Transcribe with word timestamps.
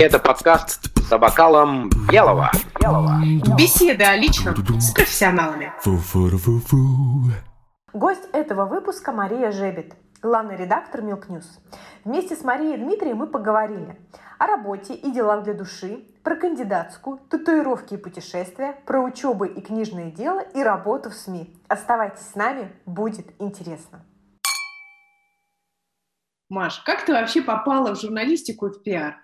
Это 0.00 0.18
подкаст 0.18 0.90
за 1.08 1.18
бокалом 1.18 1.88
белого. 2.10 2.50
белого. 2.80 3.20
Беседы 3.56 4.04
о 4.04 4.16
личном 4.16 4.54
с 4.80 4.92
профессионалами. 4.92 5.72
Гость 7.92 8.28
этого 8.32 8.66
выпуска 8.66 9.12
Мария 9.12 9.50
Жебет, 9.50 9.94
главный 10.20 10.56
редактор 10.56 11.00
Milk 11.00 11.28
News. 11.28 11.46
Вместе 12.04 12.36
с 12.36 12.42
Марией 12.42 12.74
и 12.74 12.78
Дмитрием 12.78 13.18
мы 13.18 13.26
поговорили 13.26 13.98
о 14.38 14.46
работе 14.46 14.94
и 14.94 15.10
делах 15.12 15.44
для 15.44 15.54
души, 15.54 16.04
про 16.22 16.36
кандидатскую, 16.36 17.18
татуировки 17.30 17.94
и 17.94 17.98
путешествия, 17.98 18.74
про 18.86 19.00
учебы 19.00 19.48
и 19.48 19.60
книжное 19.60 20.10
дело 20.10 20.40
и 20.40 20.62
работу 20.62 21.10
в 21.10 21.14
СМИ. 21.14 21.54
Оставайтесь 21.68 22.26
с 22.32 22.34
нами, 22.34 22.72
будет 22.86 23.26
интересно. 23.38 24.02
Маш, 26.54 26.78
как 26.84 27.04
ты 27.04 27.12
вообще 27.12 27.42
попала 27.42 27.96
в 27.96 28.00
журналистику 28.00 28.68
и 28.68 28.70
в 28.70 28.80
пиар? 28.84 29.16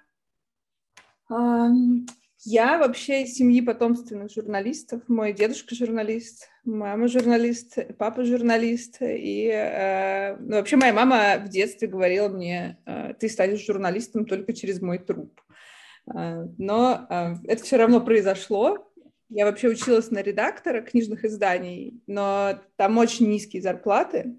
Я 1.28 2.78
вообще 2.78 3.22
из 3.22 3.34
семьи 3.34 3.60
потомственных 3.60 4.32
журналистов. 4.32 5.02
Мой 5.06 5.32
дедушка 5.32 5.76
журналист, 5.76 6.48
мама 6.64 7.06
журналист, 7.06 7.78
папа 7.98 8.24
журналист. 8.24 8.96
И 9.00 9.46
э, 9.46 10.38
ну, 10.40 10.56
вообще 10.56 10.74
моя 10.74 10.92
мама 10.92 11.38
в 11.38 11.48
детстве 11.48 11.86
говорила 11.86 12.26
мне, 12.28 12.78
э, 12.84 13.14
ты 13.14 13.28
станешь 13.28 13.64
журналистом 13.64 14.24
только 14.24 14.52
через 14.52 14.82
мой 14.82 14.98
труп. 14.98 15.40
Э, 16.12 16.46
но 16.58 17.36
это 17.44 17.62
все 17.62 17.76
равно 17.76 18.00
произошло. 18.00 18.90
Я 19.28 19.44
вообще 19.44 19.68
училась 19.68 20.10
на 20.10 20.20
редактора 20.20 20.80
книжных 20.80 21.24
изданий, 21.24 22.02
но 22.08 22.58
там 22.74 22.98
очень 22.98 23.30
низкие 23.30 23.62
зарплаты. 23.62 24.34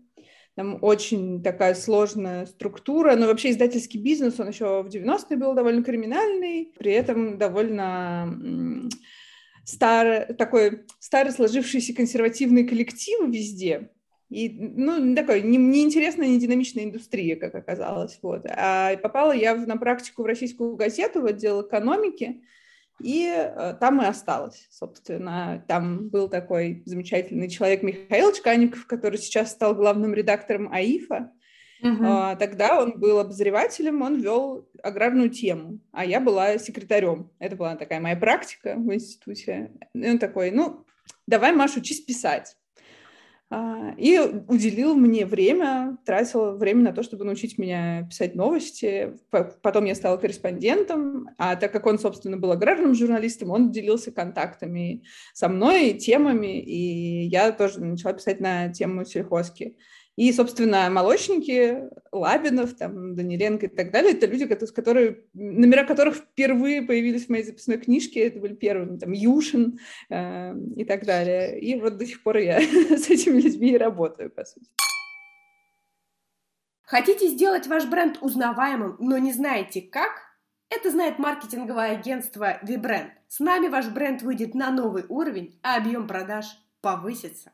Там 0.56 0.80
очень 0.82 1.42
такая 1.42 1.76
сложная 1.76 2.46
структура, 2.46 3.16
но 3.16 3.28
вообще 3.28 3.52
издательский 3.52 4.02
бизнес, 4.02 4.40
он 4.40 4.50
еще 4.50 4.84
в 4.84 4.88
90-е 4.88 5.38
был 5.38 5.54
довольно 5.54 5.82
криминальный, 5.82 6.74
при 6.78 6.92
этом 6.92 7.38
довольно 7.38 8.90
старый, 9.64 10.34
такой 10.36 10.86
старый 11.00 11.32
сложившийся 11.32 11.94
консервативный 11.94 12.68
коллектив 12.68 13.30
везде. 13.30 13.92
И, 14.30 14.50
ну, 14.50 15.14
такой 15.14 15.42
не, 15.42 15.58
неинтересная, 15.58 16.28
не 16.28 16.40
динамичная 16.40 16.86
индустрия, 16.86 17.36
как 17.36 17.54
оказалось. 17.54 18.18
Вот. 18.22 18.46
А 18.46 18.96
попала 18.98 19.34
я 19.34 19.56
в, 19.56 19.68
на 19.68 19.76
практику 19.76 20.24
в 20.24 20.26
российскую 20.26 20.76
газету 20.76 21.22
в 21.22 21.26
отдел 21.26 21.62
экономики, 21.62 22.42
и 23.04 23.28
э, 23.28 23.76
там 23.80 24.02
и 24.02 24.06
осталась, 24.06 24.68
собственно. 24.70 25.64
Там 25.68 26.10
был 26.10 26.30
такой 26.30 26.84
замечательный 26.86 27.50
человек 27.50 27.84
Михаил 27.84 28.32
Чкаников, 28.34 28.88
который 28.88 29.18
сейчас 29.18 29.52
стал 29.52 29.76
главным 29.76 30.14
редактором 30.14 30.72
АИФа. 30.72 31.32
Uh-huh. 31.84 32.38
Тогда 32.38 32.80
он 32.80 33.00
был 33.00 33.18
обозревателем, 33.18 34.04
он 34.04 34.22
вел 34.22 34.70
аграрную 34.84 35.30
тему, 35.30 35.80
а 35.92 36.06
я 36.06 36.20
была 36.20 36.60
секретарем. 36.60 37.32
Это 37.40 37.56
была 37.56 37.76
такая 37.76 38.00
моя 38.00 38.16
практика 38.16 38.76
в 38.78 38.94
институте. 38.94 39.72
И 39.96 40.10
он 40.10 40.20
такой, 40.20 40.52
ну, 40.52 40.86
давай, 41.26 41.52
Маша, 41.54 41.80
учись 41.80 42.02
писать. 42.02 42.56
А, 43.54 43.94
и 43.98 44.18
уделил 44.18 44.96
мне 44.96 45.26
время, 45.26 45.98
тратил 46.06 46.56
время 46.56 46.84
на 46.84 46.94
то, 46.94 47.04
чтобы 47.04 47.26
научить 47.26 47.58
меня 47.58 48.08
писать 48.10 48.34
новости. 48.34 49.18
Потом 49.30 49.84
я 49.84 49.94
стала 49.94 50.16
корреспондентом, 50.16 51.28
а 51.38 51.58
так 51.58 51.74
как 51.74 51.86
он, 51.86 52.00
собственно, 52.00 52.38
был 52.38 52.54
аграрным 52.54 52.96
журналистом, 52.96 53.52
он 53.52 53.70
делился 53.70 54.14
контактами 54.14 55.04
со 55.34 55.50
мной, 55.50 55.94
темами, 55.96 56.62
и 56.62 57.26
я 57.26 57.52
тоже 57.52 57.82
начала 57.84 58.14
писать 58.14 58.40
на 58.40 58.70
тему 58.70 59.04
сельхозки. 59.04 59.76
И, 60.22 60.32
собственно, 60.34 60.88
молочники, 60.92 61.90
Лабинов, 62.12 62.76
там, 62.76 63.16
Даниленко 63.16 63.66
и 63.66 63.70
так 63.70 63.90
далее, 63.90 64.14
это 64.14 64.28
люди, 64.28 64.46
которые, 64.46 65.26
номера 65.34 65.84
которых 65.84 66.18
впервые 66.18 66.84
появились 66.84 67.26
в 67.26 67.30
моей 67.30 67.44
записной 67.44 67.80
книжке, 67.80 68.28
это 68.28 68.40
были 68.40 68.54
первыми, 68.54 69.00
там, 69.00 69.14
Юшин 69.14 69.80
э, 70.12 70.54
и 70.76 70.86
так 70.86 71.06
далее. 71.08 71.60
И 71.60 71.74
вот 71.82 71.98
до 71.98 72.06
сих 72.06 72.22
пор 72.22 72.38
я 72.38 72.60
с 72.62 73.10
этими 73.10 73.42
людьми 73.42 73.72
и 73.72 73.78
работаю, 73.78 74.30
по 74.30 74.46
сути. 74.46 74.68
Хотите 76.84 77.28
сделать 77.30 77.66
ваш 77.66 77.88
бренд 77.88 78.20
узнаваемым, 78.22 78.98
но 79.00 79.18
не 79.18 79.34
знаете 79.34 79.82
как? 79.82 80.12
Это 80.70 80.92
знает 80.92 81.18
маркетинговое 81.18 81.94
агентство 81.94 82.60
VBrand. 82.62 83.10
С 83.28 83.40
нами 83.40 83.70
ваш 83.70 83.88
бренд 83.88 84.22
выйдет 84.22 84.54
на 84.54 84.70
новый 84.70 85.04
уровень, 85.10 85.60
а 85.64 85.78
объем 85.78 86.06
продаж 86.06 86.46
повысится. 86.82 87.54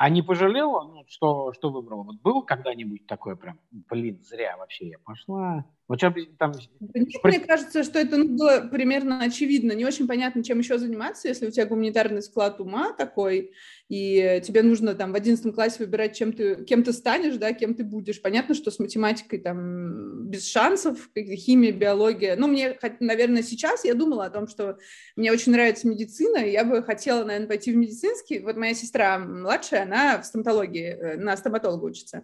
А 0.00 0.08
не 0.08 0.22
пожалела, 0.22 0.82
ну, 0.84 1.04
что, 1.08 1.52
что 1.52 1.68
выбрала? 1.68 2.04
Вот 2.04 2.22
был 2.22 2.42
когда-нибудь 2.42 3.06
такое 3.06 3.36
прям, 3.36 3.60
блин, 3.70 4.18
зря 4.22 4.56
вообще 4.56 4.88
я 4.88 4.98
пошла, 4.98 5.66
вот 5.90 5.98
сейчас 5.98 6.14
там... 6.38 6.52
Нет, 6.94 7.08
мне 7.24 7.40
кажется, 7.40 7.82
что 7.82 7.98
это 7.98 8.16
ну, 8.16 8.36
было 8.36 8.60
примерно 8.70 9.24
очевидно. 9.24 9.72
Не 9.72 9.84
очень 9.84 10.06
понятно, 10.06 10.44
чем 10.44 10.60
еще 10.60 10.78
заниматься, 10.78 11.26
если 11.26 11.48
у 11.48 11.50
тебя 11.50 11.66
гуманитарный 11.66 12.22
склад 12.22 12.60
ума 12.60 12.92
такой, 12.92 13.50
и 13.88 14.40
тебе 14.44 14.62
нужно 14.62 14.94
там 14.94 15.10
в 15.10 15.16
одиннадцатом 15.16 15.52
классе 15.52 15.78
выбирать, 15.80 16.16
чем 16.16 16.32
ты, 16.32 16.64
кем 16.64 16.84
ты 16.84 16.92
станешь, 16.92 17.38
да, 17.38 17.52
кем 17.52 17.74
ты 17.74 17.82
будешь. 17.82 18.22
Понятно, 18.22 18.54
что 18.54 18.70
с 18.70 18.78
математикой 18.78 19.40
там 19.40 20.28
без 20.28 20.48
шансов, 20.48 21.10
химия, 21.16 21.72
биология. 21.72 22.36
Ну, 22.36 22.46
мне, 22.46 22.78
наверное, 23.00 23.42
сейчас 23.42 23.84
я 23.84 23.94
думала 23.94 24.26
о 24.26 24.30
том, 24.30 24.46
что 24.46 24.78
мне 25.16 25.32
очень 25.32 25.50
нравится 25.50 25.88
медицина, 25.88 26.36
и 26.36 26.52
я 26.52 26.64
бы 26.64 26.84
хотела, 26.84 27.24
наверное, 27.24 27.48
пойти 27.48 27.72
в 27.72 27.76
медицинский. 27.76 28.38
Вот 28.38 28.56
моя 28.56 28.74
сестра 28.74 29.18
младшая, 29.18 29.82
она 29.82 30.20
в 30.20 30.24
стоматологии, 30.24 30.86
э, 30.86 31.16
на 31.16 31.36
стоматолога 31.36 31.86
учится 31.86 32.22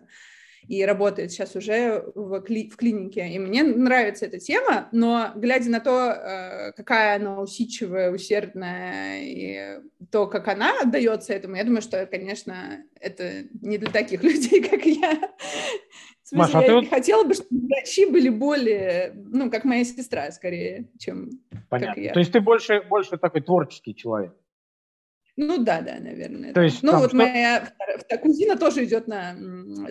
и 0.69 0.85
работает 0.85 1.31
сейчас 1.31 1.55
уже 1.57 2.05
в, 2.15 2.41
кли 2.41 2.69
в 2.69 2.77
клинике. 2.77 3.29
И 3.29 3.39
мне 3.39 3.63
нравится 3.63 4.27
эта 4.27 4.39
тема, 4.39 4.89
но 4.93 5.33
глядя 5.35 5.71
на 5.71 5.81
то, 5.81 6.11
э, 6.11 6.73
какая 6.73 7.17
она 7.17 7.41
усидчивая, 7.41 8.11
усердная, 8.11 9.21
и 9.23 9.81
то, 10.11 10.27
как 10.27 10.49
она 10.49 10.81
отдается 10.81 11.33
этому, 11.33 11.57
я 11.57 11.65
думаю, 11.65 11.83
что, 11.83 12.07
конечно, 12.07 12.85
это 13.01 13.45
не 13.61 13.79
для 13.79 13.91
таких 13.91 14.23
людей, 14.25 14.63
как 14.63 14.85
я. 14.85 15.31
В 16.23 16.29
смысле, 16.29 16.55
Маша, 16.55 16.59
а 16.59 16.63
я 16.65 16.75
вот... 16.75 16.89
хотела 16.89 17.23
бы, 17.23 17.35
чтобы 17.35 17.69
врачи 17.69 18.07
были 18.07 18.29
более, 18.29 19.13
ну, 19.15 19.49
как 19.49 19.65
моя 19.65 19.85
сестра, 19.85 20.31
скорее, 20.33 20.89
чем 20.99 21.31
Понятно. 21.69 21.95
как 21.95 22.05
я. 22.05 22.13
То 22.13 22.19
есть 22.19 22.33
ты 22.33 22.41
больше, 22.41 22.83
больше 22.89 23.17
такой 23.17 23.43
творческий 23.43 23.95
человек? 23.95 24.35
Ну 25.37 25.63
да, 25.63 25.83
да, 25.83 25.99
наверное. 26.01 26.55
То 26.55 26.63
есть, 26.63 26.83
ну 26.83 26.99
вот 26.99 27.09
что... 27.09 27.17
моя 27.17 27.69
кузина 28.23 28.57
тоже 28.57 28.85
идет 28.85 29.07
на 29.07 29.37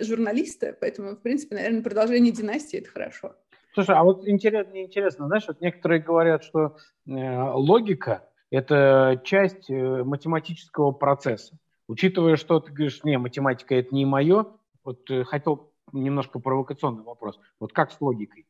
журналиста, 0.02 0.76
поэтому, 0.80 1.12
в 1.12 1.22
принципе, 1.22 1.54
наверное, 1.54 1.82
продолжение 1.82 2.32
династии– 2.32 2.78
это 2.80 2.90
хорошо. 2.90 3.36
Слушай, 3.74 3.94
а 3.94 4.02
вот 4.02 4.26
интересно, 4.26 4.82
интересно 4.82 5.26
знаешь, 5.26 5.44
вот 5.46 5.60
некоторые 5.60 6.00
говорят, 6.00 6.42
что 6.42 6.76
э, 7.06 7.50
логика– 7.52 8.28
это 8.50 9.20
часть 9.24 9.70
э, 9.70 10.02
математического 10.02 10.92
процесса. 10.92 11.56
Учитывая, 11.86 12.36
что 12.36 12.58
ты 12.58 12.72
говоришь, 12.72 13.04
не, 13.04 13.18
математика– 13.18 13.74
это 13.76 13.94
не 13.94 14.04
мое, 14.04 14.46
вот 14.82 15.08
э, 15.10 15.24
хотел 15.24 15.72
немножко 15.92 16.40
провокационный 16.40 17.04
вопрос. 17.04 17.38
Вот 17.60 17.72
как 17.72 17.92
с 17.92 18.00
логикой? 18.00 18.46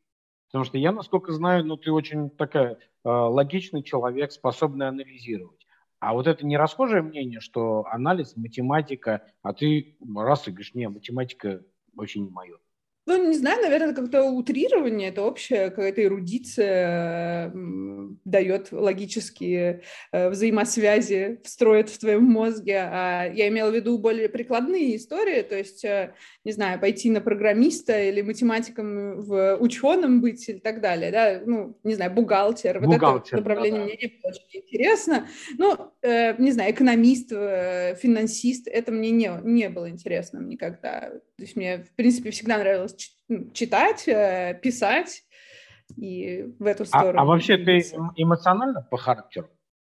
Потому 0.47 0.65
что 0.65 0.79
я, 0.79 0.93
насколько 0.93 1.33
знаю, 1.33 1.65
ну, 1.65 1.77
ты 1.77 1.93
очень 1.93 2.31
такая 2.31 2.75
э, 2.75 3.09
логичный 3.09 3.83
человек, 3.83 4.33
способный 4.33 4.89
анализировать. 4.89 5.66
А 6.01 6.13
вот 6.13 6.27
это 6.27 6.45
не 6.45 6.57
расхожее 6.57 7.03
мнение, 7.03 7.41
что 7.41 7.87
анализ, 7.87 8.37
математика, 8.37 9.25
а 9.43 9.53
ты 9.53 9.97
раз 10.15 10.47
и 10.47 10.51
говоришь, 10.51 10.75
не, 10.75 10.89
математика 10.89 11.63
вообще 11.95 12.21
не 12.21 12.31
мое. 12.31 12.59
Ну, 13.07 13.29
не 13.29 13.37
знаю, 13.37 13.63
наверное, 13.63 13.95
как-то 13.95 14.25
утрирование, 14.25 15.11
это 15.11 15.23
общая 15.23 15.71
какая-то 15.71 16.03
эрудиция 16.03 17.53
дает 18.25 18.73
логические 18.73 19.83
э, 20.11 20.29
взаимосвязи, 20.29 21.41
встроит 21.45 21.89
в 21.89 21.99
твоем 21.99 22.25
мозге. 22.25 22.79
А 22.79 23.31
я 23.33 23.47
имела 23.47 23.71
в 23.71 23.75
виду 23.77 23.99
более 23.99 24.29
прикладные 24.29 24.97
истории, 24.97 25.43
то 25.43 25.57
есть, 25.57 25.85
э, 25.85 26.15
не 26.45 26.51
знаю, 26.51 26.81
пойти 26.81 27.09
на 27.11 27.21
программиста 27.21 28.03
или 28.03 28.23
математиком 28.23 29.21
в 29.21 29.57
ученым 29.61 30.21
быть 30.21 30.49
и 30.49 30.55
так 30.55 30.81
далее, 30.81 31.13
да, 31.13 31.41
ну, 31.47 31.79
не 31.85 31.95
знаю, 31.95 32.13
бухгалтер, 32.13 32.81
бухгалтер 32.81 33.13
вот 33.13 33.27
это 33.29 33.37
направление 33.37 33.81
да, 33.81 33.85
мне 33.85 33.97
не 34.01 34.21
очень 34.25 34.65
интересно. 34.65 35.29
Ну, 35.59 35.93
э, 36.03 36.35
не 36.43 36.51
знаю, 36.51 36.73
экономист, 36.73 37.29
финансист, 37.29 38.67
это 38.67 38.91
мне 38.91 39.11
не, 39.13 39.31
не 39.45 39.69
было 39.69 39.89
интересно 39.89 40.41
никогда. 40.41 41.13
То 41.37 41.43
есть 41.43 41.55
мне, 41.55 41.85
в 41.85 41.95
принципе, 41.95 42.31
всегда 42.31 42.59
нравилось 42.59 42.96
читать, 43.53 44.07
э, 44.09 44.59
писать 44.63 45.23
и 45.97 46.45
в 46.59 46.67
эту 46.67 46.85
сторону. 46.85 47.19
А, 47.19 47.23
а 47.23 47.25
вообще 47.25 47.57
ты 47.57 47.79
эмоционально 48.17 48.83
по 48.83 48.97
характеру? 48.97 49.49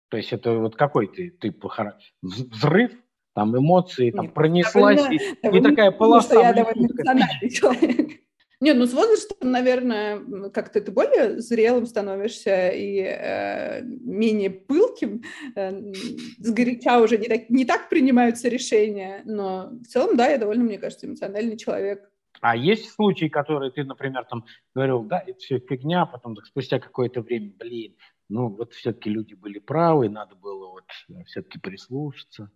То 0.09 0.17
есть 0.17 0.33
это 0.33 0.53
вот 0.53 0.75
какой 0.75 1.07
ты, 1.07 1.29
ты 1.29 1.51
по 1.51 1.69
характеру? 1.69 2.11
Взрыв, 2.21 2.91
там 3.33 3.57
эмоции, 3.57 4.11
там 4.11 4.25
Нет, 4.25 4.33
пронеслась, 4.33 4.97
довольно, 4.97 5.19
и, 5.19 5.41
довольно, 5.41 5.67
и 5.67 5.69
такая 5.69 5.91
полоса. 5.91 6.41
Я 6.41 6.53
довольно 6.53 6.87
эмоциональный 6.87 7.49
человек. 7.49 8.21
Нет, 8.61 8.77
ну 8.77 8.85
с 8.85 8.93
возрастом, 8.93 9.51
наверное, 9.51 10.49
как-то 10.49 10.79
ты 10.79 10.91
более 10.91 11.41
зрелым 11.41 11.85
становишься 11.85 12.69
и 12.69 12.99
э, 13.01 13.81
менее 13.83 14.49
пылким. 14.49 15.23
Э, 15.55 15.81
сгоряча 16.39 16.99
уже 16.99 17.17
не 17.17 17.27
так, 17.27 17.49
не 17.49 17.65
так 17.65 17.89
принимаются 17.89 18.47
решения, 18.47 19.21
но 19.25 19.71
в 19.81 19.87
целом, 19.87 20.15
да, 20.15 20.29
я 20.29 20.37
довольно, 20.37 20.63
мне 20.63 20.77
кажется, 20.77 21.05
эмоциональный 21.05 21.57
человек. 21.57 22.09
А 22.41 22.55
есть 22.55 22.91
случаи, 22.91 23.27
которые 23.27 23.71
ты, 23.71 23.83
например, 23.83 24.25
там 24.25 24.45
говорил, 24.73 25.03
да, 25.03 25.23
это 25.25 25.37
все 25.39 25.59
фигня, 25.59 26.03
а 26.03 26.05
потом 26.05 26.35
так, 26.35 26.45
спустя 26.45 26.79
какое-то 26.79 27.21
время, 27.21 27.51
блин, 27.57 27.95
ну 28.29 28.49
вот 28.49 28.73
все-таки 28.73 29.09
люди 29.09 29.33
были 29.33 29.59
правы, 29.59 30.09
надо 30.09 30.35
было 30.35 30.67
вот 30.67 30.85
э, 31.09 31.23
все-таки 31.25 31.59
прислушаться. 31.59 32.51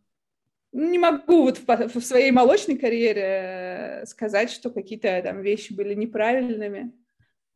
Не 0.71 0.99
могу 0.99 1.43
вот 1.43 1.57
в, 1.57 1.67
в 1.67 2.01
своей 2.01 2.31
молочной 2.31 2.77
карьере 2.77 3.21
э, 3.21 4.05
сказать, 4.05 4.51
что 4.51 4.69
какие-то 4.69 5.21
там 5.23 5.41
вещи 5.41 5.73
были 5.73 5.93
неправильными. 5.93 6.93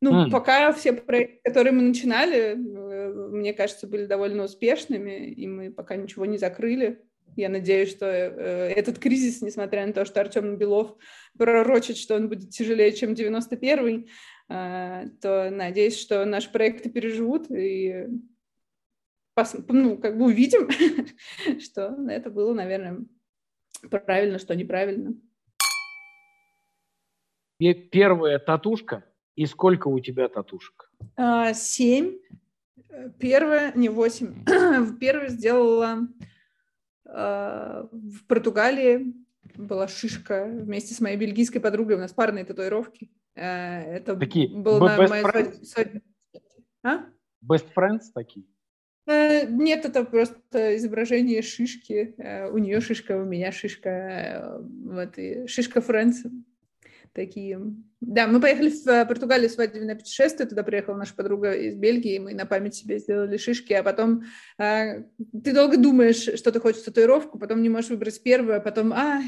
Ну, 0.01 0.25
mm. 0.25 0.31
пока 0.31 0.73
все 0.73 0.93
проекты, 0.93 1.39
которые 1.43 1.71
мы 1.71 1.81
начинали, 1.83 2.55
э, 2.55 3.13
мне 3.31 3.53
кажется, 3.53 3.87
были 3.87 4.05
довольно 4.05 4.43
успешными, 4.43 5.29
и 5.29 5.47
мы 5.47 5.71
пока 5.71 5.95
ничего 5.95 6.25
не 6.25 6.37
закрыли. 6.37 7.01
Я 7.35 7.49
надеюсь, 7.49 7.89
что 7.89 8.05
э, 8.05 8.69
этот 8.69 8.99
кризис, 8.99 9.41
несмотря 9.41 9.85
на 9.85 9.93
то, 9.93 10.05
что 10.05 10.21
Артем 10.21 10.57
Белов 10.57 10.95
пророчит, 11.37 11.97
что 11.97 12.15
он 12.15 12.29
будет 12.29 12.49
тяжелее, 12.51 12.91
чем 12.93 13.13
91-й, 13.13 14.09
э, 14.49 15.09
то 15.21 15.49
надеюсь, 15.49 15.99
что 15.99 16.25
наши 16.25 16.51
проекты 16.51 16.89
переживут 16.89 17.49
и 17.51 18.07
пос, 19.33 19.55
ну, 19.67 19.97
как 19.97 20.17
бы 20.17 20.25
увидим, 20.25 20.69
что 21.59 21.95
это 22.09 22.29
было, 22.29 22.53
наверное, 22.53 23.05
правильно, 23.89 24.39
что 24.39 24.55
неправильно. 24.55 25.15
И 27.59 27.73
первая 27.73 28.39
татушка 28.39 29.05
и 29.35 29.45
сколько 29.45 29.87
у 29.87 29.99
тебя 29.99 30.27
татушек? 30.27 30.91
А, 31.15 31.53
семь. 31.53 32.17
Первая, 33.19 33.71
не 33.73 33.89
восемь. 33.89 34.45
Первую 34.99 35.29
сделала 35.29 35.87
а, 35.87 36.07
в 37.05 38.25
Португалии. 38.27 39.13
Была 39.55 39.87
шишка 39.87 40.45
вместе 40.45 40.93
с 40.93 41.01
моей 41.01 41.17
бельгийской 41.17 41.61
подругой. 41.61 41.97
У 41.97 41.99
нас 41.99 42.13
парные 42.13 42.45
татуировки. 42.45 43.11
А, 43.35 43.81
это 43.81 44.15
такие 44.15 44.47
было 44.49 44.79
на 44.79 45.07
моей 45.07 45.65
свадьбе. 45.65 46.01
А? 46.83 47.05
Best 47.45 47.67
friends 47.75 48.11
такие? 48.13 48.45
Э, 49.05 49.45
нет, 49.47 49.85
это 49.85 50.05
просто 50.05 50.77
изображение 50.77 51.41
шишки. 51.41 52.15
Э, 52.17 52.49
у 52.49 52.57
нее 52.57 52.79
шишка, 52.79 53.21
у 53.21 53.25
меня 53.25 53.51
шишка. 53.51 53.89
Э, 53.89 54.59
вот, 54.61 55.17
и 55.17 55.47
шишка 55.47 55.81
Фрэнс 55.81 56.23
такие. 57.13 57.59
Да, 58.01 58.27
мы 58.27 58.41
поехали 58.41 58.69
в 58.69 58.87
э, 58.87 59.05
Португалию 59.05 59.49
свадебное 59.49 59.95
путешествие, 59.95 60.47
туда 60.47 60.63
приехала 60.63 60.95
наша 60.95 61.15
подруга 61.15 61.53
из 61.53 61.75
Бельгии, 61.75 62.19
мы 62.19 62.33
на 62.33 62.45
память 62.45 62.75
себе 62.75 62.99
сделали 62.99 63.37
шишки, 63.37 63.73
а 63.73 63.83
потом 63.83 64.23
э, 64.57 65.03
ты 65.43 65.53
долго 65.53 65.77
думаешь, 65.77 66.39
что 66.39 66.51
ты 66.51 66.59
хочешь 66.59 66.81
татуировку, 66.81 67.39
потом 67.39 67.61
не 67.61 67.69
можешь 67.69 67.91
выбрать 67.91 68.21
первую, 68.21 68.57
а 68.57 68.59
потом, 68.59 68.93
а, 68.93 69.21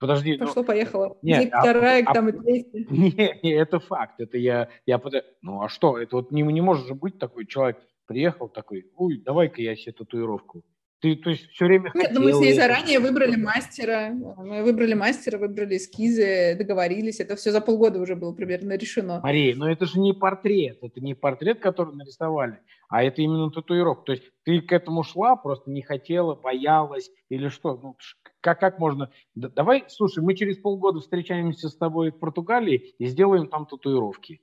Подожди, 0.00 0.36
ну, 0.38 0.46
пошло, 0.46 0.62
ну, 0.62 0.66
поехало. 0.66 1.18
Нет, 1.22 1.48
а, 1.52 1.60
вторая, 1.60 2.04
а, 2.06 2.14
там 2.14 2.28
и 2.28 2.32
третья. 2.32 2.86
Не, 2.90 3.40
не, 3.42 3.52
это 3.52 3.80
факт, 3.80 4.20
это 4.20 4.38
я, 4.38 4.68
я, 4.86 5.00
ну 5.42 5.62
а 5.62 5.68
что, 5.68 5.98
это 5.98 6.16
вот 6.16 6.30
не, 6.30 6.42
не 6.42 6.60
может 6.60 6.86
же 6.86 6.94
быть 6.94 7.18
такой 7.18 7.46
человек, 7.46 7.78
приехал 8.06 8.48
такой, 8.48 8.86
ой, 8.94 9.18
давай-ка 9.18 9.60
я 9.60 9.74
себе 9.74 9.92
татуировку. 9.92 10.62
Ты, 11.00 11.14
то 11.14 11.30
есть, 11.30 11.48
все 11.50 11.66
время 11.66 11.92
Нет, 11.94 12.10
ну 12.12 12.22
мы 12.22 12.32
с 12.32 12.40
ней 12.40 12.54
заранее 12.54 12.98
выбрали 12.98 13.36
мастера, 13.36 14.10
мы 14.10 14.64
выбрали 14.64 14.94
мастера, 14.94 15.38
выбрали 15.38 15.76
эскизы, 15.76 16.56
договорились, 16.58 17.20
это 17.20 17.36
все 17.36 17.52
за 17.52 17.60
полгода 17.60 18.00
уже 18.00 18.16
было 18.16 18.32
примерно 18.32 18.76
решено. 18.76 19.20
Мария, 19.22 19.54
но 19.54 19.70
это 19.70 19.86
же 19.86 20.00
не 20.00 20.12
портрет, 20.12 20.78
это 20.82 21.00
не 21.00 21.14
портрет, 21.14 21.60
который 21.60 21.94
нарисовали, 21.94 22.58
а 22.88 23.04
это 23.04 23.22
именно 23.22 23.48
татуировка. 23.50 24.06
То 24.06 24.12
есть 24.12 24.24
ты 24.42 24.60
к 24.60 24.72
этому 24.72 25.04
шла, 25.04 25.36
просто 25.36 25.70
не 25.70 25.82
хотела, 25.82 26.34
боялась 26.34 27.10
или 27.28 27.46
что? 27.46 27.76
Ну, 27.76 27.96
как, 28.40 28.58
как 28.58 28.80
можно? 28.80 29.12
Давай, 29.36 29.84
слушай, 29.86 30.22
мы 30.22 30.34
через 30.34 30.58
полгода 30.58 30.98
встречаемся 30.98 31.68
с 31.68 31.76
тобой 31.76 32.10
в 32.10 32.18
Португалии 32.18 32.94
и 32.98 33.06
сделаем 33.06 33.46
там 33.46 33.66
татуировки. 33.66 34.40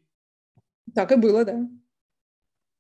Так 0.94 1.12
и 1.12 1.16
было, 1.18 1.44
да. 1.44 1.68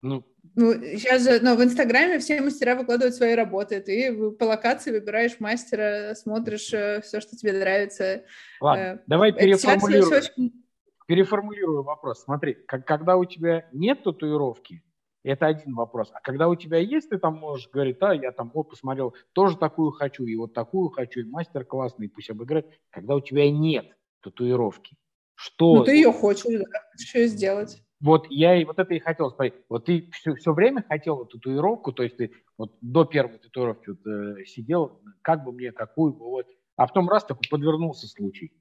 Ну, 0.01 0.23
ну, 0.55 0.73
сейчас 0.73 1.23
же, 1.23 1.39
но 1.41 1.55
в 1.55 1.63
Инстаграме 1.63 2.19
все 2.19 2.41
мастера 2.41 2.75
выкладывают 2.75 3.15
свои 3.15 3.33
работы. 3.33 3.81
Ты 3.81 4.31
по 4.31 4.43
локации 4.45 4.91
выбираешь 4.91 5.39
мастера, 5.39 6.13
смотришь 6.15 6.73
э, 6.73 7.01
все, 7.01 7.19
что 7.19 7.35
тебе 7.35 7.53
нравится. 7.53 8.23
Ладно, 8.61 8.81
э, 8.81 8.99
давай 9.07 9.33
переформулируем. 9.33 10.13
Очень... 10.13 10.63
Переформулирую 11.07 11.83
вопрос. 11.83 12.23
Смотри, 12.23 12.53
как, 12.53 12.85
когда 12.85 13.17
у 13.17 13.25
тебя 13.25 13.67
нет 13.73 14.03
татуировки, 14.03 14.83
это 15.23 15.47
один 15.47 15.73
вопрос. 15.73 16.11
А 16.13 16.21
когда 16.21 16.47
у 16.47 16.55
тебя 16.55 16.77
есть, 16.77 17.09
ты 17.09 17.17
там 17.17 17.35
можешь 17.35 17.67
говорить, 17.69 17.97
а, 18.01 18.13
я 18.13 18.31
там, 18.31 18.51
вот, 18.53 18.69
посмотрел, 18.69 19.15
тоже 19.33 19.57
такую 19.57 19.91
хочу, 19.91 20.23
и 20.25 20.35
вот 20.35 20.53
такую 20.53 20.89
хочу, 20.89 21.21
и 21.21 21.23
мастер 21.23 21.65
классный, 21.65 22.09
пусть 22.09 22.29
обыграет. 22.29 22.67
Когда 22.91 23.15
у 23.15 23.21
тебя 23.21 23.49
нет 23.49 23.87
татуировки, 24.21 24.95
что... 25.33 25.77
Ну, 25.77 25.83
ты 25.83 25.95
ее 25.95 26.13
хочешь, 26.13 26.45
да, 26.45 26.79
хочешь 26.91 27.15
ее 27.15 27.27
сделать. 27.27 27.81
Вот 28.01 28.27
я 28.29 28.55
и 28.55 28.65
вот 28.65 28.77
это 28.77 28.93
и 28.93 28.99
хотел 28.99 29.31
спросить. 29.31 29.55
Вот 29.69 29.85
ты 29.85 30.09
все, 30.11 30.35
все 30.35 30.53
время 30.53 30.83
хотел 30.87 31.25
татуировку, 31.25 31.93
то 31.93 32.03
есть 32.03 32.17
ты 32.17 32.31
вот 32.57 32.77
до 32.81 33.05
первой 33.05 33.39
татуировки 33.39 33.89
вот, 33.89 34.05
э, 34.05 34.45
сидел, 34.45 35.01
как 35.21 35.43
бы 35.43 35.51
мне, 35.51 35.71
какую 35.71 36.13
бы, 36.13 36.25
вот, 36.25 36.47
а 36.75 36.87
потом 36.87 37.09
раз 37.09 37.23
такой 37.23 37.47
подвернулся 37.49 38.07
случай. 38.07 38.51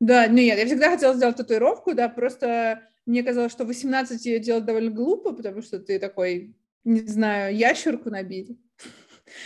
Да, 0.00 0.26
нет, 0.26 0.58
я 0.58 0.66
всегда 0.66 0.90
хотела 0.90 1.14
сделать 1.14 1.36
татуировку, 1.36 1.94
да, 1.94 2.08
просто 2.08 2.82
мне 3.06 3.22
казалось, 3.22 3.52
что 3.52 3.64
18 3.64 4.24
ее 4.24 4.38
делать 4.38 4.64
довольно 4.64 4.90
глупо, 4.90 5.32
потому 5.32 5.62
что 5.62 5.78
ты 5.78 5.98
такой, 5.98 6.56
не 6.84 7.00
знаю, 7.00 7.56
ящерку 7.56 8.10
набить. 8.10 8.58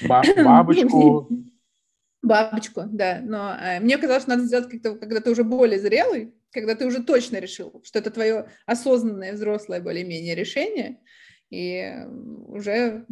Бабочку. 0.09 1.29
Бабочку, 2.23 2.83
да. 2.87 3.21
Но 3.23 3.55
э, 3.55 3.81
мне 3.81 3.99
казалось, 3.99 4.23
что 4.23 4.31
надо 4.31 4.45
сделать 4.45 4.69
как-то, 4.69 4.97
когда 4.97 5.21
ты 5.21 5.31
уже 5.31 5.45
более 5.45 5.79
зрелый, 5.79 6.35
когда 6.55 6.75
ты 6.75 6.87
уже 6.87 7.03
точно 7.03 7.39
решил, 7.39 7.83
что 7.85 7.99
это 7.99 8.11
твое 8.11 8.49
осознанное, 8.65 9.33
взрослое 9.33 9.81
более-менее 9.81 10.35
решение, 10.35 10.99
и 11.51 11.93
уже 12.49 13.05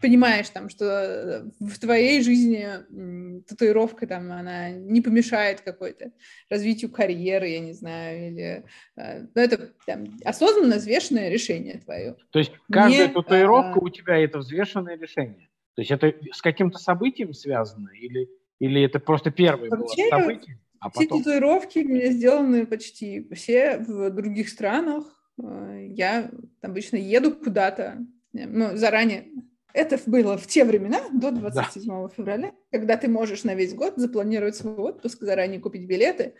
понимаешь 0.00 0.48
там, 0.50 0.68
что 0.68 1.50
в 1.60 1.78
твоей 1.78 2.22
жизни 2.22 3.40
татуировка 3.46 4.06
там, 4.06 4.30
она 4.32 4.70
не 4.70 5.00
помешает 5.00 5.60
какой-то 5.60 6.12
развитию 6.50 6.90
карьеры, 6.90 7.48
я 7.48 7.60
не 7.60 7.72
знаю, 7.72 8.28
или... 8.28 8.64
Э, 8.96 9.20
ну, 9.34 9.40
это 9.40 9.72
там, 9.86 10.04
осознанно 10.24 10.76
взвешенное 10.76 11.30
решение 11.30 11.78
твое. 11.78 12.16
То 12.30 12.40
есть 12.40 12.52
каждая 12.70 13.08
не, 13.08 13.14
татуировка 13.14 13.80
а... 13.80 13.82
у 13.82 13.88
тебя— 13.88 14.18
это 14.18 14.38
взвешенное 14.38 14.98
решение? 14.98 15.48
То 15.74 15.82
есть 15.82 15.90
это 15.90 16.12
с 16.32 16.42
каким-то 16.42 16.78
событием 16.78 17.32
связано? 17.32 17.90
Или, 17.90 18.28
или 18.58 18.82
это 18.82 18.98
просто 18.98 19.30
первое 19.30 19.70
было 19.70 19.86
событие? 20.10 20.58
А 20.82 20.90
все 20.90 21.04
потом... 21.04 21.22
татуировки 21.22 21.78
у 21.78 21.88
меня 21.88 22.10
сделаны 22.10 22.66
почти 22.66 23.28
все 23.32 23.78
в 23.78 24.10
других 24.10 24.48
странах. 24.48 25.04
Э, 25.40 25.86
я 25.88 26.28
обычно 26.60 26.96
еду 26.96 27.36
куда-то, 27.36 28.04
э, 28.34 28.46
ну, 28.46 28.76
заранее. 28.76 29.28
Это 29.72 29.98
было 30.06 30.36
в 30.36 30.48
те 30.48 30.64
времена, 30.64 31.00
до 31.12 31.30
27 31.30 31.86
да. 31.86 32.08
февраля, 32.08 32.52
когда 32.72 32.96
ты 32.96 33.08
можешь 33.08 33.44
на 33.44 33.54
весь 33.54 33.74
год 33.74 33.94
запланировать 33.96 34.56
свой 34.56 34.74
отпуск, 34.74 35.22
заранее 35.22 35.60
купить 35.60 35.86
билеты, 35.86 36.34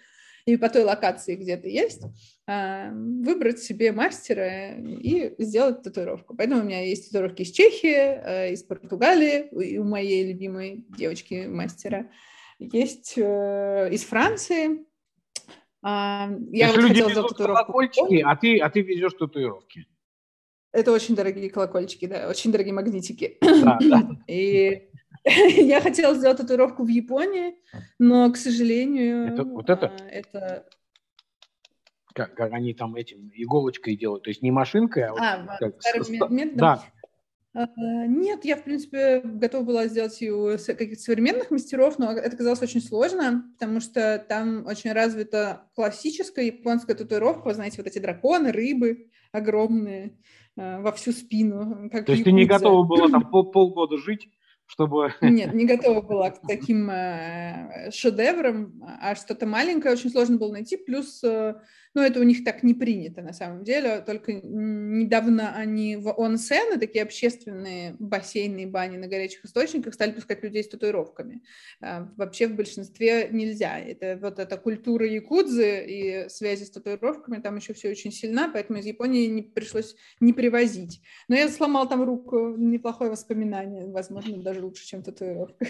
и 0.44 0.56
по 0.56 0.68
той 0.68 0.82
локации, 0.82 1.36
где 1.36 1.56
ты 1.56 1.68
есть, 1.68 2.02
а, 2.48 2.90
выбрать 2.90 3.60
себе 3.60 3.92
мастера 3.92 4.74
и 4.74 5.36
сделать 5.38 5.82
татуировку. 5.82 6.34
Поэтому 6.36 6.62
у 6.62 6.64
меня 6.64 6.84
есть 6.84 7.06
татуировки 7.06 7.42
из 7.42 7.52
Чехии, 7.52 7.94
э, 7.94 8.52
из 8.54 8.64
Португалии, 8.64 9.78
у 9.78 9.84
моей 9.84 10.26
любимой 10.26 10.84
девочки 10.98 11.46
мастера 11.46 12.10
есть 12.72 13.14
э, 13.16 13.88
из 13.90 14.04
Франции. 14.04 14.86
А, 15.82 16.28
я 16.50 16.68
вот 16.68 16.76
люди 16.76 17.02
хотела 17.02 17.08
везут 17.08 17.36
колокольчики, 17.36 18.22
а 18.22 18.36
ты, 18.36 18.58
а 18.58 18.70
ты 18.70 18.82
везешь 18.82 19.14
татуировки. 19.14 19.86
Это 20.72 20.92
очень 20.92 21.14
дорогие 21.14 21.50
колокольчики, 21.50 22.06
да, 22.06 22.28
очень 22.28 22.52
дорогие 22.52 22.72
магнитики. 22.72 23.38
Да, 23.40 23.78
да. 23.80 24.08
И 24.26 24.88
я 25.24 25.80
хотела 25.80 26.14
сделать 26.14 26.38
татуировку 26.38 26.84
в 26.84 26.88
Японии, 26.88 27.54
но, 27.98 28.30
к 28.32 28.36
сожалению, 28.36 29.32
это, 29.32 29.44
вот 29.44 29.70
это? 29.70 29.86
А, 29.86 30.04
это... 30.08 30.66
Как, 32.14 32.34
как 32.34 32.52
они 32.52 32.74
там 32.74 32.94
этим 32.94 33.30
иголочкой 33.34 33.96
делают, 33.96 34.24
то 34.24 34.30
есть 34.30 34.42
не 34.42 34.50
машинкой, 34.50 35.04
а, 35.04 35.12
а 35.16 35.38
вот, 35.38 35.58
как, 35.58 35.82
старым 35.82 36.34
методом. 36.34 36.56
Да, 36.56 36.84
нет, 37.54 38.44
я, 38.44 38.56
в 38.56 38.64
принципе, 38.64 39.20
готова 39.22 39.62
была 39.62 39.86
сделать 39.86 40.22
и 40.22 40.30
у 40.30 40.56
каких-то 40.56 41.02
современных 41.02 41.50
мастеров, 41.50 41.98
но 41.98 42.10
это 42.12 42.34
казалось 42.34 42.62
очень 42.62 42.80
сложно, 42.80 43.44
потому 43.58 43.80
что 43.80 44.24
там 44.26 44.64
очень 44.66 44.92
развита 44.92 45.64
классическая 45.74 46.46
японская 46.46 46.96
татуировка, 46.96 47.52
знаете, 47.52 47.76
вот 47.78 47.86
эти 47.86 47.98
драконы, 47.98 48.52
рыбы 48.52 49.08
огромные 49.32 50.18
а, 50.56 50.80
во 50.80 50.92
всю 50.92 51.12
спину. 51.12 51.90
Как 51.90 52.06
То 52.06 52.12
есть 52.12 52.24
ты 52.24 52.32
не 52.32 52.46
готова 52.46 52.84
была 52.84 53.08
там 53.08 53.22
пол, 53.30 53.50
полгода 53.50 53.98
жить, 53.98 54.30
чтобы... 54.66 55.12
Нет, 55.20 55.52
не 55.52 55.66
готова 55.66 56.00
была 56.00 56.30
к 56.30 56.40
таким 56.46 56.88
э, 56.90 57.90
шедеврам, 57.90 58.72
а 59.00 59.14
что-то 59.14 59.46
маленькое 59.46 59.94
очень 59.94 60.10
сложно 60.10 60.38
было 60.38 60.52
найти, 60.52 60.78
плюс, 60.78 61.22
ну, 61.94 62.02
это 62.02 62.20
у 62.20 62.22
них 62.22 62.42
так 62.44 62.62
не 62.62 62.72
принято 62.72 63.20
на 63.20 63.32
самом 63.32 63.64
деле, 63.64 64.00
только 64.00 64.32
недавно 64.32 65.54
они 65.54 65.96
в 65.96 66.12
онсены, 66.18 66.78
такие 66.78 67.02
общественные 67.02 67.96
бассейны 67.98 68.62
и 68.62 68.66
бани 68.66 68.96
на 68.96 69.08
горячих 69.08 69.44
источниках, 69.44 69.94
стали 69.94 70.12
пускать 70.12 70.42
людей 70.42 70.64
с 70.64 70.68
татуировками. 70.68 71.42
Э, 71.80 72.06
вообще 72.16 72.46
в 72.46 72.56
большинстве 72.56 73.28
нельзя. 73.30 73.78
Это 73.78 74.18
вот 74.20 74.38
эта 74.38 74.56
культура 74.56 75.06
якудзы 75.06 75.84
и 75.86 76.28
связи 76.28 76.64
с 76.64 76.70
татуировками, 76.70 77.42
там 77.42 77.56
еще 77.56 77.74
все 77.74 77.90
очень 77.90 78.12
сильна, 78.12 78.48
поэтому 78.48 78.78
из 78.78 78.86
Японии 78.86 79.26
не 79.26 79.42
пришлось 79.42 79.94
не 80.20 80.32
привозить. 80.32 81.02
Но 81.28 81.36
я 81.36 81.48
сломал 81.48 81.88
там 81.88 82.02
руку, 82.02 82.56
неплохое 82.56 83.10
воспоминание, 83.10 83.86
возможно, 83.86 84.42
даже 84.42 84.64
лучше, 84.64 84.86
чем 84.86 85.02
татуировка. 85.02 85.66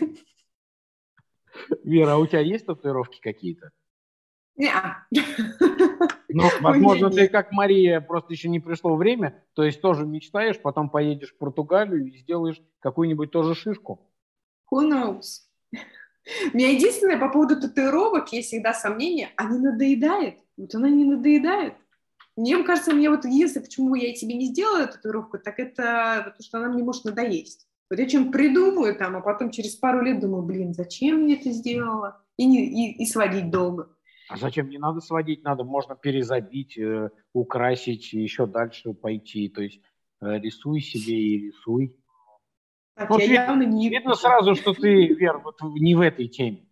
Вера, 1.84 2.12
а 2.12 2.18
у 2.18 2.26
тебя 2.26 2.40
есть 2.40 2.66
татуировки 2.66 3.20
какие-то? 3.20 3.70
Нет. 4.56 4.72
Ну, 6.36 6.44
возможно, 6.60 7.10
ты 7.10 7.28
как 7.28 7.52
Мария, 7.52 8.00
просто 8.00 8.32
еще 8.32 8.48
не 8.48 8.60
пришло 8.60 8.96
время, 8.96 9.44
то 9.54 9.62
есть 9.62 9.80
тоже 9.80 10.06
мечтаешь, 10.06 10.60
потом 10.60 10.88
поедешь 10.88 11.32
в 11.32 11.38
Португалию 11.38 12.06
и 12.06 12.18
сделаешь 12.18 12.60
какую-нибудь 12.80 13.30
тоже 13.30 13.54
шишку. 13.54 14.08
Who 14.72 14.88
knows? 14.88 15.42
У 16.52 16.56
меня 16.56 16.70
единственное 16.70 17.18
по 17.18 17.28
поводу 17.28 17.60
татуировок 17.60 18.32
есть 18.32 18.48
всегда 18.48 18.72
сомнение, 18.74 19.30
а 19.36 19.44
не 19.44 19.58
надоедает? 19.58 20.38
Вот 20.56 20.74
она 20.74 20.88
не 20.88 21.04
надоедает. 21.04 21.74
Мне 22.36 22.62
кажется, 22.62 22.94
мне 22.94 23.10
вот 23.10 23.24
единственное, 23.24 23.66
почему 23.66 23.94
я 23.94 24.14
тебе 24.14 24.34
не 24.34 24.46
сделала 24.46 24.86
татуировку, 24.86 25.38
так 25.38 25.58
это 25.58 26.22
потому 26.24 26.42
что 26.42 26.58
она 26.58 26.68
мне 26.68 26.82
может 26.82 27.04
надоесть. 27.04 27.66
Вот 27.90 27.98
я 27.98 28.08
чем 28.08 28.32
придумаю 28.32 28.96
там, 28.96 29.16
а 29.16 29.20
потом 29.20 29.50
через 29.50 29.74
пару 29.74 30.00
лет 30.02 30.18
думаю, 30.20 30.42
блин, 30.42 30.72
зачем 30.72 31.24
мне 31.24 31.36
это 31.38 31.50
сделала? 31.50 32.22
И, 32.38 32.46
не, 32.46 32.64
и, 32.64 33.02
и 33.02 33.06
сводить 33.06 33.50
долго. 33.50 33.90
А 34.28 34.36
зачем? 34.36 34.68
Не 34.68 34.78
надо 34.78 35.00
сводить, 35.00 35.42
надо, 35.44 35.64
можно 35.64 35.94
перезабить, 35.96 36.78
э, 36.78 37.10
украсить, 37.32 38.12
еще 38.12 38.46
дальше 38.46 38.94
пойти. 38.94 39.48
То 39.48 39.62
есть 39.62 39.80
э, 40.20 40.38
рисуй 40.38 40.80
себе 40.80 41.14
и 41.14 41.46
рисуй. 41.46 41.96
Так, 42.94 43.10
ну, 43.10 43.18
я 43.18 43.26
видно, 43.26 43.40
явно 43.40 43.62
не... 43.62 43.88
Видно 43.88 44.14
сразу, 44.14 44.54
что 44.54 44.74
ты, 44.74 45.06
Вер, 45.06 45.38
вот 45.38 45.60
не 45.62 45.94
в 45.94 46.00
этой 46.00 46.28
теме. 46.28 46.66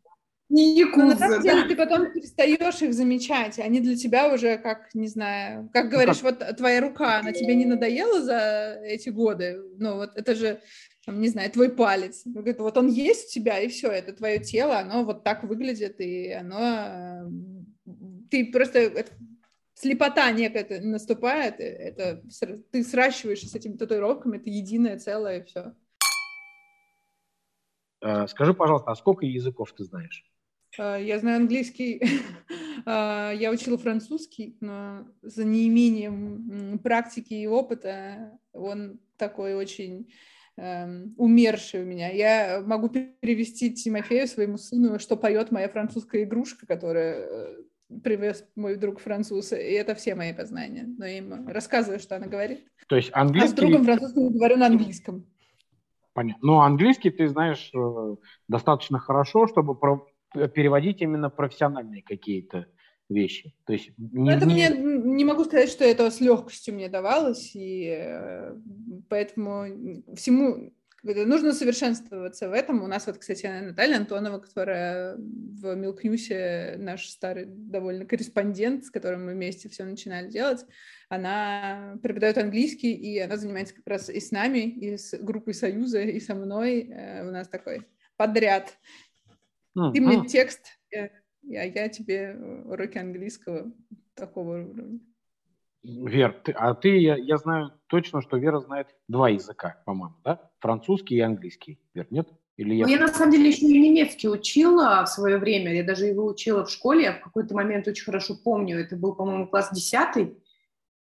Не 0.50 0.74
якудза, 0.80 1.06
на 1.06 1.16
самом 1.16 1.42
деле, 1.42 1.62
да. 1.62 1.68
ты 1.68 1.76
потом 1.76 2.12
перестаешь 2.12 2.82
их 2.82 2.92
замечать, 2.92 3.60
они 3.60 3.78
для 3.78 3.96
тебя 3.96 4.34
уже 4.34 4.58
как, 4.58 4.92
не 4.94 5.06
знаю, 5.06 5.70
как 5.72 5.88
говоришь, 5.88 6.20
ну, 6.22 6.30
как... 6.30 6.40
вот 6.40 6.56
твоя 6.56 6.80
рука, 6.80 7.20
она 7.20 7.32
тебе 7.32 7.54
не 7.54 7.66
надоела 7.66 8.20
за 8.20 8.80
эти 8.82 9.10
годы? 9.10 9.62
Ну, 9.78 9.94
вот 9.94 10.10
это 10.16 10.34
же, 10.34 10.60
там, 11.06 11.20
не 11.20 11.28
знаю, 11.28 11.52
твой 11.52 11.70
палец. 11.70 12.22
Вот 12.24 12.76
он 12.76 12.88
есть 12.88 13.28
у 13.28 13.32
тебя, 13.32 13.60
и 13.60 13.68
все, 13.68 13.90
это 13.92 14.12
твое 14.12 14.40
тело, 14.40 14.80
оно 14.80 15.04
вот 15.04 15.22
так 15.22 15.44
выглядит, 15.44 16.00
и 16.00 16.32
оно... 16.32 17.30
Ты 18.28 18.50
просто... 18.50 18.80
Это, 18.80 19.12
слепота 19.74 20.30
некая 20.32 20.80
наступает, 20.80 21.60
это 21.60 22.22
ты 22.72 22.82
сращиваешься 22.82 23.46
с 23.46 23.54
этими 23.54 23.76
татуировками, 23.76 24.36
это 24.36 24.50
единое 24.50 24.98
целое, 24.98 25.38
и 25.38 25.44
все. 25.44 25.74
Э, 28.02 28.26
скажи, 28.26 28.52
пожалуйста, 28.52 28.90
а 28.90 28.96
сколько 28.96 29.24
языков 29.24 29.72
ты 29.72 29.84
знаешь? 29.84 30.24
А, 30.78 30.96
я 30.96 31.18
знаю 31.18 31.38
английский, 31.38 32.00
а, 32.86 33.32
я 33.32 33.50
учила 33.50 33.78
французский, 33.78 34.56
но 34.60 35.06
за 35.22 35.44
неимением 35.44 36.78
практики 36.78 37.34
и 37.34 37.46
опыта 37.46 38.38
он 38.52 39.00
такой 39.16 39.54
очень 39.54 40.10
эм, 40.56 41.14
умерший 41.16 41.82
у 41.82 41.86
меня. 41.86 42.10
Я 42.10 42.62
могу 42.64 42.88
перевести 42.88 43.72
Тимофею, 43.72 44.26
своему 44.26 44.56
сыну, 44.56 44.98
что 44.98 45.16
поет 45.16 45.50
моя 45.50 45.68
французская 45.68 46.24
игрушка, 46.24 46.66
которая 46.66 47.14
э, 47.20 47.56
привез 48.02 48.44
мой 48.54 48.76
друг 48.76 49.00
француз, 49.00 49.52
и 49.52 49.56
это 49.56 49.94
все 49.94 50.14
мои 50.14 50.32
познания. 50.32 50.86
Но 50.98 51.04
я 51.04 51.16
ему 51.16 51.50
рассказываю, 51.50 52.00
что 52.00 52.16
она 52.16 52.26
говорит. 52.26 52.66
То 52.88 52.96
есть 52.96 53.10
английский... 53.12 53.48
А 53.48 53.52
с 53.52 53.54
другом 53.54 53.84
французским 53.84 54.32
говорю 54.32 54.56
на 54.56 54.66
английском. 54.66 55.26
Понятно. 56.12 56.46
Но 56.46 56.60
английский 56.62 57.10
ты 57.10 57.28
знаешь 57.28 57.70
э, 57.74 58.16
достаточно 58.48 58.98
хорошо, 58.98 59.46
чтобы 59.46 59.74
переводить 60.32 61.02
именно 61.02 61.30
профессиональные 61.30 62.02
какие-то 62.02 62.66
вещи. 63.08 63.54
То 63.66 63.72
есть 63.72 63.90
не, 63.98 64.32
это 64.32 64.46
не... 64.46 64.54
мне 64.54 64.68
не 64.68 65.24
могу 65.24 65.44
сказать, 65.44 65.68
что 65.68 65.84
это 65.84 66.10
с 66.10 66.20
легкостью 66.20 66.74
мне 66.74 66.88
давалось, 66.88 67.50
и 67.54 67.94
э, 67.98 68.56
поэтому 69.08 70.02
всему 70.14 70.72
нужно 71.02 71.52
совершенствоваться 71.52 72.48
в 72.48 72.52
этом. 72.52 72.82
У 72.82 72.86
нас 72.86 73.06
вот, 73.06 73.18
кстати, 73.18 73.46
Наталья 73.46 73.96
Антонова, 73.96 74.38
которая 74.38 75.16
в 75.16 75.74
Милкнюсе 75.74 76.76
наш 76.78 77.08
старый 77.08 77.46
довольно 77.46 78.04
корреспондент, 78.04 78.84
с 78.84 78.90
которым 78.90 79.26
мы 79.26 79.32
вместе 79.32 79.68
все 79.68 79.84
начинали 79.84 80.28
делать, 80.28 80.64
она 81.08 81.98
преподает 82.02 82.38
английский, 82.38 82.92
и 82.92 83.18
она 83.18 83.36
занимается 83.36 83.74
как 83.74 83.86
раз 83.86 84.10
и 84.10 84.20
с 84.20 84.30
нами, 84.30 84.58
и 84.58 84.96
с 84.96 85.16
группой 85.18 85.54
Союза, 85.54 86.00
и 86.02 86.20
со 86.20 86.34
мной. 86.34 86.88
Э, 86.90 87.26
у 87.26 87.30
нас 87.30 87.48
такой 87.48 87.86
подряд 88.16 88.76
Mm. 89.76 89.92
Ты 89.92 90.00
мне 90.00 90.26
текст, 90.26 90.78
а 90.94 91.08
я 91.42 91.88
тебе 91.88 92.36
уроки 92.66 92.98
английского 92.98 93.72
такого 94.14 94.62
уровня. 94.62 95.00
Вер, 95.82 96.32
ты, 96.44 96.52
а 96.52 96.74
ты, 96.74 96.98
я, 96.98 97.16
я 97.16 97.38
знаю 97.38 97.72
точно, 97.86 98.20
что 98.20 98.36
Вера 98.36 98.60
знает 98.60 98.88
два 99.08 99.30
языка, 99.30 99.82
по-моему, 99.86 100.16
да? 100.24 100.50
Французский 100.58 101.16
и 101.16 101.20
английский. 101.20 101.80
Вер, 101.94 102.06
нет? 102.10 102.28
Или 102.58 102.74
я... 102.74 102.84
Ну, 102.84 102.92
я 102.92 103.00
на 103.00 103.08
самом 103.08 103.32
деле 103.32 103.48
еще 103.48 103.66
и 103.66 103.80
немецкий 103.80 104.28
учила 104.28 105.02
в 105.04 105.08
свое 105.08 105.38
время. 105.38 105.74
Я 105.74 105.82
даже 105.82 106.04
его 106.04 106.26
учила 106.26 106.66
в 106.66 106.70
школе. 106.70 107.04
Я 107.04 107.12
в 107.14 107.20
какой-то 107.20 107.54
момент 107.54 107.88
очень 107.88 108.04
хорошо 108.04 108.34
помню. 108.36 108.78
Это 108.78 108.96
был, 108.96 109.14
по-моему, 109.14 109.48
класс 109.48 109.70
десятый. 109.72 110.36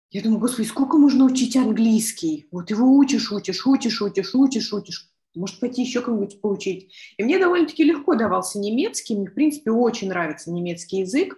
Я 0.10 0.24
думаю, 0.24 0.40
господи, 0.40 0.68
сколько 0.68 0.98
можно 0.98 1.26
учить 1.26 1.58
английский? 1.58 2.48
Вот 2.52 2.70
его 2.70 2.96
учишь, 2.96 3.34
учишь, 3.34 3.68
учишь, 3.68 4.02
учишь, 4.02 4.34
учишь, 4.34 4.74
учишь 4.74 5.09
может 5.36 5.60
пойти 5.60 5.82
еще 5.84 6.02
кого-нибудь 6.02 6.42
поучить. 6.42 6.94
И 7.18 7.24
мне 7.24 7.40
довольно-таки 7.40 7.84
легко 7.84 8.16
давался 8.16 8.60
немецкий, 8.60 9.16
мне, 9.16 9.28
в 9.28 9.34
принципе, 9.34 9.72
очень 9.72 10.10
нравится 10.10 10.52
немецкий 10.52 11.00
язык. 11.00 11.38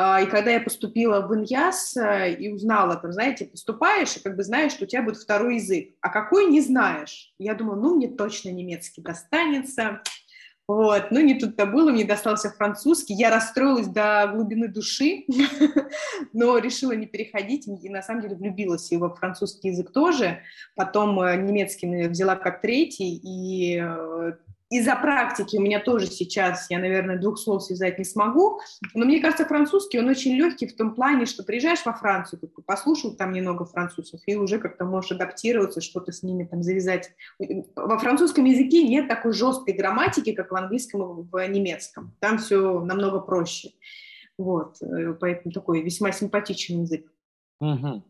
А, 0.00 0.20
и 0.22 0.26
когда 0.26 0.52
я 0.52 0.60
поступила 0.60 1.26
в 1.26 1.34
Иньяс 1.34 1.96
э, 1.96 2.34
и 2.34 2.52
узнала, 2.52 2.94
там, 2.94 3.12
знаете, 3.12 3.46
поступаешь, 3.46 4.16
и 4.16 4.20
как 4.20 4.36
бы 4.36 4.44
знаешь, 4.44 4.70
что 4.70 4.84
у 4.84 4.86
тебя 4.86 5.02
будет 5.02 5.16
второй 5.16 5.56
язык. 5.56 5.96
А 6.00 6.08
какой 6.08 6.46
не 6.46 6.60
знаешь. 6.60 7.34
Я 7.36 7.54
думаю, 7.54 7.80
ну, 7.80 7.96
мне 7.96 8.06
точно 8.06 8.50
немецкий 8.50 9.02
достанется. 9.02 10.02
Вот, 10.68 11.10
ну 11.10 11.20
не 11.20 11.38
тут-то 11.38 11.64
было, 11.64 11.90
мне 11.90 12.04
достался 12.04 12.50
французский, 12.50 13.14
я 13.14 13.30
расстроилась 13.30 13.86
до 13.86 14.30
глубины 14.34 14.68
души, 14.68 15.24
но 16.34 16.58
решила 16.58 16.92
не 16.92 17.06
переходить, 17.06 17.66
и 17.66 17.88
на 17.88 18.02
самом 18.02 18.20
деле 18.20 18.36
влюбилась 18.36 18.92
и 18.92 18.98
во 18.98 19.14
французский 19.14 19.68
язык 19.68 19.90
тоже, 19.92 20.40
потом 20.74 21.18
э, 21.20 21.36
немецкий 21.36 22.08
взяла 22.08 22.36
как 22.36 22.60
третий, 22.60 23.16
и 23.16 23.80
э, 23.82 24.32
из-за 24.70 24.96
практики 24.96 25.56
у 25.56 25.60
меня 25.60 25.80
тоже 25.80 26.06
сейчас, 26.06 26.70
я, 26.70 26.78
наверное, 26.78 27.18
двух 27.18 27.38
слов 27.38 27.62
связать 27.62 27.98
не 27.98 28.04
смогу, 28.04 28.60
но 28.94 29.06
мне 29.06 29.20
кажется, 29.20 29.46
французский, 29.46 29.98
он 29.98 30.08
очень 30.08 30.34
легкий 30.34 30.66
в 30.66 30.76
том 30.76 30.94
плане, 30.94 31.24
что 31.24 31.42
приезжаешь 31.42 31.84
во 31.86 31.94
Францию, 31.94 32.40
послушал 32.66 33.16
там 33.16 33.32
немного 33.32 33.64
французов, 33.64 34.20
и 34.26 34.36
уже 34.36 34.58
как-то 34.58 34.84
можешь 34.84 35.12
адаптироваться, 35.12 35.80
что-то 35.80 36.12
с 36.12 36.22
ними 36.22 36.44
там 36.44 36.62
завязать. 36.62 37.12
Во 37.76 37.98
французском 37.98 38.44
языке 38.44 38.86
нет 38.86 39.08
такой 39.08 39.32
жесткой 39.32 39.74
грамматики, 39.74 40.32
как 40.32 40.52
в 40.52 40.56
английском 40.56 41.20
и 41.20 41.24
в 41.30 41.48
немецком. 41.48 42.14
Там 42.20 42.38
все 42.38 42.80
намного 42.80 43.20
проще. 43.20 43.70
Вот, 44.36 44.76
э, 44.82 45.14
поэтому 45.18 45.52
такой 45.52 45.82
весьма 45.82 46.12
симпатичный 46.12 46.82
язык. 46.82 47.10
Угу. 47.60 48.04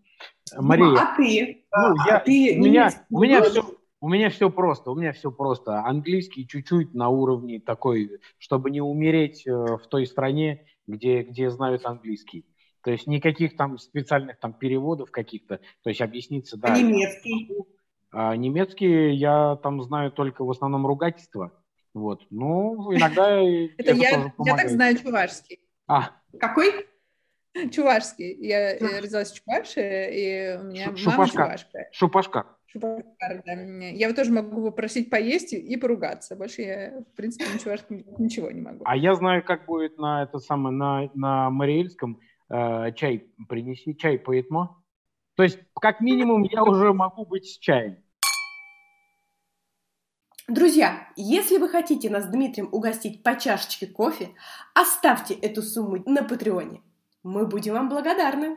Мария, 0.57 0.87
ну, 0.87 0.97
а 0.97 1.17
ты? 1.17 1.65
Ну, 1.75 1.95
а, 2.03 2.09
я, 2.09 2.21
ты 2.21 2.57
меня, 2.57 2.91
у 3.11 3.21
меня 3.21 3.43
все 3.43 3.78
у 4.01 4.09
меня 4.09 4.31
все 4.31 4.51
просто, 4.51 4.91
у 4.91 4.95
меня 4.95 5.13
все 5.13 5.31
просто. 5.31 5.81
Английский 5.85 6.47
чуть-чуть 6.47 6.95
на 6.95 7.09
уровне 7.09 7.61
такой, 7.61 8.21
чтобы 8.39 8.71
не 8.71 8.81
умереть 8.81 9.47
э, 9.47 9.51
в 9.53 9.87
той 9.89 10.07
стране, 10.07 10.67
где, 10.87 11.23
где 11.23 11.51
знают 11.51 11.85
английский. 11.85 12.47
То 12.83 12.93
есть 12.93 13.07
никаких 13.07 13.57
там 13.57 13.77
специальных 13.79 14.39
там 14.39 14.53
переводов 14.53 15.11
каких-то, 15.11 15.61
то 15.83 15.91
есть 15.91 16.01
объясниться, 16.01 16.57
да. 16.57 16.73
А 16.73 16.79
немецкий? 16.79 17.51
А 18.11 18.37
немецкий 18.37 19.15
я 19.15 19.57
там 19.57 19.83
знаю 19.83 20.13
только 20.13 20.45
в 20.45 20.51
основном 20.51 20.87
ругательство. 20.87 21.53
Вот. 21.93 22.25
Ну, 22.31 22.95
иногда 22.95 23.41
это 23.79 23.93
я, 23.93 24.33
я 24.39 24.57
так 24.57 24.69
знаю 24.71 24.97
чувашский. 24.97 25.61
А. 25.89 26.13
Какой? 26.39 26.87
Чувашский. 27.73 28.37
Я 28.47 28.79
родилась 28.79 29.33
в 29.33 29.43
Чувашии, 29.43 30.55
и 30.55 30.57
у 30.59 30.65
меня 30.65 30.95
мама 31.05 31.29
чувашка. 31.29 31.89
Шупашка. 31.93 32.58
Шупашкар, 32.71 33.43
да. 33.47 33.53
Я 33.53 34.13
тоже 34.13 34.31
могу 34.31 34.71
попросить 34.71 35.09
поесть 35.09 35.55
и 35.55 35.77
поругаться. 35.79 36.37
Больше 36.37 36.63
я, 36.63 37.01
в 37.01 37.17
принципе, 37.17 37.47
ничего, 37.55 37.75
ничего 38.19 38.51
не 38.51 38.61
могу. 38.61 38.83
А 38.85 38.95
я 38.95 39.15
знаю, 39.15 39.43
как 39.43 39.65
будет 39.65 39.99
на 39.99 40.23
это 40.23 40.39
самое, 40.39 40.77
на, 40.77 41.11
на 41.15 41.51
Мариэльском 41.51 42.21
э, 42.51 42.93
чай 42.93 43.27
принеси, 43.49 43.97
чай 43.97 44.19
поэтмо. 44.19 44.83
То 45.35 45.45
есть, 45.45 45.59
как 45.81 46.03
минимум, 46.03 46.43
я 46.43 46.63
уже 46.63 46.93
могу 46.93 47.25
быть 47.25 47.47
с 47.47 47.59
чаем. 47.59 47.97
Друзья, 50.47 51.09
если 51.17 51.59
вы 51.59 51.69
хотите 51.69 52.11
нас 52.11 52.25
с 52.25 52.29
Дмитрием 52.29 52.69
угостить 52.73 53.23
по 53.23 53.39
чашечке 53.39 53.87
кофе, 53.87 54.31
оставьте 54.75 55.35
эту 55.35 55.63
сумму 55.63 56.03
на 56.07 56.23
Патреоне. 56.23 56.83
Мы 57.23 57.47
будем 57.47 57.75
вам 57.75 57.89
благодарны. 57.89 58.57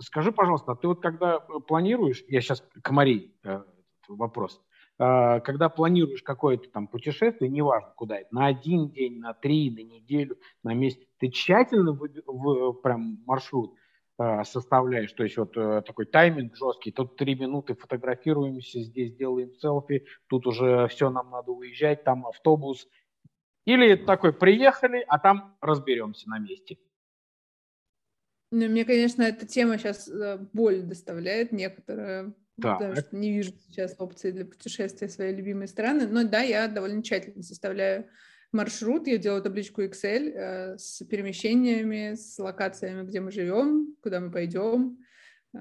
Скажи, 0.00 0.32
пожалуйста, 0.32 0.72
а 0.72 0.76
ты 0.76 0.88
вот 0.88 1.00
когда 1.00 1.40
планируешь, 1.40 2.24
я 2.28 2.40
сейчас 2.40 2.64
к 2.82 2.90
Марии 2.90 3.34
э, 3.44 3.62
вопрос, 4.08 4.60
э, 4.98 5.40
когда 5.40 5.68
планируешь 5.68 6.22
какое-то 6.22 6.68
там 6.70 6.88
путешествие, 6.88 7.50
неважно 7.50 7.92
куда 7.96 8.18
это, 8.18 8.34
на 8.34 8.46
один 8.46 8.90
день, 8.90 9.18
на 9.18 9.34
три, 9.34 9.70
на 9.70 9.82
неделю, 9.82 10.38
на 10.62 10.74
месяц, 10.74 11.00
ты 11.18 11.28
тщательно 11.30 11.92
в, 11.92 12.08
в, 12.26 12.72
прям 12.74 13.22
маршрут 13.26 13.74
Э, 14.20 14.44
составляешь, 14.44 15.10
то 15.14 15.22
есть 15.22 15.38
вот 15.38 15.56
э, 15.56 15.80
такой 15.80 16.04
тайминг 16.04 16.54
жесткий, 16.54 16.92
тут 16.92 17.16
три 17.16 17.34
минуты 17.34 17.74
фотографируемся, 17.74 18.82
здесь 18.82 19.14
делаем 19.14 19.54
селфи, 19.54 20.04
тут 20.26 20.46
уже 20.46 20.88
все, 20.88 21.08
нам 21.08 21.30
надо 21.30 21.52
уезжать, 21.52 22.04
там 22.04 22.26
автобус. 22.26 22.86
Или 23.64 23.94
такой, 23.94 24.34
приехали, 24.34 25.02
а 25.08 25.18
там 25.18 25.56
разберемся 25.62 26.28
на 26.28 26.38
месте. 26.38 26.76
Ну, 28.50 28.68
мне, 28.68 28.84
конечно, 28.84 29.22
эта 29.22 29.46
тема 29.46 29.78
сейчас 29.78 30.08
э, 30.08 30.38
боль 30.52 30.82
доставляет 30.82 31.52
некоторая, 31.52 32.34
да. 32.56 32.74
потому 32.74 32.96
что 32.96 33.16
не 33.16 33.32
вижу 33.32 33.52
сейчас 33.68 33.94
опции 33.98 34.32
для 34.32 34.44
путешествия 34.44 35.06
в 35.06 35.12
свои 35.12 35.34
любимые 35.34 35.68
страны, 35.68 36.06
но 36.08 36.24
да, 36.24 36.40
я 36.40 36.66
довольно 36.66 37.02
тщательно 37.02 37.42
составляю 37.42 38.06
маршрут, 38.52 39.06
я 39.06 39.18
делаю 39.18 39.42
табличку 39.42 39.82
Excel 39.82 40.32
э, 40.32 40.78
с 40.78 41.04
перемещениями, 41.04 42.14
с 42.14 42.38
локациями, 42.38 43.06
где 43.06 43.20
мы 43.20 43.30
живем, 43.30 43.94
куда 44.02 44.20
мы 44.20 44.32
пойдем, 44.32 44.98
э, 45.54 45.58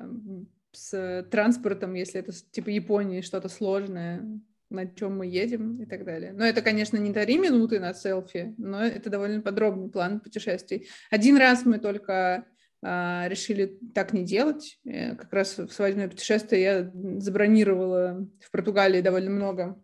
с 0.72 1.28
транспортом, 1.30 1.94
если 1.94 2.20
это 2.20 2.32
типа 2.32 2.70
Японии 2.70 3.22
что-то 3.22 3.50
сложное, 3.50 4.42
на 4.70 4.88
чем 4.88 5.18
мы 5.18 5.28
едем 5.28 5.82
и 5.82 5.86
так 5.86 6.06
далее. 6.06 6.32
Но 6.32 6.46
это, 6.46 6.62
конечно, 6.62 6.98
не 6.98 7.14
три 7.14 7.38
минуты 7.38 7.80
на 7.80 7.94
селфи, 7.94 8.54
но 8.58 8.84
это 8.84 9.10
довольно 9.10 9.42
подробный 9.42 9.90
план 9.90 10.20
путешествий. 10.20 10.88
Один 11.10 11.38
раз 11.38 11.66
мы 11.66 11.80
только 11.80 12.46
решили 12.82 13.78
так 13.94 14.14
не 14.14 14.24
делать. 14.24 14.80
Э, 14.86 15.16
как 15.16 15.34
раз 15.34 15.58
в 15.58 15.70
свадебное 15.70 16.08
путешествие 16.08 16.62
я 16.62 16.92
забронировала 17.20 18.26
в 18.42 18.52
Португалии 18.52 19.02
довольно 19.02 19.32
много 19.32 19.82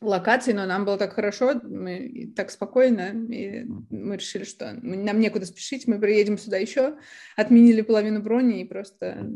локаций, 0.00 0.52
но 0.52 0.66
нам 0.66 0.84
было 0.84 0.98
так 0.98 1.14
хорошо, 1.14 1.60
мы 1.62 2.32
так 2.36 2.50
спокойно, 2.50 3.12
и 3.32 3.64
мы 3.90 4.16
решили, 4.16 4.44
что 4.44 4.72
нам 4.82 5.20
некуда 5.20 5.46
спешить, 5.46 5.86
мы 5.86 5.98
приедем 5.98 6.38
сюда 6.38 6.58
еще, 6.58 6.98
отменили 7.36 7.80
половину 7.80 8.20
брони 8.22 8.60
и 8.60 8.68
просто 8.68 9.28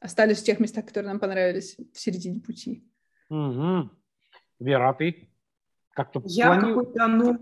остались 0.00 0.40
в 0.40 0.44
тех 0.44 0.58
местах, 0.58 0.86
которые 0.86 1.10
нам 1.10 1.20
понравились 1.20 1.76
в 1.92 2.00
середине 2.00 2.40
пути. 2.40 2.84
Угу. 3.28 3.90
Вера, 4.60 4.90
а 4.90 4.94
ты 4.94 5.28
как-то 5.90 6.22
Я 6.24 6.46
плани... 6.46 6.74
какой-то, 6.74 7.06
ну, 7.06 7.38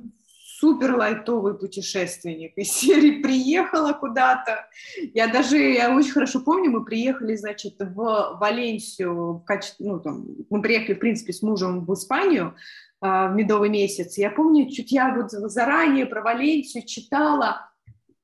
супер 0.58 0.96
лайтовый 0.96 1.54
путешественник. 1.54 2.56
Из 2.56 2.72
серии 2.72 3.22
приехала 3.22 3.92
куда-то. 3.92 4.66
Я 5.14 5.28
даже, 5.28 5.56
я 5.56 5.94
очень 5.94 6.12
хорошо 6.12 6.40
помню, 6.40 6.70
мы 6.70 6.84
приехали, 6.84 7.36
значит, 7.36 7.76
в 7.78 8.38
Валенсию, 8.40 9.34
в 9.34 9.44
качестве, 9.44 9.86
ну, 9.86 10.00
там, 10.00 10.26
мы 10.50 10.62
приехали, 10.62 10.94
в 10.94 10.98
принципе, 10.98 11.32
с 11.32 11.42
мужем 11.42 11.84
в 11.84 11.94
Испанию 11.94 12.54
э, 13.00 13.06
в 13.06 13.34
медовый 13.34 13.70
месяц. 13.70 14.18
Я 14.18 14.30
помню, 14.30 14.68
чуть 14.70 14.92
я 14.92 15.14
вот 15.14 15.30
заранее 15.30 16.06
про 16.06 16.22
Валенсию 16.22 16.84
читала, 16.86 17.70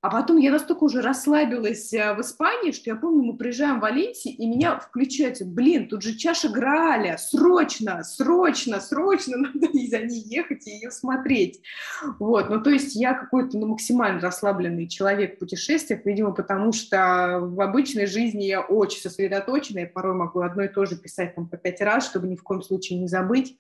а 0.05 0.11
потом 0.11 0.37
я 0.37 0.51
настолько 0.51 0.85
уже 0.85 1.01
расслабилась 1.01 1.91
э, 1.95 2.13
в 2.13 2.21
Испании, 2.21 2.73
что 2.73 2.91
я 2.91 2.95
помню, 2.97 3.23
мы 3.23 3.39
приезжаем 3.39 3.79
в 3.79 3.81
Валенсию, 3.81 4.35
и 4.37 4.47
меня 4.47 4.79
включается, 4.79 5.47
блин, 5.47 5.89
тут 5.89 6.03
же 6.03 6.15
чаша 6.15 6.51
Грааля, 6.51 7.17
срочно, 7.17 8.05
срочно, 8.05 8.81
срочно 8.81 9.37
надо 9.55 9.67
за 9.73 10.01
ней 10.01 10.23
ехать 10.27 10.67
и 10.67 10.73
ее 10.73 10.91
смотреть. 10.91 11.63
Вот, 12.19 12.51
ну 12.51 12.63
то 12.63 12.69
есть 12.69 12.95
я 12.95 13.15
какой-то 13.15 13.57
ну, 13.57 13.69
максимально 13.69 14.21
расслабленный 14.21 14.89
человек 14.89 15.37
в 15.37 15.39
путешествиях, 15.39 16.05
видимо, 16.05 16.33
потому 16.33 16.73
что 16.75 17.39
в 17.41 17.59
обычной 17.63 18.05
жизни 18.05 18.45
я 18.45 18.61
очень 18.61 19.01
сосредоточена, 19.01 19.79
я 19.79 19.87
порой 19.87 20.15
могу 20.15 20.41
одно 20.41 20.65
и 20.65 20.69
то 20.69 20.85
же 20.85 20.97
писать 20.97 21.35
там 21.35 21.49
по 21.49 21.57
пять 21.57 21.81
раз, 21.81 22.05
чтобы 22.05 22.29
ни 22.29 22.37
в 22.37 22.43
коем 22.43 22.61
случае 22.61 22.99
не 22.99 23.09
забыть. 23.09 23.57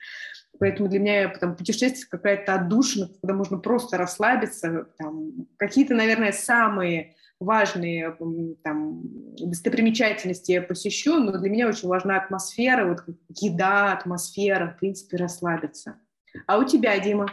Поэтому 0.58 0.88
для 0.88 1.00
меня 1.00 1.28
там, 1.28 1.56
путешествие 1.56 2.06
какая-то 2.08 2.54
отдушина, 2.54 3.08
когда 3.20 3.34
можно 3.34 3.58
просто 3.58 3.96
расслабиться. 3.98 4.86
Там, 4.98 5.46
какие-то, 5.56 5.94
наверное, 5.94 6.32
самые 6.32 7.14
важные 7.40 8.16
там, 8.62 9.02
достопримечательности 9.36 10.52
я 10.52 10.62
посещу, 10.62 11.18
но 11.18 11.38
для 11.38 11.50
меня 11.50 11.68
очень 11.68 11.88
важна 11.88 12.16
атмосфера, 12.16 12.88
вот 12.88 13.04
еда, 13.28 13.92
атмосфера, 13.92 14.68
в 14.68 14.78
принципе, 14.78 15.16
расслабиться. 15.16 16.00
А 16.46 16.58
у 16.58 16.64
тебя, 16.64 16.98
Дима? 16.98 17.26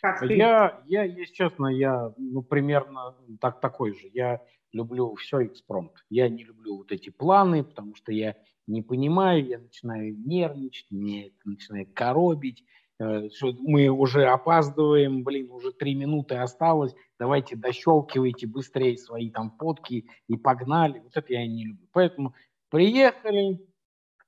Как 0.00 0.20
ты? 0.20 0.34
Я, 0.34 0.80
я, 0.86 1.02
если 1.02 1.32
честно, 1.32 1.66
я 1.66 2.12
ну, 2.16 2.42
примерно 2.42 3.16
так, 3.40 3.60
такой 3.60 3.94
же. 3.94 4.08
Я 4.12 4.40
люблю 4.72 5.14
все 5.16 5.44
экспромт. 5.46 5.92
Я 6.08 6.28
не 6.28 6.44
люблю 6.44 6.76
вот 6.78 6.92
эти 6.92 7.10
планы, 7.10 7.64
потому 7.64 7.94
что 7.96 8.12
я 8.12 8.36
не 8.68 8.82
понимаю, 8.82 9.46
я 9.46 9.58
начинаю 9.58 10.16
нервничать, 10.16 10.86
мне 10.90 11.28
это 11.28 11.36
начинает 11.44 11.92
коробить, 11.94 12.64
э, 12.98 13.30
что 13.30 13.54
мы 13.58 13.88
уже 13.88 14.26
опаздываем, 14.26 15.24
блин, 15.24 15.50
уже 15.50 15.72
три 15.72 15.94
минуты 15.94 16.36
осталось, 16.36 16.94
давайте 17.18 17.56
дощелкивайте 17.56 18.46
быстрее 18.46 18.98
свои 18.98 19.30
там 19.30 19.56
фотки 19.58 20.08
и 20.28 20.36
погнали. 20.36 21.00
Вот 21.00 21.16
это 21.16 21.32
я 21.32 21.46
не 21.46 21.64
люблю. 21.64 21.88
Поэтому 21.92 22.34
приехали, 22.68 23.66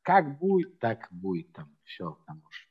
как 0.02 0.38
будет, 0.38 0.78
так 0.78 1.06
будет 1.10 1.52
там 1.52 1.68
все, 1.84 2.18
там 2.26 2.42
уж 2.48 2.69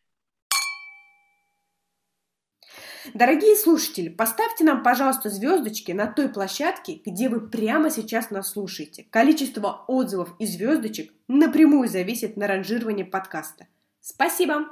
Дорогие 3.13 3.55
слушатели, 3.55 4.09
поставьте 4.09 4.63
нам, 4.63 4.83
пожалуйста, 4.83 5.29
звездочки 5.29 5.91
на 5.91 6.07
той 6.07 6.29
площадке, 6.29 7.01
где 7.05 7.29
вы 7.29 7.39
прямо 7.39 7.89
сейчас 7.89 8.29
нас 8.29 8.51
слушаете. 8.51 9.05
Количество 9.09 9.85
отзывов 9.87 10.35
и 10.39 10.45
звездочек 10.45 11.13
напрямую 11.27 11.87
зависит 11.87 12.35
на 12.35 12.47
ранжировании 12.47 13.03
подкаста. 13.03 13.67
Спасибо! 14.01 14.65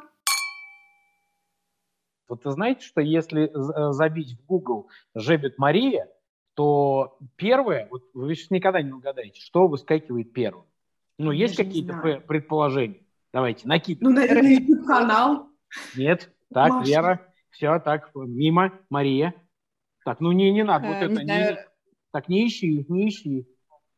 Вот 2.28 2.44
вы 2.44 2.52
знаете, 2.52 2.82
что 2.86 3.00
если 3.00 3.46
э, 3.46 3.94
забить 3.94 4.38
в 4.38 4.46
Google 4.46 4.90
«Жебет 5.16 5.58
Мария», 5.58 6.10
то 6.56 7.18
первое, 7.38 7.88
вот 7.90 8.04
вы 8.14 8.36
сейчас 8.36 8.50
никогда 8.50 8.82
не 8.82 8.92
угадаете, 8.92 9.40
что 9.40 9.68
выскакивает 9.68 10.34
первым. 10.34 10.66
Ну, 11.18 11.32
есть 11.32 11.56
какие-то 11.56 12.22
предположения? 12.28 13.02
Давайте, 13.32 13.68
накидывайте. 13.68 14.04
Ну, 14.04 14.12
наверное, 14.12 14.60
YouTube-канал. 14.60 15.50
Нет, 15.96 16.30
так, 16.54 16.70
Маша. 16.70 16.90
Вера. 16.90 17.34
Все, 17.58 17.80
так, 17.80 18.12
мимо, 18.14 18.72
Мария. 18.92 19.34
Так, 20.06 20.20
ну 20.20 20.32
не, 20.32 20.52
не 20.52 20.64
надо, 20.64 20.90
вот 20.90 20.98
это, 20.98 21.24
не, 21.24 21.58
так, 22.12 22.30
не 22.30 22.48
ищи, 22.48 22.86
не 22.88 23.10
ищи. 23.10 23.48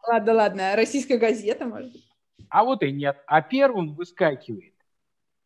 Ладно, 0.08 0.34
ладно, 0.34 0.76
российская 0.78 1.18
газета, 1.18 1.66
может 1.66 1.92
быть. 1.92 2.10
А 2.48 2.64
вот 2.64 2.84
и 2.84 2.92
нет. 2.94 3.22
А 3.28 3.42
первым 3.42 3.96
выскакивает 3.96 4.74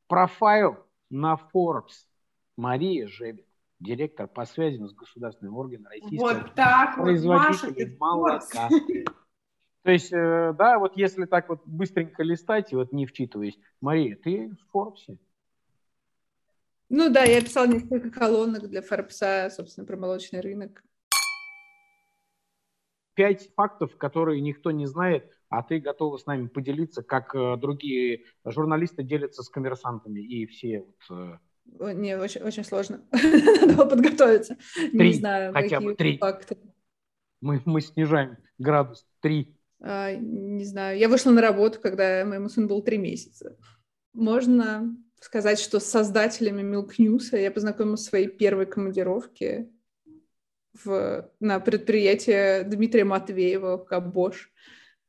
профайл 0.07 0.77
на 1.09 1.39
Forbes 1.51 2.05
Мария 2.55 3.07
Жебет, 3.07 3.47
директор 3.79 4.27
по 4.27 4.45
связям 4.45 4.87
с 4.87 4.93
государственным 4.93 5.57
органом 5.57 5.87
российского 5.87 6.33
вот 6.33 6.53
так 6.53 6.95
производителя 6.97 7.89
вот, 7.89 7.99
молока. 7.99 8.69
То 9.81 9.91
есть, 9.91 10.13
э, 10.13 10.53
да, 10.55 10.77
вот 10.77 10.95
если 10.97 11.25
так 11.25 11.49
вот 11.49 11.63
быстренько 11.65 12.21
листать 12.21 12.73
и 12.73 12.75
вот 12.75 12.93
не 12.93 13.07
вчитываясь, 13.07 13.57
Мария, 13.81 14.15
ты 14.15 14.49
в 14.49 14.71
Форбсе? 14.71 15.17
Ну 16.95 17.09
да, 17.09 17.23
я 17.23 17.41
писала 17.41 17.65
несколько 17.65 18.11
колонок 18.11 18.69
для 18.69 18.83
Форбса, 18.83 19.49
собственно, 19.49 19.87
про 19.87 19.97
молочный 19.97 20.41
рынок. 20.41 20.83
Пять 23.15 23.51
фактов, 23.55 23.97
которые 23.97 24.41
никто 24.41 24.69
не 24.69 24.85
знает, 24.85 25.27
а 25.49 25.63
ты 25.63 25.79
готова 25.79 26.17
с 26.17 26.27
нами 26.27 26.45
поделиться, 26.45 27.01
как 27.01 27.33
э, 27.33 27.57
другие 27.57 28.25
журналисты 28.45 29.01
делятся 29.01 29.41
с 29.41 29.49
коммерсантами 29.49 30.19
и 30.19 30.45
все 30.45 30.85
вот... 31.09 31.39
Э... 31.81 31.93
Не, 31.95 32.15
очень, 32.15 32.41
очень 32.41 32.63
сложно. 32.63 33.03
Надо 33.11 33.73
было 33.73 33.85
подготовиться. 33.85 34.55
Три, 34.75 35.07
не 35.07 35.13
знаю, 35.13 35.51
хотя 35.51 35.77
какие 35.77 35.89
бы 35.89 35.95
три. 35.95 36.17
факты. 36.19 36.57
Мы, 37.41 37.59
мы 37.65 37.81
снижаем 37.81 38.37
градус. 38.59 39.03
Три. 39.19 39.57
А, 39.81 40.13
не 40.13 40.63
знаю. 40.63 40.99
Я 40.99 41.09
вышла 41.09 41.31
на 41.31 41.41
работу, 41.41 41.79
когда 41.81 42.23
моему 42.23 42.49
сыну 42.49 42.67
было 42.67 42.83
три 42.83 42.99
месяца. 42.99 43.57
Можно 44.13 44.95
сказать, 45.23 45.59
что 45.59 45.79
с 45.79 45.85
создателями 45.85 46.61
Milk 46.61 46.95
News 46.99 47.39
я 47.39 47.49
познакомилась 47.49 48.01
в 48.01 48.09
своей 48.09 48.27
первой 48.27 48.65
командировке 48.65 49.69
в, 50.83 51.29
на 51.39 51.59
предприятие 51.59 52.63
Дмитрия 52.63 53.05
Матвеева 53.05 53.77
Кабош 53.77 54.51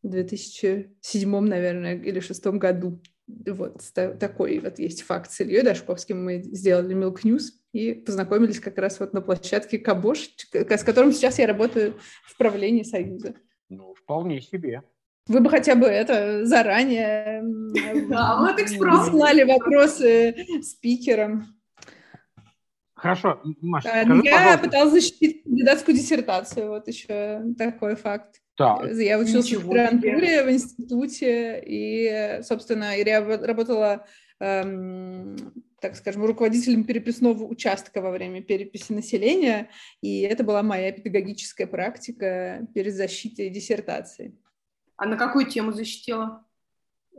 в 0.02 0.08
2007, 0.08 1.40
наверное, 1.40 1.94
или 1.96 2.12
2006 2.12 2.46
году. 2.46 3.00
Вот 3.26 3.80
такой 3.94 4.58
вот 4.60 4.78
есть 4.78 5.02
факт 5.02 5.32
с 5.32 5.40
Ильей 5.40 5.62
Дашковским. 5.62 6.22
Мы 6.22 6.42
сделали 6.42 6.94
Milk 6.94 7.22
News 7.24 7.50
и 7.72 7.94
познакомились 7.94 8.60
как 8.60 8.78
раз 8.78 9.00
вот 9.00 9.14
на 9.14 9.20
площадке 9.20 9.78
Кабош, 9.78 10.28
с 10.52 10.84
которым 10.84 11.12
сейчас 11.12 11.38
я 11.38 11.46
работаю 11.46 11.98
в 12.24 12.36
правлении 12.36 12.82
Союза. 12.82 13.34
Ну, 13.68 13.94
вполне 13.94 14.40
себе. 14.40 14.82
Вы 15.26 15.40
бы 15.40 15.48
хотя 15.48 15.74
бы 15.74 15.86
это 15.86 16.44
заранее 16.44 17.42
да, 18.08 18.38
вот 18.40 19.08
слали 19.08 19.42
вопросы 19.44 20.36
спикерам. 20.62 21.46
Хорошо, 22.94 23.40
Маша, 23.60 23.88
скажи, 23.88 24.22
Я 24.24 24.32
пожалуйста. 24.32 24.58
пыталась 24.64 24.92
защитить 24.92 25.42
кандидатскую 25.42 25.96
диссертацию, 25.96 26.68
вот 26.68 26.88
еще 26.88 27.42
такой 27.58 27.96
факт. 27.96 28.40
Да. 28.56 28.80
Я 28.86 29.18
училась 29.18 29.46
Ничего 29.46 29.60
в 29.62 29.76
аспирантуре 29.76 30.44
в 30.44 30.50
институте, 30.50 31.62
и, 31.66 32.40
собственно, 32.42 32.96
я 32.96 33.20
работала, 33.20 34.06
эм, 34.40 35.36
так 35.80 35.96
скажем, 35.96 36.24
руководителем 36.24 36.84
переписного 36.84 37.44
участка 37.44 38.00
во 38.00 38.10
время 38.10 38.42
переписи 38.42 38.92
населения, 38.92 39.68
и 40.00 40.20
это 40.20 40.44
была 40.44 40.62
моя 40.62 40.92
педагогическая 40.92 41.66
практика 41.66 42.66
перед 42.74 42.94
защитой 42.94 43.50
диссертации. 43.50 44.34
А 45.04 45.06
на 45.06 45.18
какую 45.18 45.44
тему 45.44 45.70
защитила? 45.70 46.46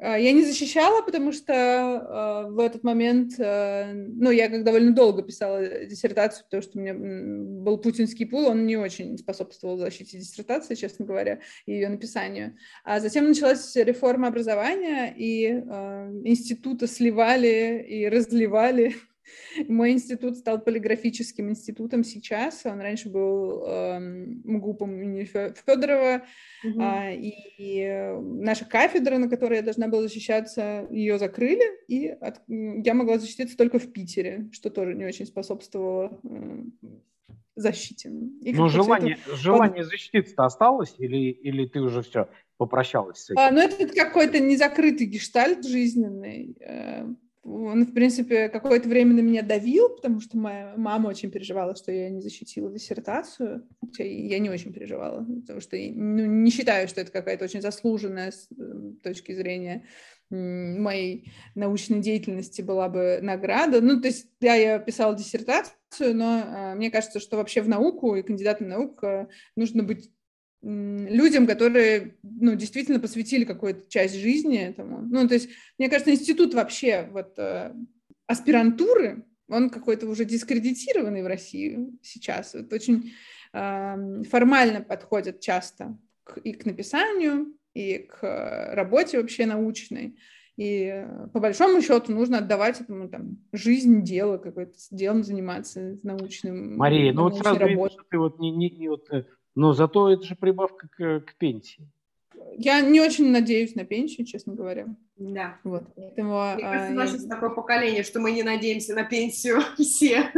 А, 0.01 0.17
я 0.17 0.31
не 0.31 0.43
защищала, 0.43 1.03
потому 1.03 1.31
что 1.31 1.53
э, 1.53 2.49
в 2.49 2.57
этот 2.57 2.83
момент, 2.83 3.33
э, 3.37 3.93
ну, 3.93 4.31
я 4.31 4.49
как 4.49 4.63
довольно 4.63 4.91
долго 4.91 5.21
писала 5.21 5.85
диссертацию, 5.85 6.45
потому 6.45 6.63
что 6.63 6.79
у 6.79 6.81
меня 6.81 6.95
был 6.95 7.77
путинский 7.77 8.25
пул, 8.25 8.47
он 8.47 8.65
не 8.65 8.75
очень 8.75 9.19
способствовал 9.19 9.77
защите 9.77 10.17
диссертации, 10.17 10.73
честно 10.73 11.05
говоря, 11.05 11.41
и 11.67 11.73
ее 11.73 11.89
написанию. 11.89 12.57
А 12.83 12.99
затем 12.99 13.27
началась 13.27 13.75
реформа 13.75 14.29
образования, 14.29 15.13
и 15.15 15.45
э, 15.45 16.11
институты 16.23 16.87
сливали 16.87 17.85
и 17.87 18.09
разливали 18.09 18.95
мой 19.67 19.91
институт 19.91 20.37
стал 20.37 20.61
полиграфическим 20.61 21.49
институтом 21.49 22.03
сейчас. 22.03 22.65
Он 22.65 22.79
раньше 22.79 23.09
был 23.09 23.63
э, 23.65 23.99
МГУПом 23.99 24.93
имени 24.95 25.23
Федорова. 25.23 26.23
Угу. 26.63 26.81
Э, 26.81 27.15
и, 27.15 27.33
и 27.57 28.13
наша 28.21 28.65
кафедра, 28.65 29.17
на 29.17 29.29
которой 29.29 29.57
я 29.57 29.61
должна 29.61 29.87
была 29.87 30.03
защищаться, 30.03 30.87
ее 30.89 31.17
закрыли. 31.19 31.63
И 31.87 32.07
от, 32.07 32.41
я 32.47 32.93
могла 32.93 33.17
защититься 33.17 33.57
только 33.57 33.79
в 33.79 33.91
Питере, 33.91 34.49
что 34.51 34.69
тоже 34.69 34.95
не 34.95 35.05
очень 35.05 35.25
способствовало 35.25 36.19
э, 36.23 36.63
защите. 37.55 38.09
И 38.41 38.53
Но 38.53 38.67
желание, 38.67 39.17
это... 39.25 39.35
желание 39.35 39.83
защититься 39.83 40.45
осталось 40.45 40.95
или, 40.97 41.31
или 41.31 41.65
ты 41.65 41.79
уже 41.79 42.01
все 42.01 42.29
попрощалась 42.57 43.19
с 43.19 43.29
этим? 43.29 43.39
А, 43.39 43.51
ну, 43.51 43.61
это 43.61 43.87
какой-то 43.87 44.39
незакрытый 44.39 45.07
гештальт 45.07 45.65
жизненный. 45.65 46.57
Он, 47.45 47.85
в 47.85 47.93
принципе, 47.93 48.49
какое-то 48.49 48.89
время 48.89 49.13
на 49.13 49.19
меня 49.19 49.43
давил, 49.43 49.89
потому 49.89 50.19
что 50.19 50.35
моя 50.35 50.73
мама 50.77 51.09
очень 51.09 51.29
переживала, 51.29 51.75
что 51.75 51.91
я 51.91 52.09
не 52.09 52.19
защитила 52.19 52.71
диссертацию. 52.71 53.67
Я 53.99 54.39
не 54.39 54.49
очень 54.49 54.73
переживала, 54.73 55.23
потому 55.41 55.61
что 55.61 55.77
ну, 55.77 56.25
не 56.25 56.49
считаю, 56.49 56.87
что 56.87 57.01
это 57.01 57.11
какая-то 57.11 57.45
очень 57.45 57.61
заслуженная 57.61 58.31
с 58.31 58.47
э, 58.51 58.93
точки 59.03 59.31
зрения 59.33 59.85
моей 60.31 61.31
научной 61.53 61.99
деятельности 61.99 62.63
была 62.63 62.89
бы 62.89 63.19
награда. 63.21 63.79
Ну, 63.79 64.01
то 64.01 64.07
есть, 64.07 64.27
да, 64.41 64.55
я 64.55 64.79
писала 64.79 65.15
диссертацию, 65.15 66.15
но 66.15 66.39
э, 66.39 66.75
мне 66.75 66.89
кажется, 66.89 67.19
что 67.19 67.37
вообще 67.37 67.61
в 67.61 67.69
науку 67.69 68.15
и 68.15 68.23
кандидатам 68.23 68.69
наук 68.69 69.03
э, 69.03 69.27
нужно 69.55 69.83
быть 69.83 70.09
людям, 70.65 71.45
которые, 71.45 72.15
ну, 72.23 72.55
действительно 72.55 72.99
посвятили 72.99 73.43
какую-то 73.43 73.87
часть 73.87 74.15
жизни 74.15 74.57
этому. 74.57 75.01
Ну, 75.01 75.27
то 75.27 75.35
есть, 75.35 75.49
мне 75.77 75.89
кажется, 75.89 76.11
институт 76.11 76.55
вообще 76.55 77.07
вот 77.11 77.37
э, 77.37 77.71
аспирантуры, 78.25 79.25
он 79.47 79.69
какой-то 79.69 80.07
уже 80.07 80.25
дискредитированный 80.25 81.21
в 81.21 81.27
России 81.27 81.91
сейчас. 82.01 82.55
Вот 82.55 82.73
очень 82.73 83.13
э, 83.53 84.23
формально 84.29 84.81
подходят 84.81 85.39
часто 85.39 85.97
к, 86.23 86.39
и 86.39 86.53
к 86.53 86.65
написанию, 86.65 87.53
и 87.75 87.99
к 87.99 88.73
работе 88.73 89.19
вообще 89.21 89.45
научной. 89.45 90.17
И 90.57 90.85
э, 90.85 91.27
по 91.33 91.39
большому 91.39 91.81
счету 91.81 92.11
нужно 92.11 92.37
отдавать 92.39 92.79
этому 92.81 93.09
там 93.09 93.37
жизнь, 93.51 94.03
дело, 94.03 94.37
какое-то 94.37 94.73
делом 94.89 95.23
заниматься 95.23 95.99
научным. 96.01 96.77
Мария, 96.77 97.13
ну 97.13 97.23
вот 97.23 97.37
сразу 97.37 97.67
видно, 97.67 97.89
что 97.89 98.03
ты 98.09 98.17
вот 98.17 98.39
не, 98.39 98.51
не, 98.51 98.69
не 98.69 98.87
вот 98.87 99.05
э, 99.11 99.25
но 99.55 99.73
зато 99.73 100.11
это 100.11 100.23
же 100.23 100.35
прибавка 100.35 100.87
к, 100.87 101.21
к 101.21 101.35
пенсии. 101.35 101.87
Я 102.57 102.81
не 102.81 103.01
очень 103.01 103.31
надеюсь 103.31 103.75
на 103.75 103.85
пенсию, 103.85 104.25
честно 104.25 104.53
говоря. 104.53 104.87
Да. 105.17 105.57
Вот. 105.63 105.83
Поэтому, 105.95 106.53
Мне 106.53 106.63
кажется, 106.63 106.91
а, 106.91 106.95
наше 106.95 107.17
я... 107.17 107.27
такое 107.27 107.49
поколение, 107.49 108.03
что 108.03 108.19
мы 108.19 108.31
не 108.31 108.43
надеемся 108.43 108.93
на 108.93 109.03
пенсию 109.03 109.61
все. 109.77 110.31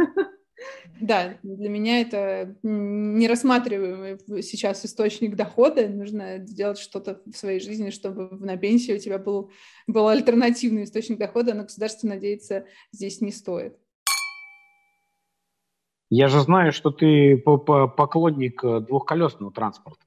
Да, 1.00 1.36
для 1.44 1.68
меня 1.68 2.00
это 2.00 2.56
не 2.62 3.28
рассматриваемый 3.28 4.18
сейчас 4.42 4.84
источник 4.84 5.36
дохода. 5.36 5.88
Нужно 5.88 6.38
сделать 6.46 6.78
что-то 6.78 7.20
в 7.26 7.36
своей 7.36 7.60
жизни, 7.60 7.90
чтобы 7.90 8.28
на 8.44 8.56
пенсию 8.56 8.96
у 8.96 9.00
тебя 9.00 9.18
был, 9.18 9.52
был 9.86 10.08
альтернативный 10.08 10.84
источник 10.84 11.18
дохода, 11.18 11.54
но 11.54 11.62
государство 11.62 12.08
надеяться 12.08 12.66
здесь 12.90 13.20
не 13.20 13.30
стоит. 13.30 13.76
Я 16.10 16.28
же 16.28 16.40
знаю, 16.40 16.72
что 16.72 16.90
ты 16.90 17.36
поклонник 17.36 18.64
э, 18.64 18.80
двухколесного 18.80 19.52
транспорта. 19.52 20.00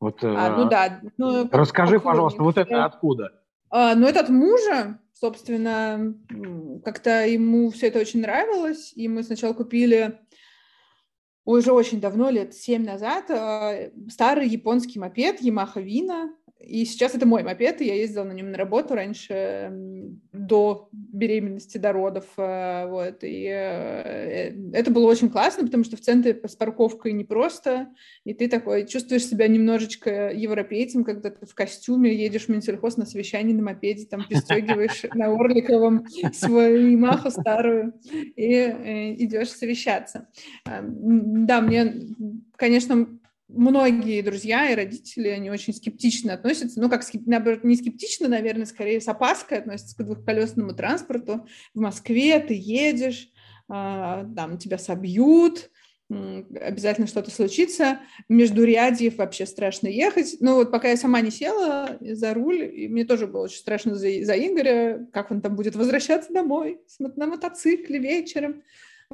Вот, 0.00 0.22
а, 0.22 0.56
ну 0.56 0.68
да. 0.68 1.00
Ну, 1.16 1.48
расскажи, 1.50 1.98
пожалуйста, 1.98 2.42
вот 2.42 2.56
это 2.56 2.84
откуда? 2.84 3.32
А, 3.70 3.94
ну, 3.96 4.06
это 4.06 4.20
от 4.20 4.28
мужа, 4.28 5.00
собственно, 5.12 6.14
как-то 6.84 7.26
ему 7.26 7.70
все 7.70 7.88
это 7.88 7.98
очень 7.98 8.20
нравилось, 8.20 8.92
и 8.94 9.08
мы 9.08 9.24
сначала 9.24 9.52
купили 9.52 10.20
уже 11.44 11.72
очень 11.72 12.00
давно, 12.00 12.30
лет 12.30 12.54
семь 12.54 12.84
назад, 12.84 13.30
а, 13.30 13.90
старый 14.08 14.48
японский 14.48 15.00
мопед 15.00 15.40
Yamaha 15.42 15.82
Vina, 15.82 16.28
и 16.60 16.84
сейчас 16.84 17.14
это 17.14 17.24
мой 17.24 17.44
мопед, 17.44 17.80
и 17.80 17.86
я 17.86 17.94
ездила 17.94 18.24
на 18.24 18.32
нем 18.32 18.50
на 18.50 18.58
работу 18.58 18.94
раньше, 18.94 19.70
до 20.32 20.88
беременности, 20.92 21.78
до 21.78 21.92
родов, 21.92 22.24
э, 22.36 22.86
вот, 22.88 23.18
и 23.22 23.44
э, 23.46 24.52
это 24.72 24.90
было 24.90 25.06
очень 25.06 25.30
классно, 25.30 25.64
потому 25.64 25.84
что 25.84 25.96
в 25.96 26.00
центре 26.00 26.40
с 26.44 26.56
парковкой 26.56 27.12
непросто, 27.12 27.88
и 28.24 28.34
ты 28.34 28.48
такой 28.48 28.86
чувствуешь 28.86 29.26
себя 29.26 29.46
немножечко 29.46 30.30
европейцем, 30.30 31.04
когда 31.04 31.30
ты 31.30 31.46
в 31.46 31.54
костюме 31.54 32.14
едешь 32.14 32.46
в 32.46 32.48
Минсельхоз 32.48 32.96
на 32.96 33.06
совещание 33.06 33.54
на 33.54 33.62
мопеде, 33.62 34.06
там 34.06 34.24
пристегиваешь 34.28 35.04
на 35.14 35.26
Орликовом 35.26 36.06
свою 36.32 36.98
маху 36.98 37.30
старую 37.30 37.94
и 38.12 38.52
э, 38.52 39.14
идешь 39.14 39.50
совещаться. 39.50 40.28
Да, 40.64 41.60
мне, 41.60 41.94
конечно, 42.56 43.17
многие 43.48 44.22
друзья 44.22 44.70
и 44.70 44.74
родители, 44.74 45.28
они 45.28 45.50
очень 45.50 45.74
скептично 45.74 46.34
относятся, 46.34 46.80
ну, 46.80 46.88
как, 46.88 47.02
наоборот, 47.26 47.64
не 47.64 47.76
скептично, 47.76 48.28
наверное, 48.28 48.66
скорее 48.66 49.00
с 49.00 49.08
опаской 49.08 49.58
относятся 49.58 49.96
к 49.96 50.04
двухколесному 50.04 50.74
транспорту. 50.74 51.46
В 51.74 51.80
Москве 51.80 52.38
ты 52.40 52.54
едешь, 52.54 53.30
а, 53.68 54.26
там 54.36 54.58
тебя 54.58 54.78
собьют, 54.78 55.70
обязательно 56.10 57.06
что-то 57.06 57.30
случится. 57.30 58.00
Между 58.28 58.64
рядьев 58.64 59.16
вообще 59.16 59.46
страшно 59.46 59.88
ехать. 59.88 60.36
Но 60.40 60.54
вот 60.54 60.70
пока 60.70 60.88
я 60.88 60.96
сама 60.96 61.20
не 61.20 61.30
села 61.30 61.98
за 62.00 62.32
руль, 62.32 62.64
и 62.64 62.88
мне 62.88 63.04
тоже 63.04 63.26
было 63.26 63.42
очень 63.42 63.58
страшно 63.58 63.94
за, 63.94 64.08
за 64.24 64.34
Игоря, 64.34 65.06
как 65.12 65.30
он 65.30 65.40
там 65.40 65.54
будет 65.54 65.76
возвращаться 65.76 66.32
домой 66.32 66.80
на 66.98 67.26
мотоцикле 67.26 67.98
вечером. 67.98 68.62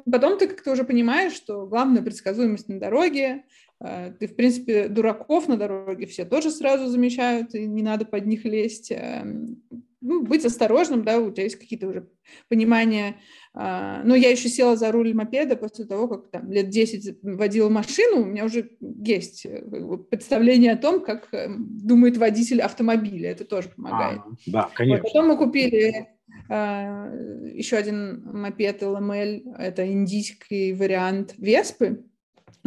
Потом 0.09 0.37
ты 0.37 0.47
как-то 0.47 0.71
уже 0.71 0.83
понимаешь, 0.83 1.33
что 1.33 1.65
главная 1.65 2.01
предсказуемость 2.01 2.67
на 2.67 2.79
дороге, 2.79 3.43
ты, 3.79 4.27
в 4.27 4.35
принципе, 4.35 4.87
дураков 4.87 5.47
на 5.47 5.57
дороге 5.57 6.05
все 6.05 6.25
тоже 6.25 6.49
сразу 6.49 6.87
замечают, 6.87 7.53
и 7.55 7.65
не 7.65 7.83
надо 7.83 8.05
под 8.05 8.25
них 8.25 8.45
лезть. 8.45 8.91
Эм, 8.91 9.61
ну, 10.01 10.23
быть 10.23 10.45
осторожным, 10.45 11.03
да, 11.03 11.19
у 11.19 11.31
тебя 11.31 11.43
есть 11.43 11.57
какие-то 11.57 11.87
уже 11.87 12.07
понимания. 12.47 13.17
А, 13.53 14.01
но 14.03 14.15
я 14.15 14.29
еще 14.29 14.49
села 14.49 14.75
за 14.75 14.91
руль 14.91 15.13
мопеда 15.13 15.55
после 15.55 15.85
того, 15.85 16.07
как 16.07 16.29
там 16.29 16.51
лет 16.51 16.69
10 16.69 17.17
водила 17.23 17.69
машину, 17.69 18.21
у 18.21 18.25
меня 18.25 18.45
уже 18.45 18.69
есть 18.79 19.45
э, 19.45 19.63
представление 20.09 20.73
о 20.73 20.77
том, 20.77 21.03
как 21.03 21.33
эм, 21.33 21.67
думает 21.79 22.17
водитель 22.17 22.61
автомобиля. 22.61 23.31
Это 23.31 23.45
тоже 23.45 23.69
помогает. 23.69 24.19
А, 24.19 24.31
да, 24.45 24.69
конечно. 24.73 25.03
Вот, 25.03 25.11
потом 25.11 25.27
мы 25.27 25.37
купили 25.37 26.07
еще 26.47 27.77
один 27.77 28.23
мопед 28.25 28.83
LML, 28.83 29.55
это 29.57 29.91
индийский 29.91 30.73
вариант 30.73 31.33
Веспы 31.37 32.03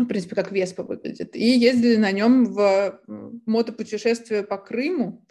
в 0.04 0.06
принципе, 0.06 0.34
как 0.34 0.52
Веспа 0.52 0.82
выглядит. 0.82 1.34
И 1.34 1.44
ездили 1.44 1.96
на 1.96 2.12
нем 2.12 2.44
в 2.46 3.00
мотопутешествие 3.46 4.42
по 4.42 4.56
Крыму 4.56 5.24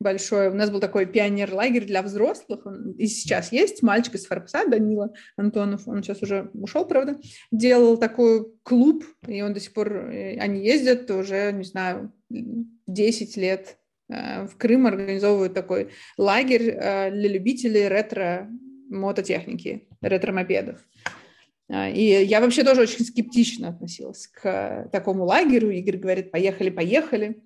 большое. 0.00 0.50
У 0.50 0.54
нас 0.54 0.70
был 0.70 0.80
такой 0.80 1.06
пионер-лагерь 1.06 1.84
для 1.84 2.02
взрослых. 2.02 2.66
Он 2.66 2.92
и 2.92 3.06
сейчас 3.06 3.52
есть. 3.52 3.82
Мальчик 3.82 4.14
из 4.14 4.26
Фарпса, 4.26 4.66
Данила 4.66 5.12
Антонов, 5.36 5.86
он 5.86 6.02
сейчас 6.02 6.22
уже 6.22 6.50
ушел, 6.54 6.86
правда, 6.86 7.20
делал 7.52 7.98
такой 7.98 8.46
клуб, 8.62 9.04
и 9.28 9.42
он 9.42 9.52
до 9.52 9.60
сих 9.60 9.72
пор, 9.74 9.92
э, 9.92 10.38
они 10.38 10.64
ездят 10.64 11.10
уже, 11.10 11.52
не 11.52 11.64
знаю, 11.64 12.12
10 12.30 13.36
лет 13.36 13.76
э, 14.08 14.46
в 14.46 14.56
Крым 14.56 14.86
организовывают 14.86 15.54
такой 15.54 15.90
лагерь 16.16 16.70
э, 16.70 17.10
для 17.10 17.28
любителей 17.28 17.86
ретро-мототехники, 17.88 19.86
ретро-мопедов. 20.00 20.78
А, 21.70 21.88
и 21.88 22.24
я 22.24 22.40
вообще 22.40 22.64
тоже 22.64 22.82
очень 22.82 23.04
скептично 23.04 23.68
относилась 23.68 24.26
к 24.26 24.88
такому 24.92 25.24
лагерю. 25.24 25.70
Игорь 25.70 25.98
говорит, 25.98 26.30
поехали, 26.30 26.70
поехали. 26.70 27.42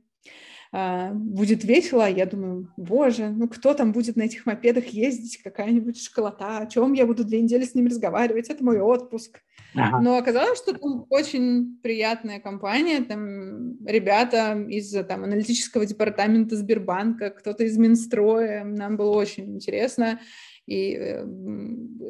а, 0.73 1.13
будет 1.13 1.63
весело, 1.63 2.09
я 2.09 2.27
думаю, 2.27 2.73
боже, 2.77 3.29
ну 3.29 3.49
кто 3.49 3.75
там 3.75 3.93
будет 3.93 4.17
на 4.17 4.23
этих 4.23 4.45
мопедах 4.47 4.87
ездить, 4.87 5.41
какая-нибудь 5.43 6.03
школота, 6.03 6.59
о 6.59 6.67
чем 6.67 6.95
я 6.95 7.07
буду 7.07 7.25
две 7.25 7.41
недели 7.41 7.65
с 7.65 7.75
ними 7.75 7.91
разговаривать, 7.91 8.49
это 8.49 8.65
мой 8.65 8.81
отпуск. 8.81 9.41
Ага. 9.77 10.01
Но 10.01 10.17
оказалось, 10.17 10.59
что 10.59 10.73
там 10.73 11.07
очень 11.11 11.79
приятная 11.83 12.41
компания, 12.41 13.01
там 13.03 13.85
ребята 13.87 14.65
из 14.69 14.91
там, 15.07 15.25
аналитического 15.25 15.85
департамента 15.85 16.57
Сбербанка, 16.57 17.31
кто-то 17.31 17.65
из 17.65 17.77
Минстроя, 17.77 18.65
нам 18.65 18.97
было 18.97 19.11
очень 19.17 19.57
интересно, 19.57 20.21
и 20.67 20.97
э, 20.99 21.27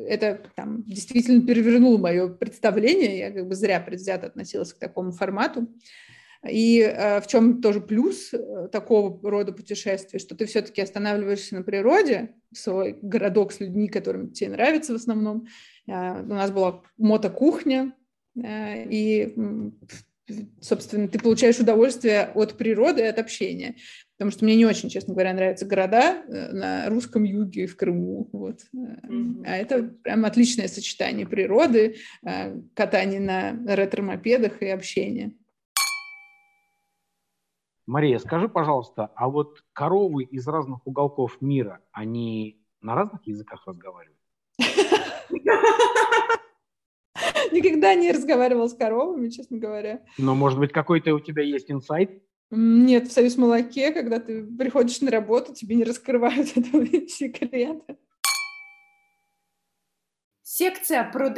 это 0.08 0.40
там, 0.54 0.84
действительно 0.84 1.44
перевернуло 1.46 1.98
мое 1.98 2.28
представление, 2.28 3.18
я 3.18 3.30
как 3.32 3.48
бы 3.48 3.54
зря 3.54 3.80
предвзято 3.80 4.26
относилась 4.26 4.72
к 4.72 4.78
такому 4.78 5.12
формату. 5.12 5.68
И 6.48 6.80
э, 6.80 7.20
в 7.20 7.26
чем 7.26 7.62
тоже 7.62 7.80
плюс 7.80 8.32
э, 8.32 8.68
такого 8.70 9.18
рода 9.28 9.52
путешествий, 9.52 10.20
что 10.20 10.36
ты 10.36 10.46
все-таки 10.46 10.82
останавливаешься 10.82 11.56
на 11.56 11.62
природе, 11.62 12.34
свой 12.52 12.98
городок 13.00 13.52
с 13.52 13.60
людьми, 13.60 13.88
которым 13.88 14.30
тебе 14.30 14.50
нравится 14.50 14.92
в 14.92 14.96
основном. 14.96 15.46
У 15.86 15.90
нас 15.90 16.50
была 16.50 16.82
мотокухня, 16.96 17.94
и, 18.36 19.34
собственно, 20.60 21.08
ты 21.08 21.18
получаешь 21.18 21.58
удовольствие 21.58 22.30
от 22.34 22.56
природы 22.56 23.02
и 23.02 23.06
от 23.06 23.18
общения. 23.18 23.76
Потому 24.16 24.30
что 24.30 24.44
мне 24.44 24.56
не 24.56 24.64
очень, 24.64 24.88
честно 24.88 25.12
говоря, 25.12 25.32
нравятся 25.34 25.66
города 25.66 26.22
э, 26.26 26.52
на 26.52 26.88
русском 26.88 27.24
юге 27.24 27.64
и 27.64 27.66
в 27.66 27.76
Крыму. 27.76 28.28
Вот. 28.32 28.60
Mm-hmm. 28.74 29.44
А 29.44 29.56
это 29.56 29.82
прям 29.82 30.24
отличное 30.24 30.68
сочетание 30.68 31.26
природы, 31.26 31.96
э, 32.24 32.60
катания 32.74 33.20
на 33.20 33.74
ретро-мопедах 33.74 34.62
и 34.62 34.68
общения. 34.68 35.34
Мария, 37.86 38.18
скажи, 38.18 38.48
пожалуйста, 38.48 39.10
а 39.14 39.28
вот 39.28 39.62
коровы 39.72 40.22
из 40.24 40.46
разных 40.46 40.86
уголков 40.86 41.36
мира, 41.42 41.80
они 41.92 42.62
на 42.80 42.94
разных 42.94 43.26
языках 43.26 43.66
разговаривают? 43.66 44.18
Никогда 47.54 47.94
не 47.94 48.10
разговаривал 48.10 48.68
с 48.68 48.74
коровами, 48.74 49.28
честно 49.28 49.58
говоря. 49.58 50.02
Но, 50.18 50.34
может 50.34 50.58
быть, 50.58 50.72
какой-то 50.72 51.14
у 51.14 51.20
тебя 51.20 51.44
есть 51.44 51.70
инсайт? 51.70 52.20
Нет, 52.50 53.06
в 53.06 53.12
Союз 53.12 53.36
молоке, 53.36 53.92
когда 53.92 54.18
ты 54.18 54.44
приходишь 54.44 55.00
на 55.00 55.10
работу, 55.10 55.54
тебе 55.54 55.76
не 55.76 55.84
раскрывают 55.84 56.48
этого 56.56 56.84
секрета. 57.08 57.96
Секция 60.42 61.04
про 61.04 61.30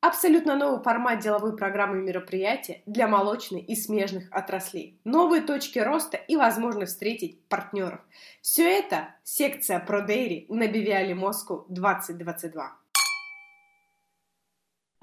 Абсолютно 0.00 0.54
новый 0.56 0.82
формат 0.82 1.20
деловой 1.20 1.56
программы 1.56 2.02
мероприятия 2.02 2.82
для 2.84 3.08
молочной 3.08 3.60
и 3.62 3.74
смежных 3.74 4.24
отраслей. 4.32 5.00
Новые 5.04 5.40
точки 5.40 5.78
роста 5.78 6.18
и 6.18 6.36
возможность 6.36 6.92
встретить 6.92 7.48
партнеров. 7.48 8.00
Все 8.42 8.70
это 8.70 9.14
секция 9.22 9.82
ProDairy 9.82 10.44
на 10.50 10.68
Бивиале 10.68 11.14
Москву 11.14 11.64
2022. 11.70 12.83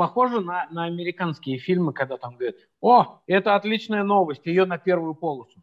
Похоже 0.01 0.41
на, 0.41 0.67
на 0.71 0.85
американские 0.85 1.59
фильмы, 1.59 1.93
когда 1.93 2.17
там 2.17 2.35
говорят, 2.35 2.55
о, 2.79 3.21
это 3.27 3.53
отличная 3.53 4.01
новость, 4.03 4.47
ее 4.47 4.65
на 4.65 4.79
первую 4.79 5.13
полосу. 5.13 5.61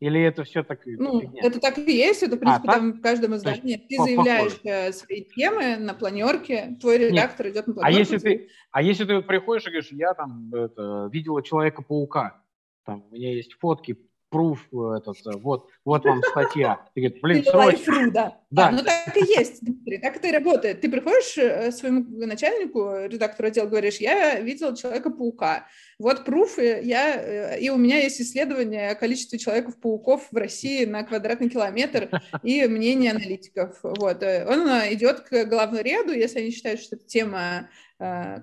Или 0.00 0.20
это 0.20 0.42
все 0.42 0.64
так? 0.64 0.80
Ну, 0.84 1.22
это 1.36 1.60
так 1.60 1.78
и 1.78 1.92
есть. 1.92 2.24
Это, 2.24 2.34
в 2.34 2.40
принципе, 2.40 2.68
а, 2.68 2.72
там 2.72 2.94
в 2.94 3.00
каждом 3.00 3.36
издании. 3.36 3.76
Ты 3.76 4.02
заявляешь 4.02 4.60
похоже. 4.60 4.92
свои 4.92 5.22
темы 5.22 5.76
на 5.76 5.94
планерке, 5.94 6.76
твой 6.80 6.98
редактор 6.98 7.46
Нет. 7.46 7.54
идет 7.54 7.66
на 7.68 7.74
планерку. 7.74 7.96
А 7.96 7.96
если 7.96 8.18
ты, 8.18 8.48
а 8.72 8.82
если 8.82 9.04
ты 9.04 9.22
приходишь 9.22 9.68
и 9.68 9.70
говоришь, 9.70 9.92
я 9.92 10.14
там 10.14 10.52
это, 10.52 11.08
видела 11.12 11.40
Человека-паука, 11.40 12.42
там 12.84 13.04
у 13.08 13.14
меня 13.14 13.32
есть 13.32 13.52
фотки 13.52 14.07
пруф 14.30 14.66
этот, 14.96 15.16
э, 15.26 15.36
вот, 15.36 15.68
вот 15.84 16.04
вам 16.04 16.22
статья. 16.22 16.80
Ты 16.94 17.00
говоришь, 17.00 17.20
блин, 17.22 17.44
срочно. 17.44 18.10
да. 18.10 18.40
да. 18.50 18.70
Ну 18.70 18.82
так 18.82 19.16
и 19.16 19.20
есть, 19.20 19.64
Дмитрий, 19.64 19.98
так 19.98 20.16
это 20.16 20.28
и 20.28 20.32
работает. 20.32 20.80
Ты 20.80 20.90
приходишь 20.90 21.36
э, 21.38 21.72
своему 21.72 22.04
начальнику, 22.26 23.06
редактору 23.06 23.48
отдела, 23.48 23.66
говоришь, 23.66 23.96
я 23.96 24.40
видел 24.40 24.74
Человека-паука, 24.74 25.66
вот 25.98 26.24
пруф, 26.24 26.58
я, 26.58 27.14
э, 27.16 27.60
и 27.60 27.70
у 27.70 27.76
меня 27.76 27.98
есть 27.98 28.20
исследование 28.20 28.90
о 28.90 28.94
количестве 28.94 29.38
Человеков-пауков 29.38 30.28
в 30.30 30.36
России 30.36 30.84
на 30.84 31.02
квадратный 31.04 31.48
километр 31.48 32.10
и 32.42 32.66
мнение 32.66 33.12
аналитиков. 33.12 33.78
Вот. 33.82 34.22
Он 34.22 34.68
идет 34.92 35.20
к 35.20 35.44
главному 35.46 35.82
ряду, 35.82 36.12
если 36.12 36.40
они 36.40 36.50
считают, 36.50 36.80
что 36.80 36.96
эта 36.96 37.04
тема 37.06 37.68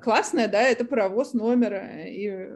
классная, 0.04 0.50
да, 0.50 0.62
это 0.64 0.84
паровоз 0.84 1.34
номера, 1.34 2.06
и 2.06 2.50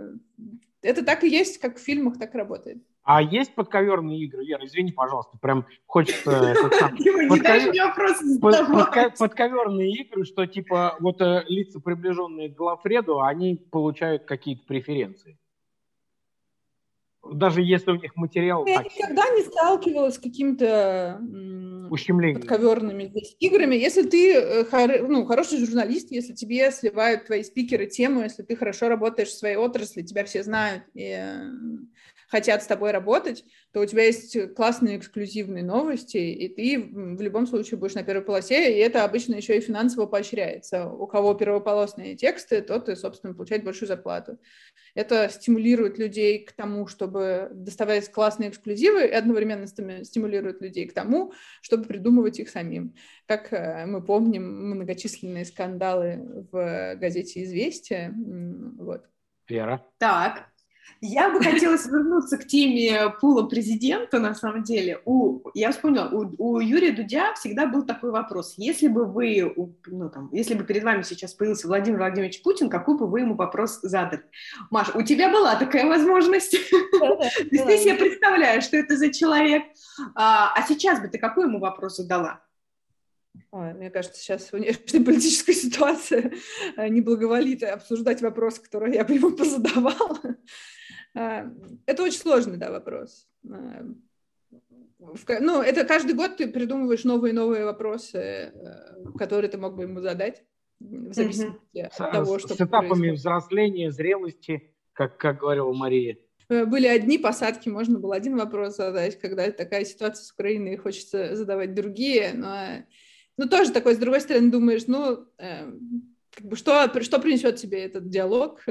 это 0.81 1.05
так 1.05 1.23
и 1.23 1.29
есть, 1.29 1.59
как 1.59 1.77
в 1.77 1.81
фильмах 1.81 2.17
так 2.19 2.35
работает. 2.35 2.79
А 3.03 3.21
есть 3.21 3.55
подковерные 3.55 4.19
игры? 4.25 4.45
Вера, 4.45 4.65
извини, 4.65 4.91
пожалуйста, 4.91 5.37
прям 5.41 5.65
хочется... 5.87 6.55
Подковерные 9.17 9.91
игры, 9.91 10.25
что 10.25 10.45
типа 10.45 10.97
вот 10.99 11.21
э, 11.21 11.43
лица, 11.47 11.79
приближенные 11.79 12.49
к 12.49 12.55
Глафреду, 12.55 13.21
они 13.21 13.55
получают 13.55 14.25
какие-то 14.25 14.63
преференции. 14.67 15.37
Даже 17.31 17.61
если 17.61 17.91
у 17.91 17.95
них 17.95 18.15
материал... 18.15 18.65
Я 18.65 18.81
никогда 18.81 19.29
не 19.29 19.43
сталкивалась 19.43 20.15
с 20.15 20.19
какими-то 20.19 21.19
подковерными 21.89 23.05
здесь 23.05 23.35
играми. 23.39 23.75
Если 23.75 24.03
ты 24.03 24.35
э, 24.35 25.07
ну, 25.07 25.25
хороший 25.25 25.59
журналист, 25.59 26.11
если 26.11 26.33
тебе 26.33 26.71
сливают 26.71 27.25
твои 27.25 27.43
спикеры 27.43 27.87
тему, 27.87 28.21
если 28.21 28.43
ты 28.43 28.55
хорошо 28.55 28.87
работаешь 28.87 29.29
в 29.29 29.37
своей 29.37 29.57
отрасли, 29.57 30.01
тебя 30.01 30.23
все 30.23 30.43
знают, 30.43 30.83
и 30.93 31.19
хотят 32.29 32.63
с 32.63 32.67
тобой 32.67 32.91
работать, 32.91 33.43
то 33.73 33.81
у 33.81 33.85
тебя 33.85 34.05
есть 34.05 34.53
классные 34.53 34.97
эксклюзивные 34.97 35.63
новости, 35.63 36.17
и 36.17 36.47
ты 36.47 36.79
в 36.79 37.21
любом 37.21 37.47
случае 37.47 37.79
будешь 37.79 37.95
на 37.95 38.03
первой 38.03 38.23
полосе, 38.23 38.73
и 38.75 38.79
это 38.79 39.03
обычно 39.03 39.35
еще 39.35 39.57
и 39.57 39.61
финансово 39.61 40.05
поощряется. 40.05 40.87
У 40.87 41.07
кого 41.07 41.33
первополосные 41.33 42.15
тексты, 42.15 42.61
тот 42.61 42.87
и, 42.87 42.95
собственно, 42.95 43.33
получает 43.33 43.63
большую 43.63 43.87
зарплату. 43.87 44.39
Это 44.93 45.29
стимулирует 45.29 45.97
людей 45.97 46.45
к 46.45 46.51
тому, 46.51 46.87
чтобы 46.87 47.49
доставать 47.51 48.11
классные 48.11 48.49
эксклюзивы, 48.49 49.07
и 49.07 49.11
одновременно 49.11 49.65
стимулирует 49.67 50.61
людей 50.61 50.87
к 50.87 50.93
тому, 50.93 51.33
чтобы 51.61 51.85
придумывать 51.85 52.39
их 52.39 52.49
самим. 52.49 52.95
Как 53.25 53.51
э, 53.51 53.85
мы 53.85 54.03
помним 54.03 54.71
многочисленные 54.75 55.45
скандалы 55.45 56.47
в 56.51 56.95
газете 56.95 57.43
«Известия». 57.43 58.13
Вот. 58.77 59.05
Вера. 59.47 59.83
Так, 59.97 60.48
я 61.01 61.29
бы 61.29 61.41
хотела 61.41 61.75
вернуться 61.75 62.37
к 62.37 62.45
теме 62.45 63.09
пула 63.21 63.43
президента, 63.43 64.19
на 64.19 64.35
самом 64.35 64.63
деле. 64.63 65.01
У, 65.05 65.49
я 65.53 65.71
вспомнила, 65.71 66.09
у, 66.09 66.33
у 66.37 66.59
Юрия 66.59 66.91
Дудя 66.91 67.33
всегда 67.35 67.65
был 67.65 67.83
такой 67.85 68.11
вопрос. 68.11 68.55
Если 68.57 68.87
бы 68.87 69.05
вы, 69.05 69.53
ну, 69.87 70.09
там, 70.09 70.29
если 70.31 70.53
бы 70.55 70.63
перед 70.63 70.83
вами 70.83 71.03
сейчас 71.03 71.33
появился 71.33 71.67
Владимир 71.67 71.99
Владимирович 71.99 72.41
Путин, 72.41 72.69
какой 72.69 72.97
бы 72.97 73.07
вы 73.07 73.21
ему 73.21 73.35
вопрос 73.35 73.79
задали? 73.81 74.23
Маша, 74.69 74.91
у 74.97 75.01
тебя 75.01 75.29
была 75.29 75.55
такая 75.55 75.87
возможность. 75.87 76.57
Здесь 77.51 77.85
я 77.85 77.95
представляю, 77.95 78.61
что 78.61 78.77
это 78.77 78.97
за 78.97 79.11
человек. 79.13 79.63
А, 80.15 80.53
а 80.55 80.67
сейчас 80.67 80.99
бы 80.99 81.07
ты 81.07 81.17
какой 81.17 81.45
ему 81.45 81.59
вопрос 81.59 81.97
задала? 81.97 82.41
Ой, 83.51 83.73
мне 83.73 83.89
кажется, 83.89 84.21
сейчас 84.21 84.51
внешняя 84.51 85.03
политическая 85.03 85.53
ситуация 85.53 86.33
не 86.77 87.01
благоволит 87.01 87.63
обсуждать 87.63 88.21
вопросы, 88.21 88.61
которые 88.61 88.95
я 88.95 89.03
бы 89.03 89.13
ему 89.13 89.31
позадавала. 89.31 90.19
А, 91.15 91.51
это 91.85 92.03
очень 92.03 92.19
сложный, 92.19 92.57
да, 92.57 92.71
вопрос. 92.71 93.27
А, 93.49 93.85
ну, 95.39 95.61
это 95.61 95.85
каждый 95.85 96.13
год 96.13 96.37
ты 96.37 96.47
придумываешь 96.47 97.03
новые 97.03 97.31
и 97.31 97.35
новые 97.35 97.65
вопросы, 97.65 98.17
э, 98.17 98.51
которые 99.17 99.49
ты 99.49 99.57
мог 99.57 99.75
бы 99.75 99.83
ему 99.83 100.01
задать, 100.01 100.43
в 100.79 101.13
зависимости 101.13 101.59
mm-hmm. 101.73 101.87
от 101.97 102.11
того, 102.11 102.39
что 102.39 102.49
С 102.49 102.57
этапами 102.57 102.87
происходит. 102.87 103.19
взросления, 103.19 103.91
зрелости, 103.91 104.73
как, 104.93 105.17
как 105.17 105.39
говорила 105.39 105.71
Мария. 105.73 106.17
Э, 106.49 106.65
были 106.65 106.87
одни 106.87 107.17
посадки, 107.17 107.69
можно 107.69 107.99
было 107.99 108.15
один 108.15 108.37
вопрос 108.37 108.75
задать, 108.75 109.19
когда 109.19 109.49
такая 109.51 109.85
ситуация 109.85 110.23
с 110.23 110.31
Украиной, 110.31 110.77
хочется 110.77 111.35
задавать 111.35 111.73
другие, 111.73 112.33
но 112.33 112.83
ну, 113.37 113.47
тоже 113.47 113.71
такой, 113.71 113.95
с 113.95 113.97
другой 113.97 114.19
стороны, 114.19 114.51
думаешь, 114.51 114.83
ну, 114.87 115.25
э, 115.37 115.71
как 116.31 116.45
бы 116.45 116.55
что, 116.57 117.01
что 117.01 117.19
принесет 117.19 117.55
тебе 117.55 117.85
этот 117.85 118.09
диалог? 118.09 118.61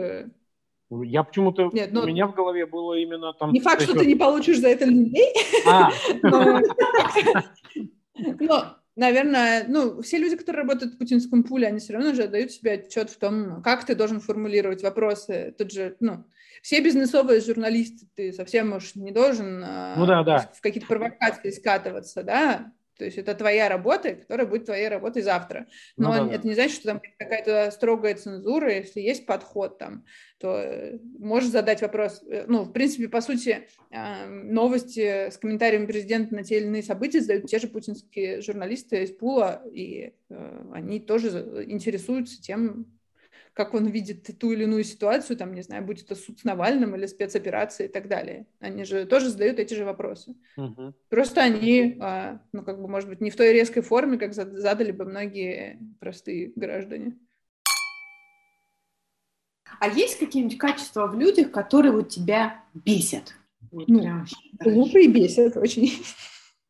Я 0.91 1.23
почему-то, 1.23 1.69
Нет, 1.73 1.93
но... 1.93 2.03
у 2.03 2.07
меня 2.07 2.27
в 2.27 2.35
голове 2.35 2.65
было 2.65 2.95
именно 2.95 3.35
там... 3.35 3.53
Не 3.53 3.61
факт, 3.61 3.83
что 3.83 3.95
ты 3.95 4.07
не 4.07 4.15
получишь 4.15 4.59
за 4.59 4.69
это 4.69 4.87
людей. 4.87 5.29
А. 5.67 5.91
Но, 8.41 8.77
наверное, 8.97 9.67
ну, 9.69 10.01
все 10.01 10.19
люди, 10.19 10.37
которые 10.37 10.63
работают 10.63 10.95
в 10.95 10.99
путинском 10.99 11.45
пуле, 11.45 11.69
они 11.69 11.79
все 11.79 11.93
равно 11.93 12.15
же 12.15 12.23
отдают 12.23 12.53
себе 12.53 12.73
отчет 12.73 13.11
в 13.11 13.19
том, 13.19 13.63
как 13.63 13.85
ты 13.85 13.95
должен 13.95 14.21
формулировать 14.21 14.83
вопросы. 14.83 15.55
Тут 15.59 15.73
же, 15.73 15.97
ну, 16.01 16.25
все 16.63 16.83
бизнесовые 16.83 17.41
журналисты, 17.41 18.07
ты 18.15 18.33
совсем 18.33 18.73
уж 18.73 18.95
не 18.95 19.13
должен 19.13 19.61
ну, 19.61 20.07
да, 20.07 20.23
да. 20.23 20.51
в 20.55 20.61
какие-то 20.63 20.89
провокации 20.89 21.51
скатываться, 21.51 22.23
да? 22.23 22.73
То 22.99 23.05
есть 23.05 23.17
это 23.17 23.35
твоя 23.35 23.69
работа, 23.69 24.15
которая 24.15 24.47
будет 24.47 24.67
твоей 24.67 24.89
работой 24.89 25.23
завтра. 25.23 25.67
Но 25.97 26.13
ну, 26.13 26.29
да, 26.29 26.35
это 26.35 26.43
да. 26.43 26.49
не 26.49 26.55
значит, 26.55 26.77
что 26.77 26.89
там 26.89 27.03
какая-то 27.19 27.71
строгая 27.71 28.15
цензура. 28.17 28.75
Если 28.75 29.01
есть 29.01 29.25
подход 29.25 29.79
там, 29.79 30.05
то 30.39 30.59
э, 30.59 30.99
можешь 31.19 31.51
задать 31.51 31.81
вопрос. 31.81 32.23
Э, 32.29 32.45
ну, 32.49 32.65
в 32.65 32.73
принципе, 32.73 33.09
по 33.09 33.21
сути, 33.21 33.69
новости 33.91 35.31
с 35.31 35.39
комментариями 35.39 35.87
президента 35.87 36.35
на 36.35 36.43
те 36.43 36.59
или 36.59 36.67
иные 36.67 36.83
события 36.83 37.21
задают 37.21 37.47
те 37.47 37.59
же 37.59 37.69
путинские 37.69 38.43
журналисты 38.43 39.05
из 39.05 39.13
Пула, 39.13 39.63
и 39.73 40.13
э, 40.29 40.71
они 40.73 41.01
тоже 41.01 41.65
интересуются 41.69 42.43
тем, 42.43 42.98
как 43.59 43.75
он 43.75 43.89
видит 43.89 44.39
ту 44.39 44.53
или 44.53 44.63
иную 44.63 44.85
ситуацию, 44.85 45.37
там, 45.37 45.53
не 45.53 45.63
знаю, 45.63 45.85
будь 45.85 46.01
это 46.01 46.15
суд 46.15 46.39
с 46.39 46.45
Навальным 46.45 46.95
или 46.95 47.07
спецоперация 47.07 47.89
и 47.89 47.91
так 47.91 48.07
далее. 48.07 48.47
Они 48.61 48.85
же 48.85 49.05
тоже 49.05 49.31
задают 49.31 49.59
эти 49.59 49.75
же 49.75 49.85
вопросы. 49.85 50.37
Угу. 50.57 50.95
Просто 51.09 51.41
они, 51.41 51.97
а, 52.01 52.41
ну, 52.53 52.63
как 52.63 52.81
бы, 52.81 52.87
может 52.87 53.09
быть, 53.09 53.21
не 53.21 53.31
в 53.31 53.37
той 53.37 53.53
резкой 53.53 53.83
форме, 53.83 54.17
как 54.17 54.33
задали 54.33 54.93
бы 54.93 55.07
многие 55.07 55.81
простые 55.99 56.53
граждане. 56.55 57.19
А 59.81 59.89
есть 59.89 60.21
какие-нибудь 60.21 60.57
качества 60.57 61.09
в 61.09 61.19
людях, 61.19 61.51
которые 61.51 61.91
вот 61.91 62.11
тебя 62.11 62.63
бесят? 62.75 63.35
Вот 63.73 63.89
ну, 63.89 63.99
прям, 63.99 64.27
глупые 64.61 65.09
бесят 65.09 65.57
очень. 65.57 66.01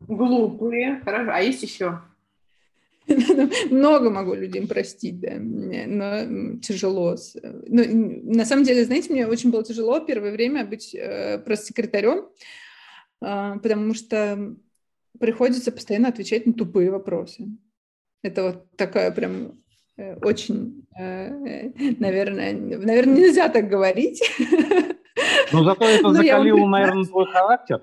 Глупые, 0.00 1.02
хорошо. 1.04 1.32
А 1.34 1.40
есть 1.42 1.62
еще? 1.62 2.00
Много 3.70 4.10
могу 4.10 4.34
людям 4.34 4.66
простить, 4.66 5.20
да, 5.20 5.34
но 5.38 6.58
тяжело. 6.60 7.16
Но, 7.66 7.82
на 7.86 8.44
самом 8.44 8.64
деле, 8.64 8.84
знаете, 8.84 9.12
мне 9.12 9.26
очень 9.26 9.50
было 9.50 9.64
тяжело 9.64 10.00
первое 10.00 10.32
время 10.32 10.66
быть 10.66 10.94
э, 10.94 11.38
просто 11.38 11.66
секретарем, 11.66 12.28
э, 13.22 13.54
потому 13.62 13.94
что 13.94 14.54
приходится 15.18 15.72
постоянно 15.72 16.08
отвечать 16.08 16.46
на 16.46 16.52
тупые 16.52 16.90
вопросы. 16.90 17.48
Это 18.22 18.42
вот 18.42 18.76
такая 18.76 19.10
прям 19.10 19.58
э, 19.96 20.16
очень, 20.16 20.86
э, 20.98 21.70
наверное, 21.98 22.52
наверное, 22.52 23.16
нельзя 23.16 23.48
так 23.48 23.68
говорить. 23.68 24.22
Но 25.52 25.64
зато 25.64 25.84
это 25.84 26.12
закалило, 26.12 26.66
наверное, 26.66 27.04
твой 27.04 27.26
характер. 27.26 27.80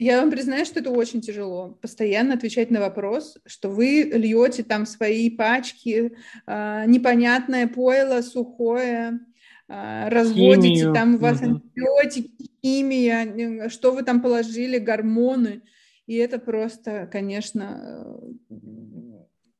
Я 0.00 0.22
вам 0.22 0.30
признаю, 0.30 0.64
что 0.64 0.80
это 0.80 0.90
очень 0.90 1.20
тяжело. 1.20 1.78
Постоянно 1.82 2.32
отвечать 2.32 2.70
на 2.70 2.80
вопрос, 2.80 3.36
что 3.44 3.68
вы 3.68 4.10
льете 4.10 4.62
там 4.62 4.86
свои 4.86 5.28
пачки, 5.28 6.12
э, 6.46 6.84
непонятное 6.86 7.68
пойло, 7.68 8.22
сухое, 8.22 9.20
э, 9.68 10.08
разводите, 10.08 10.76
Химию. 10.76 10.94
там 10.94 11.16
у 11.16 11.18
вас 11.18 11.42
угу. 11.42 11.50
антибиотики, 11.50 12.50
химия, 12.64 13.68
что 13.68 13.92
вы 13.92 14.02
там 14.02 14.22
положили, 14.22 14.78
гормоны. 14.78 15.60
И 16.06 16.14
это 16.14 16.38
просто, 16.38 17.06
конечно, 17.12 18.18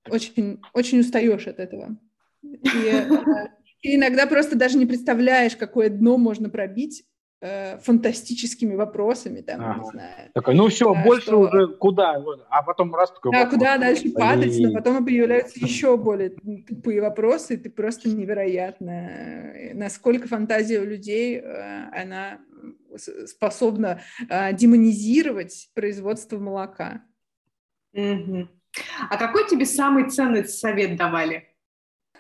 очень, 0.09 0.63
очень 0.73 1.01
устаешь 1.01 1.49
от 1.49 1.59
этого. 1.59 1.99
И, 2.43 2.57
э, 2.65 3.09
и 3.83 3.97
иногда 3.97 4.27
просто 4.27 4.57
даже 4.57 4.79
не 4.79 4.87
представляешь, 4.87 5.55
какое 5.55 5.91
дно 5.91 6.17
можно 6.17 6.49
пробить, 6.49 7.05
Э, 7.43 7.79
фантастическими 7.79 8.75
вопросами, 8.75 9.41
там, 9.41 9.63
ага. 9.63 9.81
не 9.81 9.91
знаю. 9.91 10.31
Такой, 10.35 10.55
ну 10.55 10.69
все, 10.69 10.93
да, 10.93 11.03
больше 11.03 11.29
что... 11.29 11.39
уже 11.39 11.69
куда? 11.69 12.23
А 12.51 12.63
потом 12.63 12.95
раз 12.95 13.11
такой... 13.13 13.33
Да, 13.33 13.47
куда 13.47 13.79
дальше 13.79 14.11
падать, 14.11 14.55
но 14.59 14.75
потом 14.75 15.03
появляются 15.03 15.59
еще 15.59 15.97
более 15.97 16.29
тупые 16.29 17.01
вопросы, 17.01 17.55
и 17.55 17.57
ты 17.57 17.71
просто 17.71 18.11
невероятно, 18.11 18.91
э, 18.91 19.73
насколько 19.73 20.29
фантазия 20.29 20.81
у 20.81 20.85
людей, 20.85 21.39
э, 21.39 21.89
она 21.99 22.41
способна 23.25 24.03
демонизировать 24.53 25.71
производство 25.75 26.39
молока. 26.39 27.05
Угу. 27.95 28.49
А 29.09 29.17
какой 29.17 29.49
тебе 29.49 29.65
самый 29.65 30.11
ценный 30.11 30.45
совет 30.45 30.97
давали? 30.97 31.50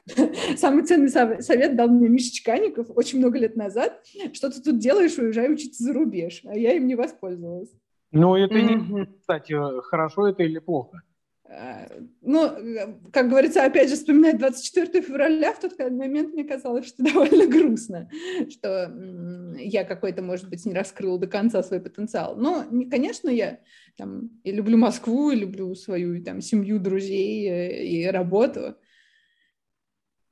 Самый 0.56 0.84
ценный 0.84 1.08
совет 1.08 1.76
дал 1.76 1.88
мне 1.88 2.08
Миша 2.08 2.32
Чкаников 2.32 2.88
очень 2.94 3.18
много 3.18 3.38
лет 3.38 3.56
назад. 3.56 4.02
Что 4.32 4.50
ты 4.50 4.60
тут 4.60 4.78
делаешь, 4.78 5.18
уезжай 5.18 5.52
учиться 5.52 5.84
за 5.84 5.92
рубеж. 5.92 6.42
А 6.44 6.56
я 6.56 6.74
им 6.74 6.86
не 6.86 6.94
воспользовалась. 6.94 7.70
Ну, 8.12 8.34
это 8.34 8.54
не, 8.54 9.06
кстати, 9.20 9.54
хорошо 9.82 10.28
это 10.28 10.42
или 10.42 10.58
плохо? 10.58 11.02
А, 11.52 11.88
ну, 12.22 12.48
как 13.12 13.28
говорится, 13.28 13.64
опять 13.64 13.88
же, 13.88 13.96
вспоминать 13.96 14.38
24 14.38 15.02
февраля, 15.02 15.52
в 15.52 15.60
тот 15.60 15.76
момент 15.78 16.32
мне 16.32 16.44
казалось, 16.44 16.86
что 16.86 17.02
довольно 17.04 17.46
грустно, 17.46 18.08
что 18.48 18.92
я 19.58 19.84
какой-то, 19.84 20.22
может 20.22 20.48
быть, 20.48 20.64
не 20.64 20.72
раскрыла 20.72 21.18
до 21.18 21.26
конца 21.26 21.62
свой 21.62 21.80
потенциал. 21.80 22.36
Но, 22.36 22.64
конечно, 22.88 23.28
я 23.28 23.58
там 23.96 24.30
и 24.44 24.52
люблю 24.52 24.76
Москву, 24.76 25.30
и 25.30 25.36
люблю 25.36 25.74
свою 25.74 26.22
там 26.22 26.40
семью, 26.40 26.78
друзей 26.78 27.48
э, 27.48 27.84
и 27.84 28.06
работу. 28.06 28.76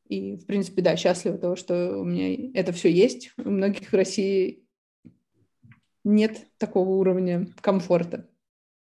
И, 0.08 0.36
в 0.36 0.46
принципе, 0.46 0.82
да, 0.82 0.96
счастлива 0.96 1.38
того, 1.38 1.56
что 1.56 1.98
у 1.98 2.04
меня 2.04 2.50
это 2.54 2.72
все 2.72 2.90
есть. 2.90 3.32
У 3.36 3.50
многих 3.50 3.92
в 3.92 3.94
России 3.94 4.64
нет 6.04 6.46
такого 6.58 6.88
уровня 6.90 7.46
комфорта. 7.60 8.28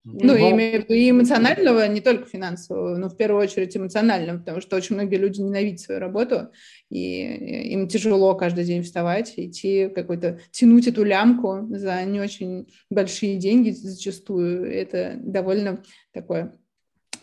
Ну, 0.08 0.38
но... 0.38 0.60
и, 0.60 0.82
и 0.88 1.10
эмоционального, 1.10 1.88
не 1.88 2.00
только 2.00 2.28
финансового, 2.28 2.96
но 2.96 3.08
в 3.08 3.16
первую 3.16 3.42
очередь 3.42 3.76
эмоционального, 3.76 4.38
потому 4.38 4.60
что 4.60 4.76
очень 4.76 4.94
многие 4.94 5.16
люди 5.16 5.40
ненавидят 5.40 5.80
свою 5.80 5.98
работу, 5.98 6.52
и 6.90 7.72
им 7.72 7.88
тяжело 7.88 8.36
каждый 8.36 8.64
день 8.64 8.84
вставать, 8.84 9.32
идти 9.36 9.88
какой-то, 9.88 10.38
тянуть 10.52 10.86
эту 10.86 11.02
лямку 11.02 11.66
за 11.70 12.04
не 12.04 12.20
очень 12.20 12.68
большие 12.88 13.36
деньги 13.36 13.70
зачастую. 13.70 14.72
Это 14.72 15.16
довольно 15.18 15.82
такое 16.12 16.54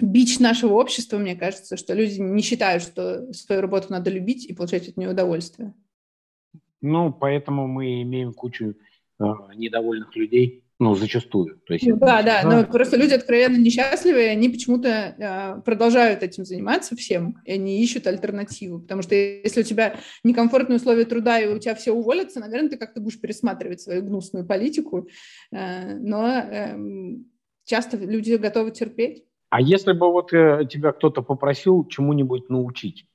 бич 0.05 0.39
нашего 0.39 0.73
общества, 0.73 1.17
мне 1.17 1.35
кажется, 1.35 1.77
что 1.77 1.93
люди 1.93 2.19
не 2.19 2.41
считают, 2.41 2.83
что 2.83 3.31
свою 3.33 3.61
работу 3.61 3.87
надо 3.89 4.09
любить 4.09 4.45
и 4.45 4.53
получать 4.53 4.87
от 4.89 4.97
нее 4.97 5.09
удовольствие. 5.09 5.73
Ну, 6.81 7.13
поэтому 7.13 7.67
мы 7.67 8.01
имеем 8.01 8.33
кучу 8.33 8.75
э, 9.19 9.23
недовольных 9.55 10.15
людей, 10.15 10.63
ну, 10.79 10.95
зачастую. 10.95 11.61
То 11.65 11.73
есть, 11.73 11.87
ну, 11.87 11.95
да, 11.97 12.21
да, 12.21 12.43
да, 12.43 12.49
но 12.49 12.65
просто 12.65 12.97
люди 12.97 13.13
откровенно 13.13 13.57
несчастливые, 13.57 14.31
они 14.31 14.49
почему-то 14.49 14.89
э, 14.89 15.61
продолжают 15.61 16.23
этим 16.23 16.43
заниматься 16.43 16.95
всем, 16.97 17.37
и 17.45 17.53
они 17.53 17.81
ищут 17.81 18.05
альтернативу, 18.05 18.79
потому 18.79 19.01
что 19.01 19.15
если 19.15 19.61
у 19.61 19.63
тебя 19.63 19.95
некомфортные 20.25 20.77
условия 20.77 21.05
труда, 21.05 21.39
и 21.39 21.47
у 21.47 21.57
тебя 21.57 21.75
все 21.75 21.93
уволятся, 21.93 22.41
наверное, 22.41 22.71
ты 22.71 22.77
как-то 22.77 22.99
будешь 22.99 23.21
пересматривать 23.21 23.79
свою 23.79 24.03
гнусную 24.03 24.45
политику, 24.45 25.07
э, 25.51 25.95
но 25.99 26.27
э, 26.27 26.77
часто 27.65 27.97
люди 27.97 28.33
готовы 28.33 28.71
терпеть. 28.71 29.23
А 29.53 29.61
если 29.61 29.91
бы 29.91 30.11
вот 30.11 30.33
э, 30.33 30.65
тебя 30.67 30.93
кто-то 30.93 31.21
попросил 31.21 31.87
чему-нибудь 31.87 32.49
научить, 32.49 33.05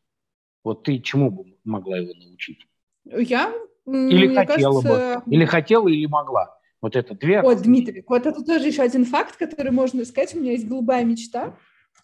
вот 0.63 0.85
ты 0.85 1.01
чему 1.01 1.33
бы 1.33 1.57
могла 1.65 1.99
его 1.99 2.13
научить? 2.15 2.61
Я? 3.05 3.53
Или 3.85 4.33
хотела 4.33 4.81
кажется... 4.81 5.23
бы? 5.27 5.35
Или 5.35 5.45
хотела, 5.45 5.89
или 5.89 6.07
могла? 6.07 6.57
Вот 6.81 6.95
это 6.95 7.17
две. 7.17 7.43
Вот, 7.43 7.63
Дмитрий, 7.63 8.05
вот 8.07 8.25
это 8.25 8.45
тоже 8.45 8.69
еще 8.69 8.83
один 8.83 9.05
факт, 9.05 9.37
который 9.37 9.73
можно 9.73 10.05
сказать. 10.05 10.33
У 10.37 10.39
меня 10.39 10.53
есть 10.53 10.69
голубая 10.69 11.05
мечта. 11.05 11.57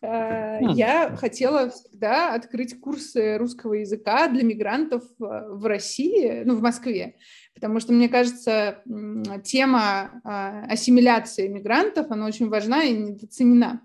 Э. 0.03 0.59
Я 0.73 1.15
хотела 1.15 1.71
всегда 1.71 2.35
открыть 2.35 2.81
курсы 2.81 3.39
русского 3.39 3.75
языка 3.75 4.27
для 4.27 4.43
мигрантов 4.43 5.05
э, 5.05 5.25
в 5.51 5.65
России, 5.65 6.43
ну, 6.45 6.57
в 6.57 6.61
Москве, 6.61 7.15
потому 7.55 7.79
что, 7.79 7.93
мне 7.93 8.09
кажется, 8.09 8.83
тема 9.45 10.21
ассимиляции 10.25 11.47
мигрантов, 11.47 12.11
она 12.11 12.27
очень 12.27 12.49
важна 12.49 12.83
и 12.83 12.97
недооценена. 12.97 13.81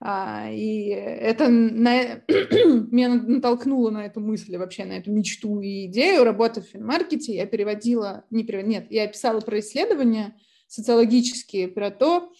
А, 0.00 0.50
и 0.50 0.88
это 0.88 1.48
на... 1.48 2.22
меня 2.28 3.14
натолкнуло 3.14 3.90
на 3.90 4.06
эту 4.06 4.20
мысль, 4.20 4.56
вообще 4.56 4.84
на 4.84 4.98
эту 4.98 5.10
мечту 5.10 5.60
и 5.60 5.86
идею 5.86 6.24
работы 6.24 6.60
в 6.60 6.66
финмаркете. 6.66 7.34
Я 7.34 7.46
переводила, 7.46 8.24
не 8.30 8.44
переводила, 8.44 8.70
нет, 8.70 8.86
я 8.90 9.06
писала 9.06 9.40
про 9.40 9.60
исследования 9.60 10.36
социологические, 10.68 11.68
про 11.68 11.90
то, 11.90 12.30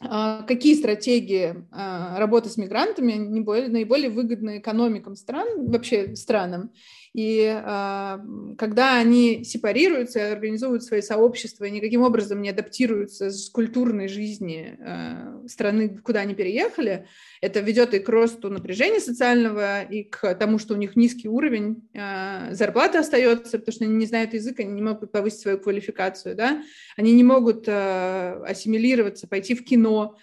а, 0.00 0.42
какие 0.44 0.74
стратегии 0.74 1.66
а, 1.72 2.18
работы 2.18 2.48
с 2.48 2.56
мигрантами 2.56 3.14
наиболее 3.14 4.10
выгодны 4.10 4.58
экономикам 4.58 5.16
стран, 5.16 5.68
вообще 5.68 6.14
странам, 6.14 6.72
и 7.18 7.52
э, 7.52 8.18
когда 8.56 8.96
они 8.96 9.42
сепарируются, 9.42 10.30
организуют 10.30 10.84
свои 10.84 11.00
сообщества 11.00 11.64
и 11.64 11.72
никаким 11.72 12.02
образом 12.02 12.40
не 12.40 12.50
адаптируются 12.50 13.32
с 13.32 13.50
культурной 13.50 14.06
жизни 14.06 14.78
э, 14.78 15.48
страны, 15.48 15.98
куда 15.98 16.20
они 16.20 16.36
переехали, 16.36 17.08
это 17.40 17.58
ведет 17.58 17.92
и 17.92 17.98
к 17.98 18.08
росту 18.08 18.50
напряжения 18.50 19.00
социального, 19.00 19.82
и 19.82 20.04
к 20.04 20.32
тому, 20.36 20.60
что 20.60 20.74
у 20.74 20.76
них 20.76 20.94
низкий 20.94 21.28
уровень 21.28 21.88
э, 21.92 22.54
зарплаты 22.54 22.98
остается, 22.98 23.58
потому 23.58 23.72
что 23.72 23.84
они 23.84 23.94
не 23.94 24.06
знают 24.06 24.32
язык, 24.34 24.60
они 24.60 24.70
не 24.70 24.82
могут 24.82 25.10
повысить 25.10 25.40
свою 25.40 25.58
квалификацию, 25.58 26.36
да? 26.36 26.62
они 26.96 27.14
не 27.14 27.24
могут 27.24 27.64
э, 27.66 28.42
ассимилироваться, 28.46 29.26
пойти 29.26 29.56
в 29.56 29.64
кино, 29.64 30.16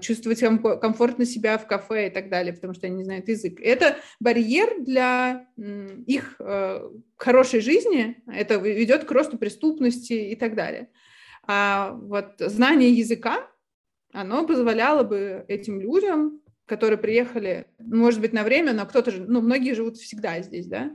чувствовать 0.00 0.40
комфортно 0.80 1.24
себя 1.24 1.56
в 1.56 1.66
кафе 1.66 2.08
и 2.08 2.10
так 2.10 2.28
далее, 2.28 2.52
потому 2.52 2.74
что 2.74 2.86
они 2.86 2.96
не 2.96 3.04
знают 3.04 3.28
язык. 3.28 3.60
Это 3.60 3.96
барьер 4.20 4.82
для 4.82 5.46
их 5.56 6.36
э, 6.38 6.90
хорошей 7.16 7.60
жизни, 7.60 8.22
это 8.26 8.56
ведет 8.56 9.04
к 9.04 9.10
росту 9.10 9.38
преступности 9.38 10.12
и 10.12 10.36
так 10.36 10.54
далее. 10.54 10.90
А 11.46 11.92
вот 11.92 12.34
знание 12.38 12.90
языка 12.90 13.48
оно 14.12 14.46
позволяло 14.46 15.02
бы 15.02 15.44
этим 15.48 15.80
людям, 15.80 16.40
которые 16.66 16.98
приехали, 16.98 17.66
может 17.78 18.20
быть, 18.20 18.32
на 18.32 18.44
время, 18.44 18.72
но 18.72 18.86
кто-то 18.86 19.10
же, 19.10 19.24
ну, 19.26 19.40
многие 19.40 19.74
живут 19.74 19.96
всегда 19.96 20.40
здесь, 20.40 20.66
да, 20.66 20.90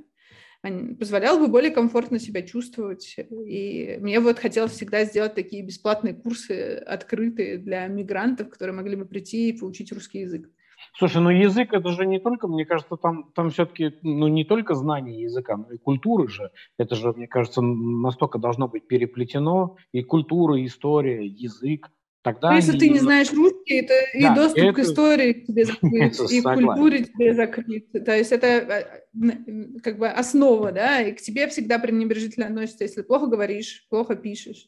позволяло 0.61 1.39
бы 1.39 1.47
более 1.47 1.71
комфортно 1.71 2.19
себя 2.19 2.41
чувствовать. 2.41 3.15
И 3.17 3.97
мне 4.01 4.19
вот 4.19 4.39
хотелось 4.39 4.73
всегда 4.73 5.05
сделать 5.05 5.35
такие 5.35 5.63
бесплатные 5.63 6.13
курсы 6.13 6.75
открытые 6.85 7.57
для 7.57 7.87
мигрантов, 7.87 8.49
которые 8.49 8.75
могли 8.75 8.95
бы 8.95 9.05
прийти 9.05 9.49
и 9.49 9.57
получить 9.57 9.91
русский 9.91 10.19
язык. 10.19 10.49
Слушай, 10.97 11.21
ну 11.21 11.29
язык 11.29 11.73
это 11.73 11.89
же 11.91 12.05
не 12.05 12.19
только, 12.19 12.47
мне 12.47 12.65
кажется, 12.65 12.95
там, 12.95 13.31
там 13.35 13.49
все-таки 13.49 13.93
ну, 14.01 14.27
не 14.27 14.43
только 14.43 14.75
знание 14.75 15.21
языка, 15.21 15.57
но 15.57 15.71
и 15.71 15.77
культуры 15.77 16.27
же. 16.27 16.51
Это 16.77 16.95
же, 16.95 17.13
мне 17.13 17.27
кажется, 17.27 17.61
настолько 17.61 18.39
должно 18.39 18.67
быть 18.67 18.87
переплетено. 18.87 19.77
И 19.91 20.03
культура, 20.03 20.59
и 20.59 20.65
история, 20.65 21.25
язык. 21.25 21.89
Тогда 22.21 22.49
ну, 22.49 22.57
Если 22.57 22.71
они... 22.71 22.79
ты 22.79 22.89
не 22.89 22.99
знаешь 22.99 23.31
русский, 23.31 23.75
это 23.75 23.93
да, 24.13 24.19
и 24.19 24.35
доступ 24.35 24.59
это... 24.59 24.73
к 24.73 24.79
истории 24.79 25.33
к 25.33 25.45
тебе 25.45 25.65
закрыт, 26.13 26.19
и 26.29 26.41
к 26.41 26.53
культуре 26.53 27.03
тебе 27.05 27.33
закрыт. 27.33 27.91
То 27.91 28.17
есть 28.17 28.31
это 28.33 28.47
э, 28.47 29.79
как 29.81 29.97
бы 29.97 30.09
основа, 30.09 30.73
да, 30.73 31.01
и 31.01 31.13
к 31.13 31.21
тебе 31.21 31.47
всегда 31.47 31.79
пренебрежительно 31.79 32.47
относятся, 32.47 32.83
если 32.83 33.03
плохо 33.03 33.27
говоришь, 33.27 33.85
плохо 33.89 34.15
пишешь. 34.15 34.67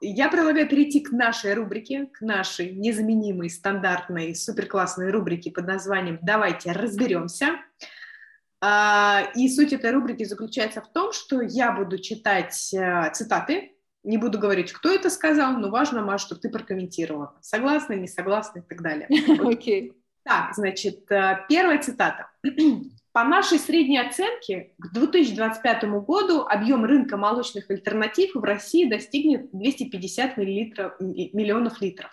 Я 0.00 0.28
предлагаю 0.28 0.68
перейти 0.68 1.00
к 1.00 1.10
нашей 1.10 1.54
рубрике, 1.54 2.06
к 2.06 2.20
нашей 2.22 2.72
незаменимой, 2.72 3.50
стандартной, 3.50 4.34
суперклассной 4.34 5.10
рубрике 5.10 5.50
под 5.50 5.66
названием 5.66 6.20
«Давайте 6.22 6.72
разберемся». 6.72 7.58
А, 8.60 9.30
и 9.34 9.48
суть 9.48 9.72
этой 9.72 9.90
рубрики 9.90 10.24
заключается 10.24 10.80
в 10.80 10.90
том, 10.92 11.12
что 11.12 11.42
я 11.42 11.72
буду 11.72 11.98
читать 11.98 12.72
э, 12.72 13.10
цитаты, 13.12 13.72
не 14.04 14.18
буду 14.18 14.38
говорить, 14.38 14.72
кто 14.72 14.90
это 14.90 15.10
сказал, 15.10 15.52
но 15.58 15.70
важно, 15.70 16.02
Маш, 16.02 16.22
чтобы 16.22 16.40
ты 16.40 16.48
прокомментировала. 16.48 17.36
Согласна, 17.40 17.94
не 17.94 18.08
согласна 18.08 18.60
и 18.60 18.62
так 18.62 18.82
далее. 18.82 19.08
Окей. 19.40 19.92
Так, 20.24 20.54
значит, 20.54 21.10
э, 21.10 21.44
первая 21.48 21.80
цитата. 21.82 22.30
По 23.12 23.24
нашей 23.24 23.58
средней 23.58 23.98
оценке, 23.98 24.74
к 24.78 24.92
2025 24.92 25.84
году 26.04 26.42
объем 26.42 26.84
рынка 26.84 27.16
молочных 27.16 27.70
альтернатив 27.70 28.34
в 28.34 28.44
России 28.44 28.88
достигнет 28.88 29.50
250 29.52 30.36
миллилитров, 30.36 31.00
миллионов 31.00 31.80
литров. 31.80 32.10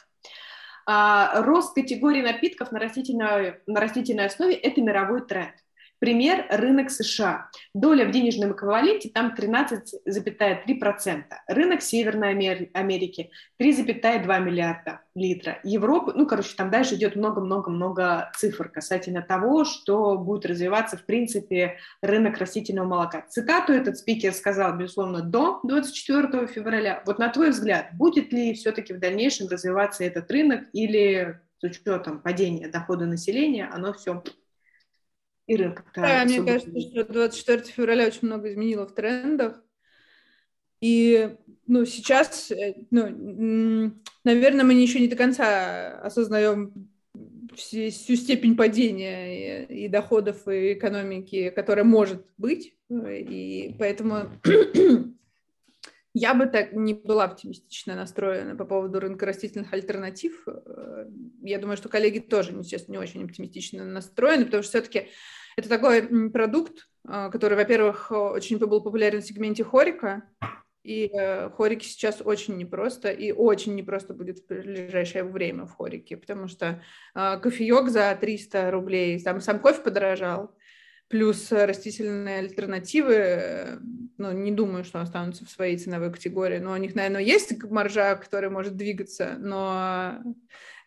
А, 0.88 1.42
рост 1.42 1.76
категории 1.76 2.22
напитков 2.22 2.72
на 2.72 2.80
растительной, 2.80 3.60
на 3.68 3.80
растительной 3.80 4.26
основе– 4.26 4.54
это 4.56 4.82
мировой 4.82 5.26
тренд. 5.26 5.56
Пример– 6.00 6.46
рынок 6.50 6.91
США. 6.91 7.50
Доля 7.74 8.06
в 8.06 8.12
денежном 8.12 8.54
эквиваленте 8.54 9.10
там 9.10 9.34
13,3%. 9.38 11.24
Рынок 11.48 11.82
Северной 11.82 12.70
Америки– 12.74 13.32
3,2 13.62 14.39
миллиарда 14.41 15.02
литра. 15.16 15.60
Европы, 15.64 16.12
ну, 16.16 16.28
короче, 16.28 16.56
там 16.56 16.70
дальше 16.70 16.96
идет 16.96 17.16
много-много-много 17.16 18.32
цифр 18.36 18.70
касательно 18.70 19.22
того, 19.22 19.64
что 19.64 20.18
будет 20.18 20.46
развиваться, 20.46 20.98
в 20.98 21.06
принципе, 21.06 21.78
рынок 22.02 22.38
растительного 22.38 22.88
молока. 22.88 23.26
Цитату 23.30 23.72
этот 23.74 23.98
спикер 23.98 24.34
сказал, 24.34 24.78
безусловно, 24.78 25.22
до 25.22 25.62
24 25.64 26.48
февраля. 26.48 27.02
Вот 27.06 27.20
на 27.20 27.30
твой 27.30 27.52
взгляд, 27.52 27.88
будет 27.93 28.34
ли 28.34 28.54
все-таки 28.54 28.93
в 28.93 29.00
дальнейшем 29.00 29.48
развиваться 29.48 30.04
этот 30.04 30.30
рынок 30.30 30.66
или 30.74 31.39
с 31.60 31.64
учетом 31.64 32.20
падения 32.20 32.68
дохода 32.68 33.06
населения, 33.06 33.70
оно 33.72 33.93
все 33.93 34.22
и 35.48 35.56
рынок. 35.56 35.86
Да, 35.96 36.24
мне 36.26 36.43
кажется, 36.43 36.80
что 36.80 37.06
24 37.06 37.64
февраля 37.64 38.08
очень 38.08 38.28
много 38.28 38.52
изменило 38.52 38.88
в 38.88 38.93
трендах. 38.93 39.62
И 40.82 41.36
ну, 41.68 41.86
сейчас, 41.86 42.52
э, 42.52 42.76
ну, 42.91 43.93
наверное, 44.24 44.66
мы 44.66 44.74
еще 44.74 45.00
не 45.00 45.08
до 45.08 45.16
конца 45.16 46.00
осознаем 46.02 46.89
всю, 47.56 47.89
всю 47.89 48.16
степень 48.16 48.56
падения 48.56 49.66
и, 49.66 49.86
и 49.86 49.88
доходов 49.88 50.48
и 50.48 50.74
экономики, 50.74 51.50
которая 51.50 51.86
может 51.86 52.26
быть. 52.38 52.76
И 52.89 53.76
поэтому 53.80 54.30
я 56.16 56.34
бы 56.34 56.45
так 56.45 56.72
не 56.72 56.93
была 56.93 57.26
оптимистично 57.26 57.93
настроена 57.93 58.55
по 58.55 58.63
поводу 58.63 59.01
рынка 59.01 59.26
растительных 59.26 59.74
альтернатив. 59.74 60.47
Э, 60.47 61.07
я 61.41 61.59
думаю, 61.59 61.76
что 61.76 61.89
коллеги 61.89 62.20
тоже, 62.20 62.53
естественно, 62.53 62.95
не 62.95 63.01
очень 63.01 63.26
оптимистично 63.26 63.84
настроены, 63.84 64.45
потому 64.45 64.63
что 64.63 64.70
все-таки 64.70 65.09
это 65.57 65.68
такой 65.68 66.32
продукт, 66.32 66.88
э, 67.05 67.30
который, 67.32 67.57
во-первых, 67.57 68.11
очень 68.11 68.57
был 68.57 68.82
популярен 68.82 69.22
в 69.22 69.26
сегменте 69.26 69.66
хорика, 69.66 70.24
и 70.84 71.11
э, 71.13 71.49
хорики 71.49 71.84
сейчас 71.84 72.22
очень 72.24 72.55
непросто, 72.55 73.11
и 73.11 73.34
очень 73.34 73.76
непросто 73.76 74.13
будет 74.13 74.39
в 74.39 74.47
ближайшее 74.47 75.26
время 75.26 75.66
в 75.66 75.74
хорике, 75.74 76.16
потому 76.16 76.47
что 76.47 76.82
кофеек 77.13 77.89
за 77.89 78.18
300 78.20 78.72
рублей, 78.72 79.22
там 79.22 79.41
сам 79.41 79.59
кофе 79.59 79.82
подорожал, 79.82 80.55
плюс 81.08 81.51
растительные 81.51 82.39
альтернативы, 82.39 83.14
э, 83.14 83.78
ну, 84.18 84.32
не 84.32 84.51
думаю, 84.51 84.84
что 84.84 85.01
останутся 85.01 85.45
в 85.45 85.49
своей 85.49 85.78
ценовой 85.78 86.12
категории, 86.12 86.60
но 86.60 86.74
у 86.74 86.78
них, 86.78 86.95
наверное, 86.95 87.22
есть 87.22 87.64
маржа, 87.64 88.16
которая 88.16 88.49
может 88.49 88.76
двигаться, 88.76 89.36
но 89.39 90.22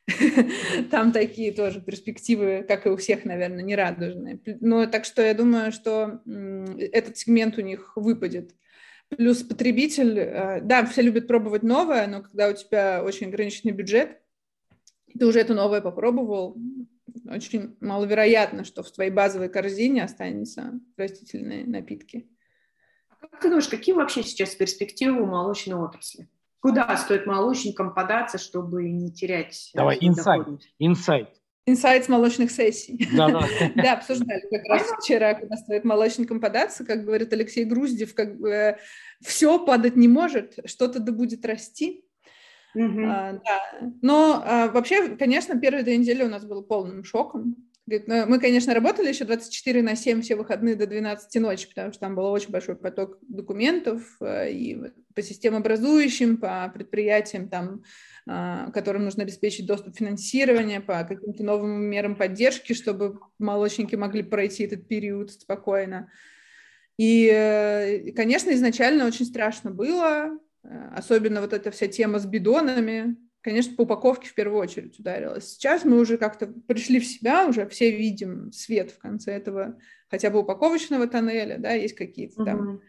там 0.91 1.13
такие 1.13 1.53
тоже 1.53 1.81
перспективы, 1.81 2.65
как 2.67 2.87
и 2.87 2.91
у 2.91 2.97
всех, 2.97 3.25
наверное, 3.25 3.63
нерадужные. 3.63 4.41
Но 4.61 4.87
так 4.87 5.05
что 5.05 5.23
я 5.23 5.35
думаю, 5.35 5.73
что 5.73 6.21
этот 6.79 7.17
сегмент 7.17 7.59
у 7.59 7.63
них 7.63 7.93
выпадет. 7.97 8.55
Плюс 9.09 9.43
потребитель, 9.43 10.19
э, 10.19 10.61
да, 10.63 10.85
все 10.85 11.03
любят 11.03 11.27
пробовать 11.27 11.63
новое, 11.63 12.07
но 12.07 12.23
когда 12.23 12.49
у 12.49 12.53
тебя 12.53 13.03
очень 13.03 13.29
ограниченный 13.29 13.73
бюджет, 13.73 14.21
ты 15.19 15.27
уже 15.27 15.41
это 15.41 15.55
новое 15.55 15.81
попробовал, 15.81 16.57
очень 17.27 17.77
маловероятно, 17.81 18.65
что 18.65 18.83
в 18.83 18.91
твоей 18.91 19.11
базовой 19.11 19.49
корзине 19.49 20.05
останется 20.05 20.81
растительные 20.97 21.67
напитки. 21.67 22.29
А 23.09 23.27
как 23.27 23.41
ты 23.41 23.49
думаешь, 23.49 23.69
какие 23.69 23.95
вообще 23.95 24.23
сейчас 24.23 24.55
перспективы 24.55 25.23
у 25.23 25.27
молочной 25.27 25.79
отрасли? 25.79 26.29
Куда 26.61 26.97
стоит 26.97 27.27
молочникам 27.27 27.95
податься, 27.95 28.39
чтобы 28.39 28.89
не 28.91 29.13
терять 29.13 29.71
Давай, 29.75 29.99
инсайт, 30.01 30.47
инсайт. 30.79 31.29
Инсайт 31.67 32.07
с 32.07 32.09
молочных 32.09 32.51
сессий. 32.51 33.07
Да, 33.15 33.29
да. 33.29 33.47
да, 33.83 33.93
обсуждали 33.93 34.41
как 34.51 34.65
раз 34.69 34.91
вчера, 34.99 35.35
когда 35.35 35.57
стоит 35.57 35.85
молочникам 35.85 36.41
податься, 36.41 36.85
как 36.85 37.05
говорит 37.05 37.33
Алексей 37.33 37.65
Груздев, 37.65 38.15
как 38.15 38.41
бы 38.41 38.49
э, 38.49 38.79
все 39.21 39.63
падать 39.65 39.95
не 39.95 40.09
может, 40.09 40.59
что-то 40.65 40.99
да 40.99 41.13
будет 41.13 41.45
расти. 41.45 42.08
Mm-hmm. 42.79 43.05
А, 43.07 43.33
да. 43.33 43.93
Но 44.03 44.43
а, 44.45 44.69
вообще, 44.69 45.17
конечно, 45.17 45.59
первые 45.59 45.83
две 45.83 45.97
недели 45.97 46.23
у 46.23 46.29
нас 46.29 46.45
было 46.45 46.63
полным 46.63 47.05
шоком. 47.05 47.57
«Ну, 47.87 48.27
мы, 48.27 48.39
конечно, 48.39 48.75
работали 48.75 49.09
еще 49.09 49.25
24 49.25 49.83
на 49.83 49.97
7 49.97 50.21
все 50.21 50.37
выходные 50.37 50.77
до 50.77 50.87
12 50.87 51.41
ночи, 51.41 51.69
потому 51.69 51.91
что 51.91 52.01
там 52.01 52.15
был 52.15 52.27
очень 52.27 52.51
большой 52.51 52.77
поток 52.77 53.19
документов 53.23 54.03
э, 54.21 54.53
и 54.53 54.79
по 55.15 55.23
системообразующим, 55.23 56.37
по 56.37 56.71
предприятиям, 56.73 57.49
там, 57.49 57.83
а, 58.27 58.71
которым 58.73 59.05
нужно 59.05 59.23
обеспечить 59.23 59.67
доступ 59.67 59.97
финансирования, 59.97 60.81
по 60.81 61.03
каким-то 61.03 61.43
новым 61.43 61.85
мерам 61.85 62.15
поддержки, 62.15 62.75
чтобы 62.75 63.19
молочники 63.39 63.95
могли 63.97 64.23
пройти 64.23 64.65
этот 64.65 64.87
период 64.87 65.33
спокойно. 65.33 66.11
И, 66.99 67.31
э, 67.33 68.13
конечно, 68.13 68.51
изначально 68.51 69.07
очень 69.07 69.25
страшно 69.25 69.71
было, 69.71 70.39
особенно 70.95 71.41
вот 71.41 71.53
эта 71.53 71.71
вся 71.71 71.87
тема 71.87 72.19
с 72.19 72.27
бидонами, 72.27 73.17
конечно, 73.41 73.77
по 73.77 73.83
упаковке 73.83 74.29
в 74.29 74.35
первую 74.35 74.61
очередь 74.61 74.99
ударилась. 74.99 75.53
Сейчас 75.53 75.85
мы 75.85 75.99
уже 75.99 76.19
как-то 76.19 76.47
пришли 76.47 77.01
в 77.01 77.07
себя, 77.07 77.47
уже 77.47 77.67
все 77.69 77.91
видим 77.91 78.53
свет 78.53 78.91
в 78.91 78.99
конце 78.99 79.33
этого 79.33 79.79
хотя 80.11 80.31
бы 80.31 80.41
упаковочного 80.41 81.07
тоннеля, 81.07 81.59
да, 81.59 81.73
есть 81.73 81.95
какие-то 81.95 82.45
там 82.45 82.61
угу. 82.61 82.83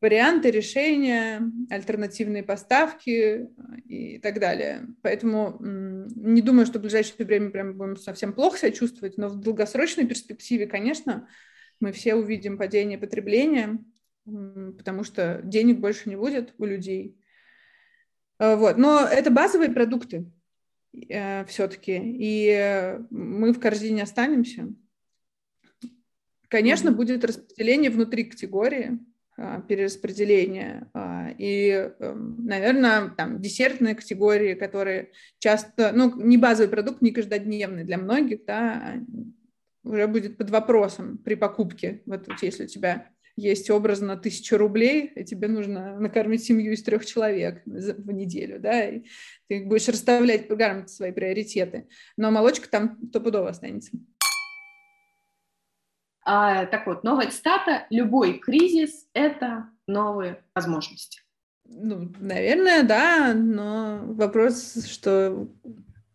варианты 0.00 0.50
решения, 0.50 1.42
альтернативные 1.70 2.42
поставки 2.42 3.10
э, 3.10 3.48
и 3.86 4.18
так 4.18 4.38
далее. 4.38 4.86
Поэтому 5.02 5.56
не 5.60 6.42
думаю, 6.42 6.66
что 6.66 6.78
в 6.78 6.82
ближайшее 6.82 7.26
время 7.26 7.50
прям 7.50 7.76
будем 7.76 7.96
совсем 7.96 8.32
плохо 8.32 8.58
себя 8.58 8.70
чувствовать, 8.70 9.16
но 9.16 9.28
в 9.28 9.40
долгосрочной 9.40 10.06
перспективе, 10.06 10.66
конечно, 10.66 11.28
мы 11.80 11.92
все 11.92 12.14
увидим 12.14 12.58
падение 12.58 12.98
потребления, 12.98 13.78
потому 14.76 15.04
что 15.04 15.40
денег 15.42 15.78
больше 15.78 16.08
не 16.08 16.16
будет 16.16 16.54
у 16.58 16.64
людей, 16.64 17.18
Э, 18.38 18.56
вот. 18.56 18.76
Но 18.76 19.00
это 19.00 19.30
базовые 19.30 19.70
продукты 19.70 20.30
э, 21.08 21.44
все-таки, 21.46 22.00
и 22.02 22.98
мы 23.10 23.52
в 23.52 23.60
корзине 23.60 24.02
останемся. 24.02 24.68
Конечно, 26.48 26.88
mm-hmm. 26.88 26.94
будет 26.94 27.24
распределение 27.24 27.90
внутри 27.90 28.24
категории, 28.24 28.98
э, 29.36 29.60
перераспределение. 29.68 30.88
Э, 30.94 31.34
и, 31.36 31.90
эм, 31.98 32.46
наверное, 32.46 33.10
там 33.10 33.40
десертные 33.40 33.94
категории, 33.94 34.54
которые 34.54 35.10
часто, 35.38 35.92
ну, 35.92 36.14
не 36.20 36.38
базовый 36.38 36.70
продукт, 36.70 37.02
не 37.02 37.10
каждодневный 37.10 37.84
для 37.84 37.98
многих, 37.98 38.44
да, 38.46 38.94
уже 39.84 40.06
будет 40.06 40.38
под 40.38 40.50
вопросом 40.50 41.18
при 41.18 41.34
покупке. 41.34 42.02
Вот 42.06 42.26
если 42.42 42.64
у 42.64 42.66
тебя 42.68 43.10
есть 43.38 43.70
образно 43.70 44.16
тысяча 44.16 44.58
рублей, 44.58 45.12
и 45.14 45.24
тебе 45.24 45.46
нужно 45.46 45.98
накормить 45.98 46.44
семью 46.44 46.72
из 46.72 46.82
трех 46.82 47.06
человек 47.06 47.62
в 47.64 48.10
неделю, 48.10 48.58
да, 48.58 48.88
и 48.88 49.04
ты 49.46 49.64
будешь 49.64 49.88
расставлять 49.88 50.48
грамотно 50.48 50.88
свои 50.88 51.12
приоритеты. 51.12 51.88
Но 52.16 52.32
молочка 52.32 52.68
там 52.68 52.98
стопудово 53.08 53.50
останется. 53.50 53.92
А, 56.24 56.66
так 56.66 56.86
вот, 56.86 57.04
новая 57.04 57.30
цитата. 57.30 57.86
Любой 57.90 58.38
кризис– 58.38 59.06
это 59.14 59.70
новые 59.86 60.42
возможности. 60.54 61.22
Ну, 61.64 62.12
наверное, 62.18 62.82
да, 62.82 63.34
но 63.34 64.00
вопрос, 64.02 64.84
что 64.86 65.48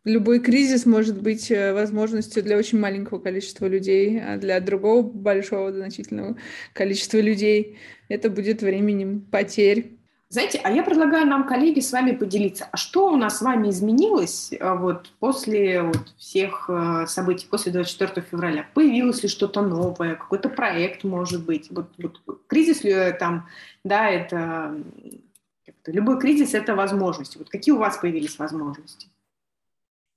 любой 0.03 0.39
кризис 0.39 0.85
может 0.85 1.21
быть 1.21 1.49
э, 1.51 1.73
возможностью 1.73 2.43
для 2.43 2.57
очень 2.57 2.79
маленького 2.79 3.19
количества 3.19 3.67
людей, 3.67 4.21
а 4.21 4.37
для 4.37 4.59
другого 4.59 5.01
большого 5.01 5.71
значительного 5.71 6.37
количества 6.73 7.19
людей 7.19 7.77
это 8.09 8.29
будет 8.29 8.61
временем 8.61 9.21
потерь 9.21 9.97
знаете, 10.33 10.59
а 10.63 10.71
я 10.71 10.81
предлагаю 10.81 11.27
нам, 11.27 11.45
коллеги, 11.45 11.79
с 11.79 11.91
вами 11.91 12.15
поделиться, 12.15 12.67
а 12.71 12.75
что 12.75 13.11
у 13.11 13.15
нас 13.15 13.37
с 13.37 13.41
вами 13.43 13.69
изменилось 13.69 14.51
а, 14.59 14.73
вот, 14.73 15.11
после 15.19 15.83
вот, 15.83 16.11
всех 16.17 16.65
э, 16.69 17.05
событий, 17.05 17.45
после 17.47 17.71
24 17.71 18.25
февраля? 18.25 18.67
Появилось 18.73 19.21
ли 19.21 19.29
что-то 19.29 19.61
новое, 19.61 20.15
какой-то 20.15 20.49
проект, 20.49 21.03
может 21.03 21.45
быть? 21.45 21.67
Вот, 21.69 21.91
вот 21.99 22.19
кризис 22.47 22.83
ли 22.83 22.89
э, 22.89 23.11
там, 23.11 23.47
да, 23.83 24.09
это, 24.09 24.75
любой 25.85 26.19
кризис– 26.19 26.53
это 26.55 26.73
возможности. 26.73 27.37
Вот 27.37 27.51
какие 27.51 27.75
у 27.75 27.77
вас 27.77 27.97
появились 27.97 28.39
возможности? 28.39 29.09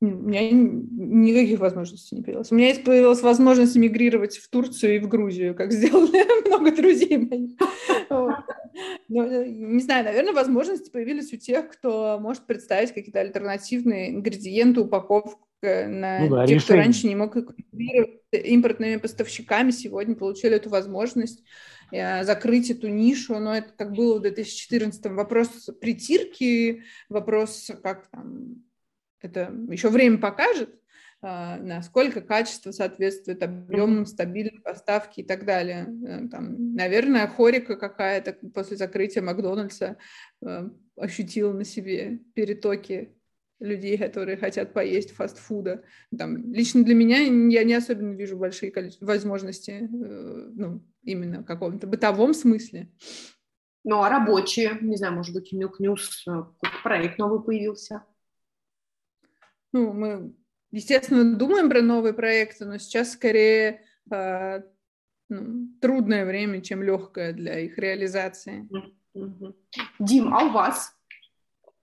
У 0.03 0.07
меня 0.07 0.51
никаких 0.51 1.59
возможностей 1.59 2.17
не 2.17 2.23
появилось. 2.23 2.53
У 2.53 2.55
меня 2.55 2.69
есть 2.69 2.85
появилась 2.85 3.23
возможность 3.23 3.77
эмигрировать 3.79 4.37
в 4.37 4.51
Турцию 4.51 4.97
и 4.97 4.99
в 4.99 5.09
Грузию, 5.09 5.55
как 5.55 5.73
сделали 5.73 6.47
много 6.47 6.71
друзей 6.75 7.19
моих. 7.19 7.53
Э, 9.09 9.47
не 9.47 9.81
знаю, 9.81 10.05
наверное, 10.05 10.35
возможности 10.35 10.91
появились 10.91 11.33
у 11.33 11.39
тех, 11.39 11.71
кто 11.71 12.19
может 12.21 12.45
представить 12.45 12.93
какие-то 12.93 13.21
альтернативные 13.21 14.11
ингредиенты, 14.11 14.83
упаковку 14.83 15.47
на 15.63 16.21
ну, 16.21 16.29
да, 16.29 16.47
тех, 16.47 16.63
кто 16.63 16.75
раньше 16.75 17.07
не 17.07 17.17
мог 17.17 17.33
конкурировать 17.33 18.21
импортными 18.33 18.97
поставщиками, 18.97 19.71
сегодня 19.71 20.15
получили 20.15 20.57
эту 20.57 20.69
возможность 20.69 21.43
э, 21.91 22.23
закрыть 22.25 22.71
эту 22.71 22.89
нишу, 22.89 23.39
но 23.39 23.57
это 23.57 23.73
как 23.77 23.93
было 23.93 24.19
в 24.19 24.23
2014 24.23 25.07
вопрос 25.07 25.71
притирки, 25.81 26.83
вопрос, 27.09 27.71
как 27.83 28.11
там 28.11 28.66
это 29.27 29.53
еще 29.69 29.91
время 29.91 30.19
покажет, 30.19 30.71
а, 31.23 31.57
насколько 31.59 32.21
качество 32.21 32.71
соответствует 32.73 33.43
объемам 33.43 34.07
стабильной 34.07 34.61
поставки 34.61 35.21
и 35.21 35.25
так 35.25 35.45
далее. 35.45 35.89
Э, 36.07 36.29
там, 36.29 36.75
наверное, 36.75 37.27
хорика 37.27 37.77
какая-то 37.77 38.35
после 38.55 38.77
закрытия 38.77 39.23
Макдональдса 39.23 39.97
э, 40.43 40.69
ощутила 40.97 41.53
на 41.53 41.65
себе 41.65 42.21
перетоки 42.35 43.17
людей, 43.59 43.97
которые 43.97 44.37
хотят 44.37 44.75
поесть 44.75 45.13
фастфуда. 45.13 45.83
Там, 46.17 46.53
лично 46.53 46.85
для 46.85 46.95
меня 46.95 47.19
я 47.19 47.65
не 47.65 47.75
особенно 47.75 48.13
вижу 48.13 48.37
большие 48.37 48.73
возможности, 49.01 49.71
э, 49.71 49.87
ну, 49.89 50.85
именно 51.03 51.41
в 51.41 51.47
каком-то 51.47 51.87
бытовом 51.87 52.35
смысле. 52.35 52.91
Ну, 53.85 54.03
а 54.03 54.11
рабочие, 54.11 54.79
не 54.83 54.97
знаю, 54.97 55.15
может 55.15 55.35
быть, 55.35 55.53
у 55.53 55.59
Milk 55.59 55.81
News 55.81 56.45
проект 56.83 57.19
новый 57.19 57.43
появился? 57.43 58.03
Ну, 59.77 59.93
мы, 59.93 60.33
естественно, 60.71 61.37
думаем 61.37 61.69
про 61.69 61.83
новые 61.83 62.15
проекты, 62.15 62.65
но 62.65 62.79
сейчас 62.79 63.13
скорее 63.13 63.83
э, 64.11 64.63
ну, 65.29 65.69
трудное 65.83 66.25
время, 66.25 66.63
чем 66.63 66.83
легкое 66.83 67.35
для 67.35 67.61
их 67.61 67.77
реализации. 67.77 68.67
Дим, 69.99 70.33
а 70.33 70.45
у 70.45 70.53
вас 70.53 70.97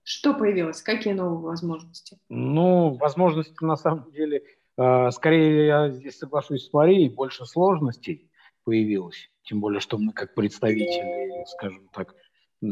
что 0.02 0.34
появилось? 0.34 0.82
Какие 0.82 1.14
новые 1.14 1.38
возможности? 1.38 2.18
Ну, 2.28 2.96
возможности 2.96 3.62
на 3.62 3.76
самом 3.76 4.10
деле, 4.10 4.42
э, 4.76 5.10
скорее 5.12 5.66
я 5.66 5.90
здесь 5.90 6.18
соглашусь 6.18 6.66
с 6.66 6.72
Марией, 6.72 7.08
больше 7.08 7.46
сложностей 7.46 8.28
появилось. 8.64 9.30
Тем 9.44 9.60
более, 9.60 9.78
что 9.78 9.98
мы 9.98 10.12
как 10.12 10.34
представители, 10.34 11.44
скажем 11.46 11.88
так, 11.92 12.16
э, 12.60 12.66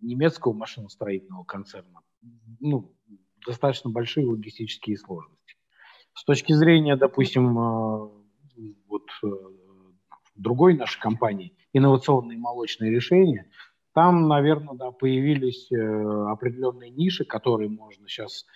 немецкого 0.00 0.52
машиностроительного 0.52 1.42
концерна, 1.42 2.02
ну, 2.60 2.94
достаточно 3.46 3.90
большие 3.90 4.26
логистические 4.26 4.96
сложности. 4.96 5.56
С 6.14 6.24
точки 6.24 6.52
зрения, 6.52 6.96
допустим, 6.96 7.58
э, 7.58 8.08
вот 8.86 9.06
э, 9.24 9.28
другой 10.36 10.76
нашей 10.76 11.00
компании, 11.00 11.56
инновационные 11.72 12.38
молочные 12.38 12.90
решения, 12.90 13.50
там, 13.94 14.28
наверное, 14.28 14.74
да, 14.74 14.90
появились 14.90 15.70
э, 15.70 15.76
определенные 15.76 16.90
ниши, 16.90 17.24
которые 17.24 17.68
можно 17.68 18.08
сейчас 18.08 18.46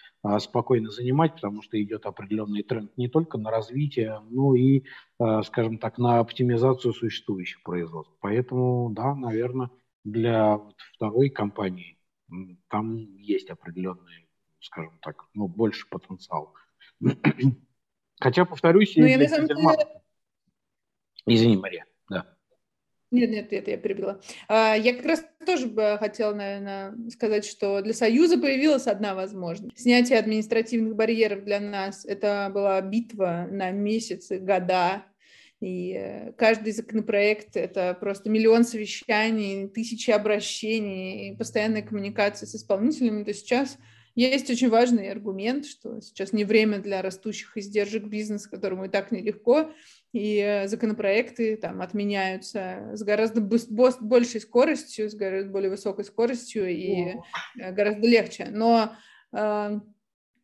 спокойно 0.41 0.91
занимать, 0.91 1.35
потому 1.35 1.63
что 1.63 1.81
идет 1.81 2.05
определенный 2.05 2.65
тренд 2.65 2.91
не 2.97 3.09
только 3.09 3.39
на 3.39 3.51
развитие, 3.51 4.21
но 4.29 4.57
и, 4.57 4.83
скажем 5.45 5.79
так, 5.79 5.99
на 5.99 6.19
оптимизацию 6.19 6.95
существующих 6.95 7.63
производств. 7.63 8.13
Поэтому, 8.21 8.91
да, 8.91 9.15
наверное, 9.15 9.71
для 10.03 10.61
второй 10.95 11.29
компании 11.29 11.97
там 12.69 12.97
есть 13.19 13.51
определенные 13.51 14.26
скажем 14.67 14.99
так, 15.01 15.25
ну, 15.35 15.49
больше 15.49 15.87
потенциал. 15.89 16.55
Хотя, 18.21 18.45
повторюсь, 18.45 18.95
ну, 18.97 19.07
я 19.07 19.19
на 19.19 19.29
самом 19.29 19.49
деле... 19.49 19.63
Извини, 21.27 21.57
Мария, 21.57 21.87
да. 22.09 22.37
Нет, 23.11 23.31
нет, 23.31 23.53
нет, 23.53 23.69
я 23.69 23.77
перебила. 23.77 24.21
А, 24.49 24.75
я 24.75 24.95
как 24.95 25.07
раз 25.07 25.25
тоже 25.45 25.67
бы 25.67 25.97
хотела, 25.99 26.35
наверное, 26.35 26.95
сказать, 27.11 27.45
что 27.45 27.81
для 27.81 27.95
Союза 27.95 28.39
появилась 28.39 28.87
одна 28.87 29.15
возможность. 29.15 29.79
Снятие 29.79 30.19
административных 30.19 30.95
барьеров 30.95 31.45
для 31.45 31.61
нас– 31.61 32.05
это 32.07 32.51
была 32.53 32.81
битва 32.81 33.49
на 33.51 33.71
месяцы, 33.71 34.39
года, 34.39 35.05
и 35.61 35.95
э, 35.99 36.33
каждый 36.33 36.73
законопроект— 36.73 37.51
это 37.57 37.97
просто 37.99 38.29
миллион 38.29 38.65
совещаний, 38.65 39.69
тысячи 39.69 40.11
обращений, 40.11 41.37
постоянная 41.37 41.83
коммуникация 41.83 42.47
с 42.47 42.55
исполнителями. 42.55 43.25
То 43.25 43.33
сейчас 43.33 43.79
есть 44.17 44.51
очень 44.51 44.71
важный 44.71 45.11
аргумент, 45.11 45.67
что 45.67 46.01
сейчас 46.01 46.33
не 46.33 46.45
время 46.45 46.79
для 46.79 47.03
растущих 47.03 47.57
издержек 47.57 48.05
бизнеса, 48.05 48.51
которому 48.51 48.87
и 48.87 48.89
так 48.89 49.13
нелегко, 49.13 49.71
и 50.13 50.39
э, 50.39 50.69
законопроекты 50.69 51.57
там 51.57 51.83
отменяются 51.83 52.91
с 52.95 53.03
гораздо 53.03 53.43
большей 53.43 54.41
скоростью, 54.41 55.11
с 55.11 55.15
гораздо 55.15 55.51
более 55.51 55.71
высокой 55.71 56.05
скоростью 56.07 56.69
и 56.69 57.17
О. 57.59 57.73
гораздо 57.73 58.07
легче. 58.07 58.49
Но 58.51 58.97
э, 59.33 59.81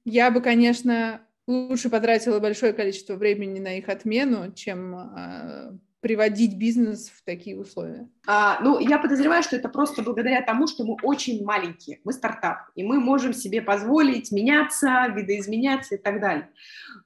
я 0.05 0.31
бы, 0.31 0.43
конечно, 0.43 1.27
лучше 1.47 1.89
потратила 1.89 2.39
большое 2.41 2.75
количество 2.75 3.15
времени 3.15 3.59
на 3.59 3.79
их 3.79 3.89
отмену, 3.89 4.53
чем 4.53 4.95
э, 4.95 5.79
приводить 6.03 6.59
бизнес 6.59 7.11
в 7.11 7.25
такие 7.25 7.57
условия? 7.57 8.09
А, 8.27 8.59
ну, 8.61 8.81
я 8.81 8.99
подозреваю, 8.99 9.45
что 9.45 9.55
это 9.55 9.69
просто 9.69 10.03
благодаря 10.03 10.43
тому, 10.43 10.67
что 10.67 10.85
мы 10.85 10.97
очень 11.03 11.45
маленькие, 11.45 12.01
мы 12.03 12.13
стартап, 12.13 12.59
и 12.75 12.83
мы 12.83 12.99
можем 12.99 13.33
себе 13.33 13.63
позволить 13.63 14.33
меняться, 14.33 15.07
видоизменяться 15.15 15.95
и 15.95 15.99
так 15.99 16.21
далее. 16.21 16.51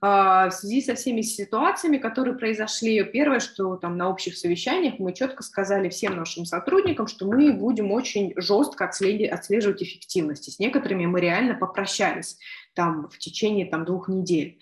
А, 0.01 0.49
в 0.49 0.53
связи 0.55 0.81
со 0.81 0.95
всеми 0.95 1.21
ситуациями, 1.21 1.99
которые 1.99 2.39
произошли, 2.39 3.05
первое, 3.05 3.41
что 3.41 3.77
там 3.77 3.99
на 3.99 4.09
общих 4.09 4.37
совещаниях 4.37 4.99
мы 4.99 5.13
четко 5.13 5.43
сказали 5.43 5.91
всем 5.91 6.17
нашим 6.17 6.47
сотрудникам, 6.47 7.07
что 7.07 7.27
мы 7.27 7.53
будем 7.53 7.93
очень 7.93 8.33
жестко 8.37 8.87
отслеживать 8.87 9.83
эффективность. 9.83 10.49
И 10.49 10.51
с 10.51 10.59
некоторыми 10.59 11.05
мы 11.05 11.21
реально 11.21 11.55
попрощались 11.55 12.39
там 12.73 13.09
в 13.11 13.19
течение 13.19 13.67
там 13.67 13.85
двух 13.85 14.09
недель. 14.09 14.59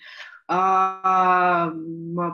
А, 0.47 1.71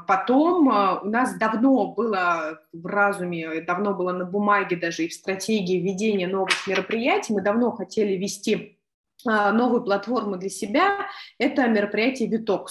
потом 0.05 0.69
а, 0.69 0.99
у 0.99 1.05
нас 1.05 1.37
давно 1.37 1.93
было 1.93 2.59
в 2.73 2.85
разуме, 2.85 3.61
давно 3.61 3.93
было 3.93 4.11
на 4.11 4.25
бумаге 4.25 4.75
даже 4.75 5.05
и 5.05 5.07
в 5.07 5.13
стратегии 5.13 5.79
введения 5.79 6.27
новых 6.27 6.67
мероприятий. 6.67 7.33
Мы 7.33 7.41
давно 7.41 7.71
хотели 7.71 8.17
ввести 8.17 8.79
а, 9.25 9.53
новую 9.53 9.83
платформу 9.83 10.35
для 10.35 10.49
себя. 10.49 11.07
Это 11.37 11.67
мероприятие 11.67 12.29
Vitox. 12.29 12.65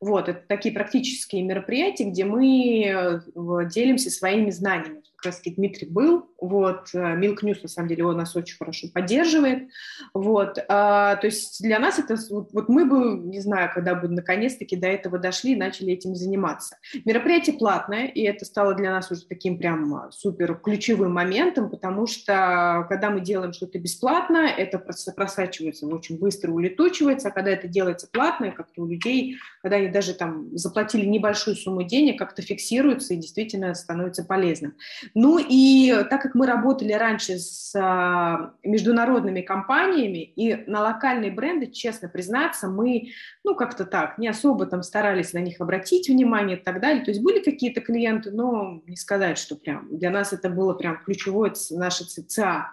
Вот, 0.00 0.30
это 0.30 0.42
такие 0.48 0.74
практические 0.74 1.42
мероприятия, 1.42 2.04
где 2.04 2.24
мы 2.24 2.86
э, 2.86 3.20
делимся 3.66 4.08
своими 4.08 4.48
знаниями. 4.48 5.02
Как 5.22 5.32
раз 5.32 5.42
Дмитрий 5.44 5.86
был, 5.86 6.30
вот, 6.40 6.88
э, 6.94 6.98
Milk 6.98 7.40
News, 7.42 7.58
на 7.62 7.68
самом 7.68 7.88
деле, 7.88 8.06
он 8.06 8.16
нас 8.16 8.34
очень 8.34 8.56
хорошо 8.56 8.86
поддерживает, 8.92 9.68
вот, 10.14 10.58
а, 10.68 11.16
то 11.16 11.26
есть 11.26 11.62
для 11.62 11.78
нас 11.78 11.98
это, 11.98 12.16
вот, 12.30 12.68
мы 12.68 12.86
бы, 12.86 13.18
не 13.18 13.40
знаю, 13.40 13.70
когда 13.74 13.94
бы 13.94 14.08
наконец-таки 14.08 14.76
до 14.76 14.88
этого 14.88 15.18
дошли 15.18 15.52
и 15.52 15.56
начали 15.56 15.92
этим 15.92 16.14
заниматься. 16.14 16.78
Мероприятие 17.04 17.58
платное, 17.58 18.06
и 18.06 18.22
это 18.22 18.46
стало 18.46 18.74
для 18.74 18.90
нас 18.90 19.10
уже 19.10 19.26
таким 19.26 19.58
прям 19.58 20.10
супер 20.10 20.54
ключевым 20.54 21.12
моментом, 21.12 21.68
потому 21.68 22.06
что 22.06 22.86
когда 22.88 23.10
мы 23.10 23.20
делаем 23.20 23.52
что-то 23.52 23.78
бесплатно, 23.78 24.38
это 24.38 24.78
просачивается 24.78 25.86
очень 25.86 26.18
быстро, 26.18 26.50
улетучивается, 26.50 27.28
а 27.28 27.30
когда 27.30 27.50
это 27.50 27.68
делается 27.68 28.08
платно, 28.10 28.52
как-то 28.52 28.82
у 28.82 28.86
людей, 28.86 29.36
когда 29.60 29.76
они 29.76 29.88
даже 29.88 30.14
там 30.14 30.56
заплатили 30.56 31.04
небольшую 31.04 31.56
сумму 31.56 31.82
денег, 31.82 32.18
как-то 32.18 32.40
фиксируется 32.40 33.12
и 33.12 33.18
действительно 33.18 33.74
становится 33.74 34.24
полезным. 34.24 34.74
Ну 35.14 35.38
и 35.38 36.04
так 36.08 36.22
как 36.22 36.34
мы 36.34 36.46
работали 36.46 36.92
раньше 36.92 37.38
с 37.38 37.72
а, 37.74 38.54
международными 38.62 39.40
компаниями 39.40 40.18
и 40.18 40.64
на 40.68 40.82
локальные 40.82 41.30
бренды, 41.30 41.66
честно 41.66 42.08
признаться, 42.08 42.68
мы, 42.68 43.10
ну, 43.44 43.54
как-то 43.54 43.84
так, 43.84 44.18
не 44.18 44.28
особо 44.28 44.66
там 44.66 44.82
старались 44.82 45.32
на 45.32 45.38
них 45.38 45.60
обратить 45.60 46.08
внимание 46.08 46.56
и 46.56 46.60
так 46.62 46.80
далее. 46.80 47.04
То 47.04 47.10
есть 47.10 47.22
были 47.22 47.42
какие-то 47.42 47.80
клиенты, 47.80 48.30
но 48.30 48.82
не 48.86 48.96
сказать, 48.96 49.38
что 49.38 49.56
прям 49.56 49.88
для 49.90 50.10
нас 50.10 50.32
это 50.32 50.48
было 50.48 50.74
прям 50.74 51.02
ключевое 51.04 51.52
наше 51.70 52.04
ЦЦА. 52.04 52.72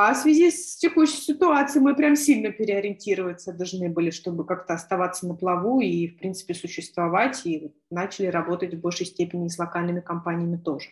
А 0.00 0.14
в 0.14 0.16
связи 0.16 0.52
с 0.52 0.76
текущей 0.76 1.20
ситуацией 1.20 1.82
мы 1.82 1.96
прям 1.96 2.14
сильно 2.14 2.52
переориентироваться 2.52 3.52
должны 3.52 3.88
были, 3.88 4.10
чтобы 4.10 4.46
как-то 4.46 4.74
оставаться 4.74 5.26
на 5.26 5.34
плаву 5.34 5.80
и, 5.80 6.06
в 6.06 6.18
принципе, 6.18 6.54
существовать, 6.54 7.44
и 7.44 7.72
начали 7.90 8.26
работать 8.26 8.74
в 8.74 8.80
большей 8.80 9.06
степени 9.06 9.48
с 9.48 9.58
локальными 9.58 10.00
компаниями 10.00 10.56
тоже. 10.56 10.90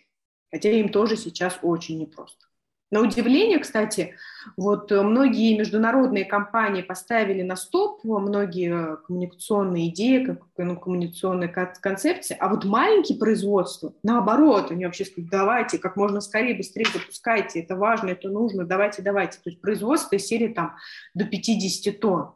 Хотя 0.51 0.71
им 0.71 0.89
тоже 0.89 1.17
сейчас 1.17 1.59
очень 1.63 1.99
непросто. 1.99 2.47
На 2.93 3.01
удивление, 3.01 3.59
кстати, 3.59 4.15
вот 4.57 4.93
э, 4.93 5.03
многие 5.03 5.59
международные 5.59 6.25
компании 6.25 6.83
поставили 6.83 7.43
на 7.43 7.57
стоп 7.57 8.05
многие 8.05 8.97
коммуникационные 9.05 9.89
идеи, 9.89 10.39
коммуникационные 10.55 11.49
концепции, 11.49 12.37
а 12.39 12.49
вот 12.49 12.65
маленькие 12.65 13.19
производства, 13.19 13.93
наоборот, 14.05 14.71
они 14.71 14.85
вообще 14.85 15.05
сказали, 15.05 15.29
давайте, 15.29 15.79
как 15.79 15.97
можно 15.97 16.21
скорее, 16.21 16.55
быстрее 16.55 16.87
запускайте, 16.93 17.61
это 17.61 17.75
важно, 17.75 18.11
это 18.11 18.29
нужно, 18.29 18.65
давайте, 18.65 19.03
давайте. 19.03 19.39
То 19.39 19.51
есть 19.51 19.61
производство 19.61 20.15
из 20.15 20.25
серии 20.25 20.49
там 20.49 20.77
до 21.13 21.25
50 21.25 21.99
тонн. 21.99 22.35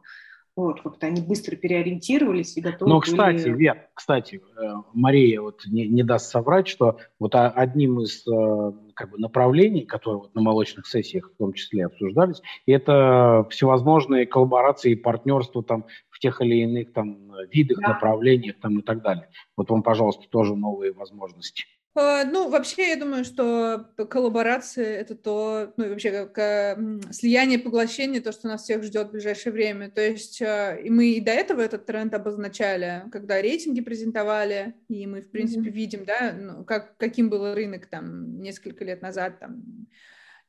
Вот, 0.55 0.81
как-то 0.81 1.07
они 1.07 1.21
быстро 1.21 1.55
переориентировались 1.55 2.57
и 2.57 2.61
готовы 2.61 2.91
Но, 2.91 2.99
кстати, 2.99 3.43
были... 3.43 3.57
Вер, 3.57 3.87
кстати, 3.93 4.41
э, 4.61 4.73
Мария 4.93 5.39
вот 5.39 5.61
не, 5.65 5.87
не 5.87 6.03
даст 6.03 6.29
соврать, 6.29 6.67
что 6.67 6.97
вот 7.19 7.35
одним 7.35 8.01
из 8.01 8.27
э, 8.27 8.71
как 8.93 9.11
бы 9.11 9.17
направлений, 9.17 9.85
которые 9.85 10.23
вот 10.23 10.35
на 10.35 10.41
молочных 10.41 10.87
сессиях 10.87 11.31
в 11.31 11.37
том 11.37 11.53
числе 11.53 11.85
обсуждались, 11.85 12.41
это 12.65 13.47
всевозможные 13.49 14.25
коллаборации 14.25 14.91
и 14.91 14.95
партнерства 14.95 15.63
там 15.63 15.85
в 16.09 16.19
тех 16.19 16.41
или 16.41 16.63
иных 16.63 16.91
там 16.91 17.31
видах, 17.49 17.79
да. 17.79 17.89
направлениях 17.89 18.59
там 18.59 18.79
и 18.79 18.81
так 18.81 19.01
далее. 19.01 19.29
Вот 19.55 19.69
вам, 19.69 19.83
пожалуйста, 19.83 20.25
тоже 20.29 20.55
новые 20.55 20.91
возможности. 20.91 21.63
А, 21.93 22.23
ну, 22.23 22.49
вообще, 22.49 22.89
я 22.89 22.95
думаю, 22.95 23.25
что 23.25 23.89
коллаборация— 24.09 24.85
это 25.01 25.13
то, 25.13 25.73
ну, 25.75 25.85
и 25.85 25.89
вообще, 25.89 26.25
как 26.25 26.79
слияние, 27.11 27.59
поглощение, 27.59 28.21
то, 28.21 28.31
что 28.31 28.47
нас 28.47 28.63
всех 28.63 28.83
ждет 28.83 29.09
в 29.09 29.11
ближайшее 29.11 29.51
время. 29.51 29.91
То 29.91 30.01
есть 30.01 30.41
а, 30.41 30.75
и 30.75 30.89
мы 30.89 31.07
и 31.07 31.19
до 31.19 31.31
этого 31.31 31.59
этот 31.59 31.85
тренд 31.85 32.13
обозначали, 32.13 33.03
когда 33.11 33.41
рейтинги 33.41 33.81
презентовали, 33.81 34.73
и 34.87 35.05
мы, 35.05 35.21
в 35.21 35.29
принципе, 35.31 35.69
mm-hmm. 35.69 35.73
видим, 35.73 36.05
да, 36.05 36.33
ну, 36.39 36.63
как, 36.63 36.95
каким 36.97 37.29
был 37.29 37.53
рынок 37.53 37.87
там 37.87 38.41
несколько 38.41 38.85
лет 38.85 39.01
назад, 39.01 39.39
там, 39.39 39.87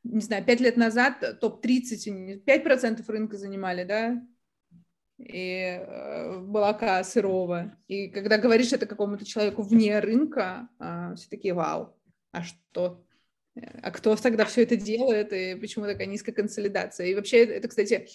не 0.05 0.21
знаю, 0.21 0.45
пять 0.45 0.61
лет 0.61 0.77
назад 0.77 1.41
топ-30, 1.41 2.45
5% 2.45 3.05
рынка 3.09 3.37
занимали, 3.37 3.83
да, 3.83 4.23
и 5.23 5.79
э, 5.81 6.39
молока 6.39 7.03
сырого. 7.05 7.77
И 7.89 8.09
когда 8.09 8.39
говоришь 8.39 8.73
это 8.73 8.87
какому-то 8.87 9.25
человеку 9.25 9.63
вне 9.63 9.99
рынка, 10.01 10.69
э, 10.79 11.15
все 11.17 11.29
такие 11.29 11.55
вау, 11.55 11.97
а 12.33 12.43
что? 12.43 13.05
А 13.83 13.91
кто 13.91 14.17
тогда 14.17 14.45
все 14.45 14.63
это 14.63 14.77
делает, 14.77 15.33
и 15.33 15.55
почему 15.55 15.85
такая 15.85 16.07
низкая 16.07 16.35
консолидация? 16.35 17.07
И 17.07 17.15
вообще, 17.15 17.45
это, 17.45 17.69
кстати, 17.69 18.09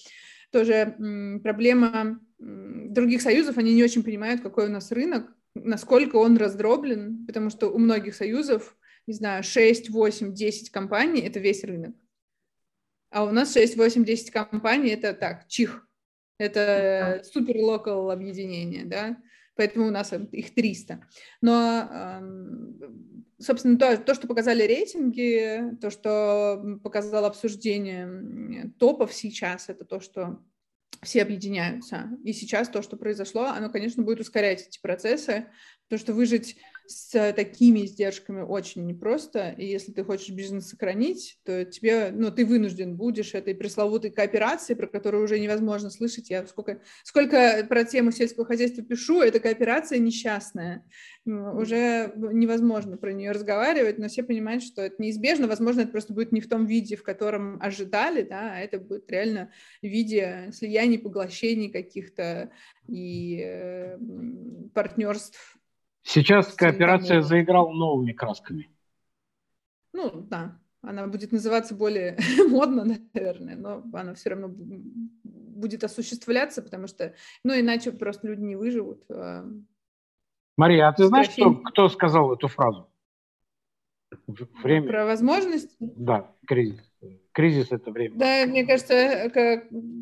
тоже 0.51 0.95
проблема 1.43 2.19
других 2.39 3.21
союзов, 3.21 3.57
они 3.57 3.73
не 3.75 3.83
очень 3.83 4.03
понимают, 4.03 4.41
какой 4.41 4.67
у 4.67 4.71
нас 4.71 4.91
рынок, 4.91 5.31
насколько 5.53 6.15
он 6.15 6.37
раздроблен, 6.37 7.25
потому 7.25 7.49
что 7.49 7.67
у 7.67 7.77
многих 7.77 8.15
союзов, 8.15 8.75
не 9.05 9.13
знаю, 9.13 9.43
6, 9.43 9.89
8, 9.89 10.33
10 10.33 10.69
компаний— 10.71 11.21
это 11.25 11.39
весь 11.39 11.63
рынок. 11.63 11.95
А 13.09 13.23
у 13.23 13.31
нас 13.31 13.53
6, 13.53 13.77
8, 13.77 14.03
10 14.03 14.31
компаний— 14.31 14.89
это 14.91 15.13
так, 15.13 15.47
чих, 15.47 15.86
это 16.37 17.21
супер 17.23 17.57
локал 17.57 18.11
объединение, 18.11 18.85
да, 18.85 19.17
поэтому 19.55 19.87
у 19.87 19.91
нас 19.91 20.13
их 20.31 20.53
300. 20.53 21.01
Но, 21.41 22.21
собственно, 23.39 23.77
то, 23.77 23.97
то, 23.97 24.13
что 24.13 24.27
показали 24.27 24.63
рейтинги, 24.63 25.77
то, 25.81 25.89
что 25.89 26.79
показало 26.83 27.27
обсуждение 27.27 28.71
топов 28.79 29.13
сейчас, 29.13 29.69
это 29.69 29.85
то, 29.85 29.99
что 29.99 30.39
все 31.03 31.21
объединяются. 31.21 32.09
И 32.23 32.33
сейчас 32.33 32.69
то, 32.69 32.81
что 32.81 32.97
произошло, 32.97 33.45
оно, 33.45 33.69
конечно, 33.69 34.03
будет 34.03 34.19
ускорять 34.19 34.67
эти 34.67 34.79
процессы, 34.79 35.47
потому 35.87 35.99
что 35.99 36.13
выжить 36.13 36.57
с 36.87 37.33
такими 37.33 37.85
издержками 37.85 38.41
очень 38.41 38.85
непросто, 38.85 39.53
и 39.57 39.65
если 39.65 39.91
ты 39.91 40.03
хочешь 40.03 40.29
бизнес 40.29 40.69
сохранить, 40.69 41.39
то 41.43 41.65
тебе, 41.65 42.11
ну, 42.11 42.31
ты 42.31 42.45
вынужден 42.45 42.95
будешь 42.95 43.33
этой 43.33 43.55
пресловутой 43.55 44.11
кооперации, 44.11 44.73
про 44.73 44.87
которую 44.87 45.23
уже 45.23 45.39
невозможно 45.39 45.89
слышать. 45.89 46.29
Я 46.29 46.45
сколько, 46.47 46.81
сколько 47.03 47.65
про 47.67 47.83
тему 47.83 48.11
сельского 48.11 48.45
хозяйства 48.45 48.83
пишу, 48.83 49.21
эта 49.21 49.39
кооперация 49.39 49.99
несчастная. 49.99 50.85
Уже 51.25 52.13
невозможно 52.15 52.95
про 52.97 53.11
нее 53.11 53.31
разговаривать, 53.31 53.97
но 53.97 54.07
все 54.07 54.23
понимают, 54.23 54.63
что 54.63 54.81
это 54.81 54.95
неизбежно. 55.01 55.47
Возможно, 55.47 55.81
это 55.81 55.91
просто 55.91 56.13
будет 56.13 56.31
не 56.31 56.39
в 56.39 56.47
том 56.47 56.65
виде, 56.65 56.95
в 56.95 57.03
котором 57.03 57.61
ожидали, 57.61 58.21
да, 58.21 58.53
а 58.55 58.59
это 58.59 58.79
будет 58.79 59.11
реально 59.11 59.51
в 59.81 59.87
виде 59.87 60.49
слияний, 60.53 60.99
поглощений 60.99 61.69
каких-то 61.69 62.49
и 62.87 63.41
э, 63.43 63.97
партнерств 64.73 65.56
Сейчас 66.07 66.53
кооперация 66.53 67.21
заиграла 67.21 67.69
новыми 67.69 68.13
красками. 68.13 68.69
Ну, 69.91 70.25
да. 70.29 70.57
Она 70.81 71.05
будет 71.07 71.33
называться 71.33 71.75
более 71.75 72.17
модно, 72.49 72.85
наверное, 73.13 73.57
но 73.57 73.83
она 73.91 74.13
все 74.13 74.29
равно 74.29 74.47
будет 74.47 75.83
осуществляться, 75.83 76.61
потому 76.61 76.87
что, 76.87 77.13
ну, 77.43 77.59
иначе 77.59 77.91
просто 77.91 78.27
люди 78.27 78.41
не 78.41 78.55
выживут. 78.55 79.03
А 79.11 79.43
Мария, 80.55 80.87
а 80.87 80.93
ты 80.93 81.07
знаешь, 81.07 81.29
кто, 81.29 81.55
кто 81.55 81.89
сказал 81.89 82.33
эту 82.33 82.47
фразу? 82.47 82.89
Время. 84.63 84.87
Про 84.87 85.05
возможность? 85.05 85.75
Да, 85.79 86.33
кризис. 86.47 86.89
Кризис– 87.33 87.67
это 87.71 87.91
время. 87.91 88.17
Да, 88.17 88.45
мне 88.47 88.65
кажется, 88.65 89.29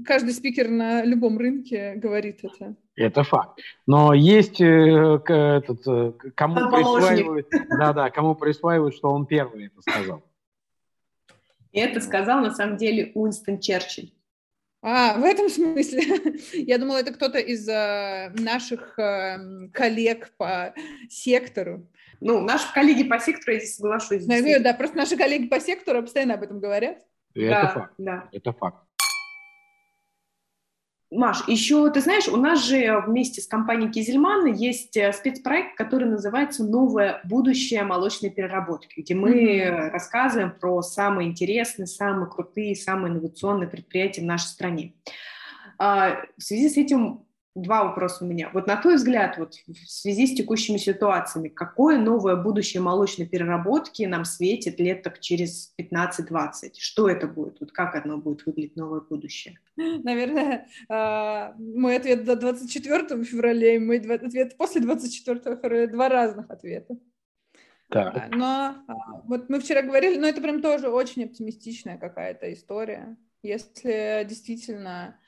каждый 0.06 0.34
спикер 0.34 0.70
на 0.70 1.04
любом 1.04 1.40
рынке 1.40 1.96
говорит 1.96 2.44
это. 2.44 2.76
Это 2.96 3.24
факт. 3.24 3.60
Но 3.86 4.14
есть 4.14 4.62
э, 4.62 4.66
этот, 4.66 5.88
э, 5.88 6.14
кому 6.34 6.56
присваивают, 6.72 7.48
да, 7.78 7.94
да, 7.94 8.10
кому 8.10 8.36
присваивают, 8.36 8.96
что 8.96 9.10
он 9.12 9.26
первый 9.26 9.68
это 9.68 9.82
сказал. 9.82 10.24
И 11.72 11.80
это 11.80 12.00
сказал 12.00 12.40
на 12.40 12.52
самом 12.52 12.78
деле 12.78 13.12
Уинстон 13.16 13.60
Черчилль. 13.60 14.12
А, 14.82 15.18
в 15.18 15.24
этом 15.24 15.50
смысле. 15.50 16.04
Я 16.54 16.78
думала, 16.78 16.98
это 17.00 17.12
кто-то 17.12 17.40
из 17.40 17.68
э, 17.68 18.32
наших 18.36 18.98
э, 18.98 19.68
коллег 19.74 20.32
по 20.38 20.74
сектору. 21.10 21.88
Ну, 22.22 22.40
наши 22.40 22.72
коллеги 22.74 23.04
по 23.04 23.20
сектору, 23.20 23.54
я 23.54 23.60
здесь 23.60 23.76
соглашусь. 23.76 24.26
Да, 24.26 24.38
да, 24.60 24.74
просто 24.74 24.96
наши 24.96 25.18
коллеги 25.18 25.48
по 25.48 25.60
сектору 25.60 26.02
постоянно 26.02 26.36
об 26.36 26.44
этом 26.44 26.62
говорят. 26.62 27.00
Это 27.34 27.50
да, 27.50 27.68
факт. 27.68 27.94
Да. 27.98 28.30
Это 28.32 28.54
факт. 28.54 28.85
Маш, 31.12 31.48
еще 31.48 31.90
ты 31.92 32.02
знаешь, 32.02 32.28
у 32.28 32.38
нас 32.38 32.66
же 32.66 33.00
вместе 33.06 33.40
с 33.40 33.48
компанией 33.48 33.92
Кизельман 33.92 34.48
есть 34.54 34.98
э, 34.98 35.14
спецпроект, 35.14 35.78
который 35.78 36.10
называется 36.10 36.64
«Новое 36.64 37.22
будущее 37.24 37.84
молочной 37.84 38.32
переработки», 38.32 39.02
где 39.02 39.14
мы 39.14 39.32
mm-hmm. 39.32 39.90
рассказываем 39.92 40.52
про 40.52 40.82
самые 40.82 41.30
интересные, 41.30 41.86
самые 41.86 42.30
крутые, 42.30 42.76
самые 42.76 43.14
инновационные 43.14 43.70
предприятия 43.70 44.22
в 44.22 44.26
нашей 44.26 44.48
стране. 44.48 44.94
А, 45.78 46.24
в 46.38 46.42
связи 46.42 46.70
с 46.70 46.78
этим 46.78 47.26
Два 47.56 47.86
вопроса 47.86 48.26
у 48.26 48.28
меня. 48.28 48.50
Вот 48.54 48.68
на 48.68 48.76
твой 48.76 48.96
взгляд, 48.96 49.38
вот 49.38 49.56
в 49.66 49.90
связи 49.90 50.28
с 50.28 50.36
текущими 50.36 50.76
ситуациями, 50.76 51.48
какое 51.48 51.98
новое 51.98 52.36
будущее 52.36 52.82
молочной 52.82 53.28
переработки 53.28 54.04
нам 54.04 54.26
светит 54.26 54.78
лет 54.82 55.04
так 55.04 55.22
через 55.22 55.74
15-20? 55.80 56.74
Что 56.78 57.08
это 57.08 57.28
будет? 57.28 57.62
Вот 57.62 57.72
как 57.72 57.96
оно 57.96 58.18
будет 58.18 58.46
выглядеть, 58.46 58.76
новое 58.76 59.00
будущее? 59.00 59.58
Наверное, 59.78 60.68
а, 60.90 61.54
мой 61.58 61.96
ответ 61.96 62.26
до 62.26 62.36
24 62.36 63.24
февраля 63.24 63.76
и 63.76 63.80
мой 63.80 64.00
ответ 64.00 64.58
после 64.58 64.82
24 64.82 65.40
февраля 65.56 65.88
два 65.88 66.10
разных 66.10 66.52
ответа. 66.52 66.98
Да. 67.90 68.28
Но 68.32 68.46
а, 68.46 69.22
вот 69.24 69.48
мы 69.50 69.62
вчера 69.62 69.82
говорили, 69.82 70.18
но 70.18 70.28
это 70.28 70.42
прям 70.42 70.62
тоже 70.62 70.90
очень 70.90 71.24
оптимистичная 71.24 71.98
какая-то 71.98 72.52
история. 72.52 73.16
Если 73.44 74.26
действительно 74.28 74.90
а, 75.08 75.25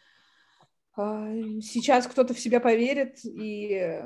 сейчас 0.98 2.08
кто-то 2.08 2.34
в 2.34 2.40
себя 2.40 2.60
поверит, 2.60 3.20
и 3.24 4.02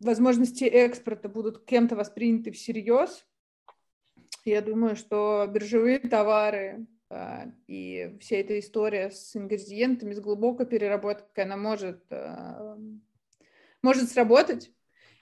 возможности 0.00 0.64
экспорта 0.64 1.28
будут 1.28 1.64
кем-то 1.64 1.96
восприняты 1.96 2.52
всерьез. 2.52 3.26
Я 4.44 4.62
думаю, 4.62 4.96
что 4.96 5.46
биржевые 5.52 5.98
товары 5.98 6.86
а, 7.10 7.46
и 7.66 8.16
вся 8.20 8.36
эта 8.36 8.58
история 8.58 9.10
с 9.10 9.34
ингредиентами, 9.34 10.14
с 10.14 10.20
глубокой 10.20 10.66
переработкой, 10.66 11.44
она 11.44 11.56
может, 11.56 12.04
а, 12.10 12.78
может 13.82 14.10
сработать. 14.10 14.70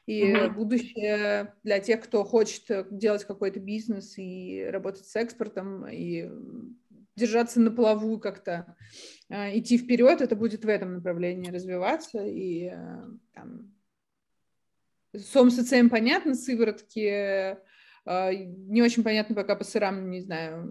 И 0.06 0.32
угу. 0.32 0.54
будущее 0.54 1.54
для 1.64 1.80
тех, 1.80 2.00
кто 2.00 2.22
хочет 2.22 2.86
делать 2.96 3.24
какой-то 3.24 3.58
бизнес 3.58 4.16
и 4.18 4.64
работать 4.70 5.06
с 5.06 5.16
экспортом, 5.16 5.88
и 5.88 6.30
держаться 7.16 7.60
на 7.60 7.72
плаву 7.72 8.20
как-то, 8.20 8.76
э, 8.78 9.15
идти 9.30 9.78
вперед, 9.78 10.20
это 10.20 10.36
будет 10.36 10.64
в 10.64 10.68
этом 10.68 10.94
направлении 10.94 11.50
развиваться. 11.50 12.24
И 12.24 12.70
э, 12.72 13.04
там, 13.34 13.74
сом 15.16 15.50
социем 15.50 15.90
понятно, 15.90 16.34
сыворотки 16.34 17.00
э, 17.08 17.56
не 18.04 18.82
очень 18.82 19.02
понятно 19.02 19.34
пока 19.34 19.56
по 19.56 19.64
сырам, 19.64 20.10
не 20.10 20.20
знаю, 20.20 20.70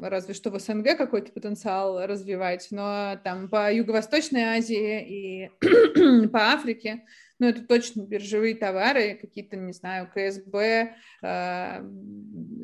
разве 0.00 0.34
что 0.34 0.50
в 0.50 0.58
СНГ 0.58 0.96
какой-то 0.96 1.32
потенциал 1.32 2.06
развивать, 2.06 2.68
но 2.70 3.18
там 3.22 3.48
по 3.48 3.72
Юго-Восточной 3.72 4.44
Азии 4.44 5.48
и 5.48 6.28
по 6.28 6.52
Африке 6.52 7.04
ну, 7.40 7.46
это 7.46 7.62
точно 7.66 8.02
биржевые 8.02 8.54
товары, 8.54 9.18
какие-то, 9.18 9.56
не 9.56 9.72
знаю, 9.72 10.10
КСБ, 10.14 10.94
э, 11.22 11.84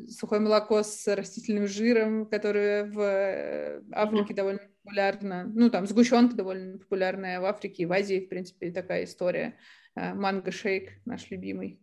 сухое 0.07 0.39
молоко 0.39 0.83
с 0.83 1.15
растительным 1.15 1.67
жиром, 1.67 2.27
которое 2.27 2.85
в 2.85 2.99
э, 2.99 3.81
Африке 3.91 4.35
довольно 4.35 4.61
популярно. 4.87 5.51
Ну, 5.53 5.69
там 5.69 5.85
сгущенка 5.85 6.35
довольно 6.35 6.77
популярная 6.77 7.39
в 7.39 7.45
Африке 7.45 7.83
и 7.83 7.85
в 7.85 7.91
Азии, 7.91 8.21
в 8.21 8.29
принципе, 8.29 8.71
такая 8.71 9.03
история. 9.03 9.57
Э, 9.95 10.13
манго-шейк 10.13 10.91
наш 11.05 11.29
любимый. 11.29 11.79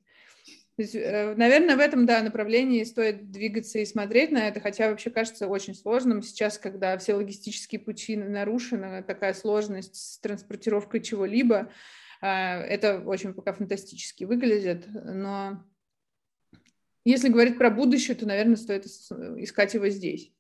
Есть, 0.77 0.95
э, 0.95 1.35
наверное, 1.37 1.77
в 1.77 1.81
этом, 1.81 2.07
да, 2.07 2.23
направлении 2.23 2.83
стоит 2.83 3.31
двигаться 3.31 3.79
и 3.79 3.85
смотреть 3.85 4.33
на 4.33 4.49
это, 4.49 4.61
хотя 4.61 4.91
вообще 4.91 5.11
кажется 5.11 5.47
очень 5.47 5.75
сложным 5.75 6.23
сейчас, 6.23 6.59
когда 6.59 6.99
все 6.99 7.15
логистические 7.15 7.81
пути 7.81 8.17
нарушены, 8.17 9.03
такая 9.03 9.35
сложность 9.35 9.95
с 9.95 10.19
транспортировкой 10.19 11.01
чего-либо, 11.01 11.71
а, 12.21 12.61
это 12.61 13.01
очень 13.01 13.35
пока 13.35 13.53
фантастически 13.53 14.25
выглядит, 14.25 14.87
но 14.93 15.65
если 17.05 17.29
говорить 17.29 17.59
про 17.59 17.71
будущее, 17.71 18.17
то, 18.17 18.27
наверное, 18.27 18.57
стоит 18.57 18.87
искать 18.87 19.75
его 19.75 19.89
здесь. 19.89 20.33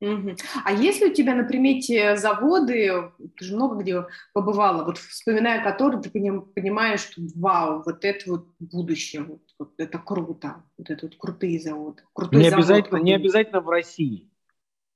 Угу. 0.00 0.36
А 0.64 0.72
если 0.72 1.10
у 1.10 1.12
тебя 1.12 1.34
на 1.34 1.42
примете 1.42 2.16
заводы, 2.16 3.10
ты 3.36 3.44
же 3.44 3.56
много 3.56 3.82
где 3.82 4.06
побывала, 4.32 4.84
вот 4.84 4.98
вспоминая 4.98 5.62
которые, 5.62 6.00
ты 6.00 6.10
понимаешь, 6.10 7.00
что 7.00 7.20
вау, 7.34 7.82
вот 7.84 8.04
это 8.04 8.30
вот 8.30 8.46
будущее, 8.60 9.22
вот, 9.22 9.42
вот 9.58 9.72
это 9.76 9.98
круто, 9.98 10.62
вот 10.76 10.90
это 10.90 11.06
вот 11.06 11.16
крутые 11.16 11.58
заводы. 11.58 12.02
Крутой 12.12 12.42
не, 12.42 12.50
завод, 12.50 12.64
обязательно, 12.64 12.98
не 12.98 13.14
обязательно 13.14 13.60
в 13.60 13.68
России. 13.68 14.30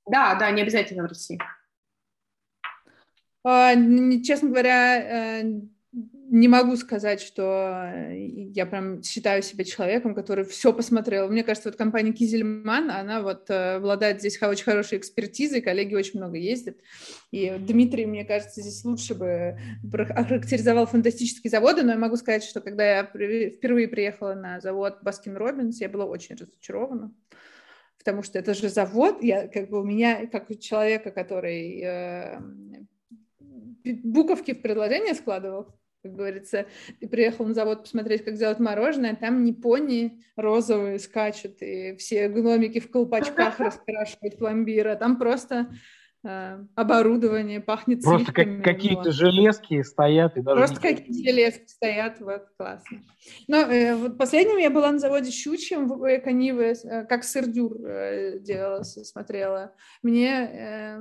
Да, 0.07 0.37
да, 0.37 0.51
не 0.53 0.63
обязательно 0.63 1.03
в 1.03 1.07
России. 1.07 1.41
А, 3.45 3.75
честно 4.23 4.51
говоря, 4.51 5.41
э, 5.41 5.63
не 6.33 6.49
могу 6.49 6.77
сказать, 6.77 7.21
что 7.21 7.93
э, 7.95 8.17
я 8.55 8.65
прям 8.65 9.03
считаю 9.03 9.43
себя 9.43 9.65
человеком, 9.65 10.15
который 10.15 10.47
все 10.47 10.73
посмотрел. 10.73 11.29
Мне 11.29 11.45
кажется, 11.45 11.69
вот 11.69 11.77
компания 11.77 12.13
Кизельман, 12.13 12.91
она 12.91 13.21
вот 13.21 13.51
э, 13.51 13.75
обладает 13.75 14.21
здесь 14.21 14.41
очень 14.43 14.65
хорошей 14.65 14.97
экспертизой, 14.97 15.61
коллеги 15.61 15.95
очень 15.95 16.19
много 16.19 16.39
ездят. 16.39 16.79
И 17.33 17.55
Дмитрий, 17.59 18.07
мне 18.07 18.25
кажется, 18.25 18.63
здесь 18.63 18.83
лучше 18.83 19.15
бы 19.15 19.59
охарактеризовал 19.93 20.87
фантастические 20.87 21.51
заводы, 21.51 21.83
но 21.83 21.93
я 21.93 21.99
могу 21.99 22.17
сказать, 22.17 22.45
что 22.45 22.63
когда 22.63 22.83
я 22.83 23.05
впервые 23.05 23.89
приехала 23.89 24.33
на 24.33 24.59
завод 24.59 25.01
Baskin 25.03 25.37
Robbins, 25.37 25.83
я 25.83 25.91
была 25.91 26.07
очень 26.07 26.37
разочарована 26.37 27.13
потому 27.99 28.25
что 28.25 28.37
это 28.37 28.53
же 28.53 28.69
завод, 28.69 29.23
я 29.23 29.47
как 29.47 29.69
бы 29.69 29.81
у 29.81 29.85
меня, 29.85 30.27
как 30.27 30.51
у 30.51 30.55
человека, 30.55 31.13
который 31.13 31.81
э, 31.85 32.41
буковки 33.85 34.55
в 34.55 34.61
предложение 34.61 35.15
складывал, 35.15 35.69
как 36.03 36.17
говорится, 36.17 36.67
ты 37.01 37.09
приехал 37.09 37.47
на 37.47 37.55
завод 37.55 37.83
посмотреть, 37.83 38.25
как 38.25 38.35
делать 38.35 38.59
мороженое, 38.59 39.15
там 39.15 39.45
не 39.45 39.53
пони 39.53 40.21
розовые 40.37 40.99
скачут, 40.99 41.63
и 41.63 41.95
все 41.97 42.29
гномики 42.29 42.81
в 42.81 42.91
колпачках 42.91 43.59
раскрашивают 43.61 44.37
пломбира, 44.39 44.97
там 44.97 45.19
просто 45.19 45.73
оборудование, 46.23 47.61
пахнет 47.61 48.03
Просто 48.03 48.33
как, 48.33 48.63
какие-то 48.63 49.05
вот. 49.05 49.15
железки 49.15 49.83
стоят. 49.83 50.37
И 50.37 50.43
даже 50.43 50.59
Просто 50.59 50.81
какие-то 50.81 51.13
железки 51.13 51.67
стоят, 51.67 52.21
вот, 52.21 52.47
классно. 52.57 53.03
Но 53.49 53.57
э, 53.59 53.97
вот 53.97 54.19
последним 54.19 54.59
я 54.59 54.71
была 54.71 54.93
на 54.93 54.99
заводе 54.99 55.33
Щучьем 55.33 55.89
в 55.89 56.17
Экониве, 56.17 56.75
э, 56.85 57.05
как 57.07 57.25
сырдюр 57.25 57.77
э, 57.85 58.39
делала, 58.39 58.83
смотрела. 58.83 59.73
Мне 60.03 60.29
э, 60.31 61.01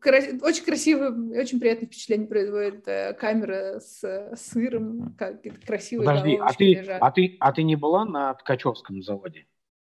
кра- 0.00 0.38
очень 0.42 0.64
красиво, 0.64 1.14
очень 1.38 1.60
приятное 1.60 1.86
впечатление 1.86 2.28
производит 2.28 2.88
э, 2.88 3.12
камера 3.12 3.80
с 3.80 4.02
э, 4.04 4.34
сыром, 4.36 5.14
как 5.18 5.42
красивые 5.66 6.06
Подожди, 6.06 6.38
а 6.40 6.52
ты, 6.54 6.74
а, 7.00 7.10
ты, 7.10 7.36
а 7.40 7.52
ты 7.52 7.62
не 7.62 7.76
была 7.76 8.06
на 8.06 8.32
Ткачевском 8.34 9.02
заводе? 9.02 9.46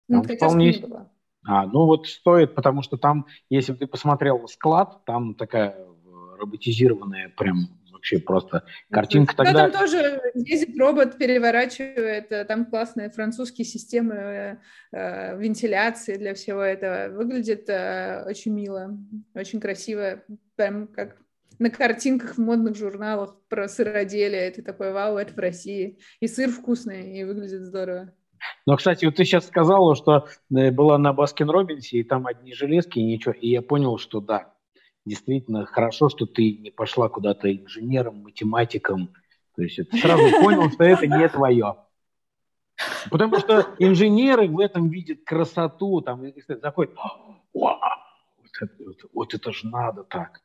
На 0.08 0.24
Ткачевском 0.24 0.50
вполне... 0.50 0.72
не 0.72 0.80
была. 0.80 1.12
А, 1.46 1.66
ну 1.66 1.86
вот 1.86 2.08
стоит, 2.08 2.56
потому 2.56 2.82
что 2.82 2.98
там, 2.98 3.26
если 3.50 3.74
ты 3.74 3.88
посмотрел 3.88 4.48
склад, 4.48 5.04
там 5.06 5.36
такая 5.36 5.70
э, 5.70 5.86
роботизированная 6.40 7.30
прям 7.30 7.70
вообще 8.00 8.20
просто 8.20 8.64
картинка 8.90 9.36
ну, 9.38 9.44
тогда... 9.44 9.70
там 9.70 9.80
тоже 9.80 10.22
ездит 10.36 10.78
робот, 10.78 11.18
переворачивает, 11.18 12.32
э, 12.32 12.46
там 12.46 12.66
классные 12.66 13.10
французские 13.10 13.66
системы 13.66 14.16
э, 14.16 14.58
э, 14.92 15.38
вентиляции 15.38 16.16
для 16.16 16.34
всего 16.34 16.62
этого. 16.62 17.14
Выглядит 17.14 17.70
э, 17.70 18.24
очень 18.26 18.54
мило, 18.54 18.98
очень 19.34 19.60
красиво, 19.60 20.24
прям 20.56 20.88
как 20.88 21.18
на 21.60 21.70
картинках 21.70 22.36
в 22.36 22.42
модных 22.42 22.76
журналах 22.76 23.36
про 23.50 23.68
сыроделие. 23.68 24.48
Это 24.48 24.64
такой, 24.64 24.94
вау, 24.94 25.18
это 25.18 25.34
в 25.34 25.40
России. 25.40 26.00
И 26.22 26.28
сыр 26.28 26.50
вкусный, 26.50 27.20
и 27.20 27.24
выглядит 27.26 27.64
здорово. 27.64 28.14
Но, 28.66 28.78
кстати, 28.78 29.06
вот 29.06 29.16
ты 29.16 29.26
сейчас 29.26 29.48
сказала, 29.48 29.96
что 29.96 30.28
э, 30.56 30.72
была 30.72 30.98
на 30.98 31.14
Baskin 31.14 31.50
Robbins'е, 31.50 31.98
и 32.00 32.04
там 32.04 32.28
одни 32.28 32.54
железки, 32.54 33.00
и 33.00 33.04
ничего. 33.04 33.34
И 33.34 33.50
я 33.50 33.62
понял, 33.62 33.98
что 33.98 34.22
да, 34.22 34.54
действительно 35.06 35.66
хорошо, 35.66 36.10
что 36.10 36.26
ты 36.26 36.58
не 36.58 36.72
пошла 36.72 37.10
куда-то 37.10 37.52
инженером, 37.52 38.24
математиком. 38.24 39.10
То 39.56 39.64
есть 39.64 39.80
это 39.80 39.98
сразу 39.98 40.24
понял, 40.42 40.70
что 40.72 40.84
это 40.84 41.08
не 41.08 41.28
твое. 41.30 41.76
Потому 43.10 43.40
что 43.40 43.76
инженеры 43.80 44.48
в 44.48 44.60
этом 44.60 44.90
видят 44.90 45.20
красоту, 45.26 46.02
там, 46.02 46.24
и 46.26 46.34
заходят, 46.48 46.96
вот 47.54 47.80
это, 48.62 49.08
вот 49.14 49.34
это 49.34 49.52
же 49.52 49.68
надо 49.68 50.04
так. 50.04 50.42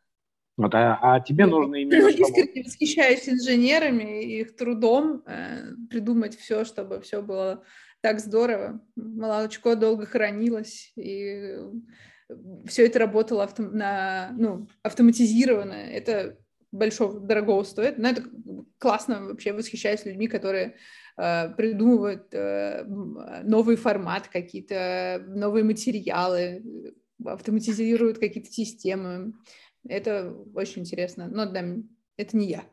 Вот, 0.57 0.75
а, 0.75 0.99
а 1.03 1.21
тебе 1.21 1.47
нужно 1.47 1.77
именно... 1.77 1.95
Я 1.95 2.11
искренне 2.11 2.63
восхищаюсь 2.63 3.29
инженерами 3.29 4.23
и 4.23 4.41
их 4.41 4.57
трудом 4.57 5.23
э, 5.27 5.73
придумать 5.91 6.37
все, 6.37 6.65
чтобы 6.65 7.01
все 7.01 7.23
было 7.23 7.65
так 8.01 8.21
здорово. 8.21 8.81
Молочко 8.97 9.75
долго 9.75 10.07
хранилось, 10.07 10.93
и 10.97 11.57
все 12.67 12.87
это 12.87 12.99
работало 13.01 13.45
авто, 13.45 13.63
на, 13.63 14.31
ну, 14.37 14.69
автоматизированно. 14.83 15.73
Это 15.73 16.39
большого, 16.71 17.21
дорогого 17.21 17.63
стоит, 17.63 17.99
но 17.99 18.09
это 18.09 18.25
классно, 18.79 19.25
вообще 19.25 19.53
восхищаюсь 19.53 20.05
людьми, 20.05 20.27
которые 20.29 20.77
э, 21.17 21.49
придумывают 21.57 22.33
э, 22.33 22.85
новый 22.85 23.77
формат, 23.77 24.29
какие-то 24.29 25.25
новые 25.27 25.65
материалы, 25.65 26.63
автоматизируют 27.25 28.19
какие-то 28.19 28.51
системы. 28.51 29.35
Это 29.89 30.35
очень 30.55 30.83
интересно, 30.83 31.29
но 31.29 31.47
да, 31.47 31.63
это 32.17 32.37
не 32.37 32.47
я. 32.47 32.65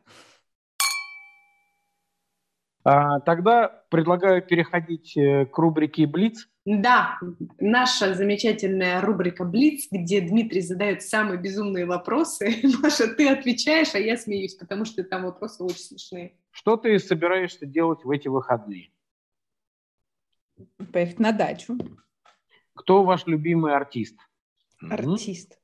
А, 2.84 3.20
тогда 3.20 3.84
предлагаю 3.90 4.42
переходить 4.42 5.16
э, 5.16 5.46
к 5.46 5.56
рубрике 5.56 6.06
«Блиц». 6.06 6.48
Да, 6.64 7.18
наша 7.60 8.14
замечательная 8.14 9.00
рубрика 9.00 9.44
«Блиц», 9.44 9.86
где 9.90 10.20
Дмитрий 10.20 10.62
задает 10.62 11.02
самые 11.02 11.38
безумные 11.38 11.86
вопросы. 11.86 12.56
Маша, 12.82 13.14
ты 13.14 13.28
отвечаешь, 13.28 13.94
а 13.94 13.98
я 13.98 14.16
смеюсь, 14.16 14.54
потому 14.54 14.84
что 14.84 15.04
там 15.04 15.24
вопросы 15.24 15.62
очень 15.62 15.78
смешные. 15.78 16.36
Что 16.50 16.76
ты 16.76 16.98
собираешься 16.98 17.66
делать 17.66 18.04
в 18.04 18.10
эти 18.10 18.26
выходные? 18.26 18.90
Поехать 20.92 21.20
на 21.20 21.32
дачу. 21.32 21.78
Кто 22.74 23.04
ваш 23.04 23.26
любимый 23.26 23.74
артист? 23.74 24.16
Артист. 24.80 25.61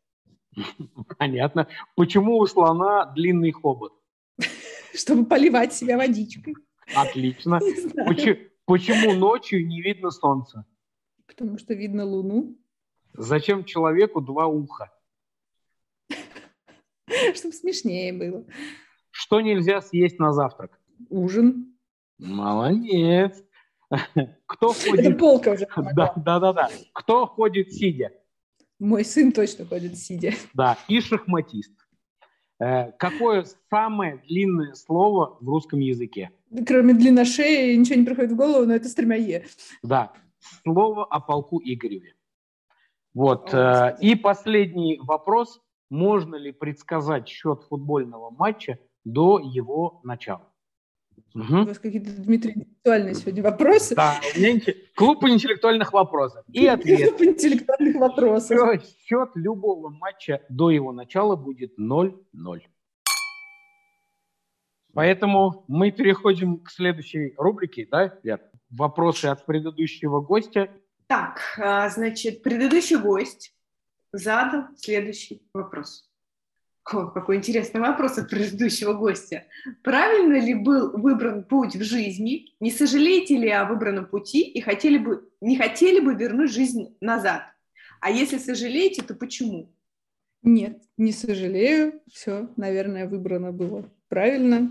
Понятно. 1.18 1.68
Почему 1.94 2.38
у 2.38 2.46
слона 2.46 3.06
длинный 3.06 3.52
хобот? 3.52 3.92
Чтобы 4.94 5.24
поливать 5.24 5.72
себя 5.72 5.96
водичкой. 5.96 6.54
Отлично. 6.94 7.60
Почему, 8.66 9.14
ночью 9.14 9.66
не 9.66 9.80
видно 9.80 10.10
солнца? 10.10 10.66
Потому 11.26 11.58
что 11.58 11.74
видно 11.74 12.04
луну. 12.04 12.58
Зачем 13.14 13.64
человеку 13.64 14.20
два 14.20 14.46
уха? 14.46 14.92
Чтобы 17.34 17.54
смешнее 17.54 18.12
было. 18.12 18.44
Что 19.10 19.40
нельзя 19.40 19.80
съесть 19.80 20.18
на 20.18 20.32
завтрак? 20.32 20.78
Ужин. 21.08 21.78
Молодец. 22.18 23.42
Кто 24.46 24.72
ходит... 24.72 25.06
Это 25.06 25.16
полка 25.16 25.52
уже. 25.52 25.66
Да, 25.94 26.12
да, 26.16 26.38
да, 26.38 26.52
да. 26.52 26.70
Кто 26.92 27.26
ходит 27.26 27.72
сидя? 27.72 28.12
Мой 28.78 29.04
сын 29.04 29.32
точно 29.32 29.64
ходит 29.64 29.96
сидя. 29.96 30.32
Да, 30.54 30.78
и 30.88 31.00
шахматист. 31.00 31.72
Э, 32.60 32.92
какое 32.92 33.44
самое 33.70 34.18
длинное 34.28 34.74
слово 34.74 35.36
в 35.40 35.48
русском 35.48 35.80
языке? 35.80 36.30
кроме 36.66 36.94
длина 36.94 37.24
шеи, 37.24 37.76
ничего 37.76 37.96
не 37.96 38.04
приходит 38.04 38.32
в 38.32 38.36
голову, 38.36 38.64
но 38.66 38.74
это 38.74 38.88
с 38.88 38.94
тремя 38.94 39.16
«е». 39.16 39.44
Да, 39.82 40.12
слово 40.64 41.04
о 41.04 41.20
полку 41.20 41.60
Игореве. 41.62 42.14
Вот. 43.14 43.52
О, 43.52 43.90
э, 43.90 43.98
и 44.00 44.14
последний 44.14 44.98
вопрос. 45.02 45.60
Можно 45.90 46.36
ли 46.36 46.52
предсказать 46.52 47.28
счет 47.28 47.62
футбольного 47.68 48.30
матча 48.30 48.78
до 49.04 49.38
его 49.38 50.00
начала? 50.04 50.52
Угу. 51.34 51.62
У 51.62 51.64
вас 51.66 51.78
какие-то, 51.78 52.10
Дмитрий, 52.10 52.52
интеллектуальные 52.52 53.14
сегодня 53.14 53.42
вопросы. 53.42 53.94
Да, 53.94 54.20
у 54.34 54.38
меня 54.38 54.60
клуб 54.94 55.24
интеллектуальных 55.24 55.92
вопросов. 55.92 56.44
И 56.52 56.66
ответ. 56.66 57.16
Клуб 57.16 57.22
интеллектуальных 57.28 57.96
вопросов. 57.96 58.82
Счет 59.04 59.30
любого 59.34 59.90
матча 59.90 60.42
до 60.48 60.70
его 60.70 60.92
начала 60.92 61.36
будет 61.36 61.78
0-0. 61.78 62.60
Поэтому 64.94 65.64
мы 65.68 65.92
переходим 65.92 66.58
к 66.58 66.70
следующей 66.70 67.34
рубрике, 67.36 67.86
да, 67.90 68.18
Вер? 68.22 68.40
Вопросы 68.70 69.26
от 69.26 69.46
предыдущего 69.46 70.20
гостя. 70.20 70.70
Так, 71.06 71.40
а, 71.58 71.88
значит, 71.88 72.42
предыдущий 72.42 72.96
гость 72.96 73.54
задал 74.12 74.64
следующий 74.76 75.42
вопрос. 75.52 76.07
О, 76.90 77.06
какой 77.06 77.36
интересный 77.36 77.80
вопрос 77.80 78.16
от 78.16 78.30
предыдущего 78.30 78.94
гостя. 78.94 79.44
Правильно 79.82 80.38
ли 80.38 80.54
был 80.54 80.92
выбран 80.92 81.44
путь 81.44 81.76
в 81.76 81.82
жизни? 81.82 82.54
Не 82.60 82.70
сожалеете 82.70 83.36
ли 83.36 83.50
о 83.50 83.66
выбранном 83.66 84.06
пути 84.06 84.42
и 84.42 84.60
хотели 84.60 84.96
бы, 84.96 85.28
не 85.42 85.58
хотели 85.58 86.00
бы 86.00 86.14
вернуть 86.14 86.50
жизнь 86.50 86.96
назад? 87.00 87.42
А 88.00 88.10
если 88.10 88.38
сожалеете, 88.38 89.02
то 89.02 89.14
почему? 89.14 89.70
Нет, 90.42 90.80
не 90.96 91.12
сожалею. 91.12 92.00
Все, 92.10 92.48
наверное, 92.56 93.06
выбрано 93.06 93.52
было 93.52 93.90
правильно. 94.08 94.70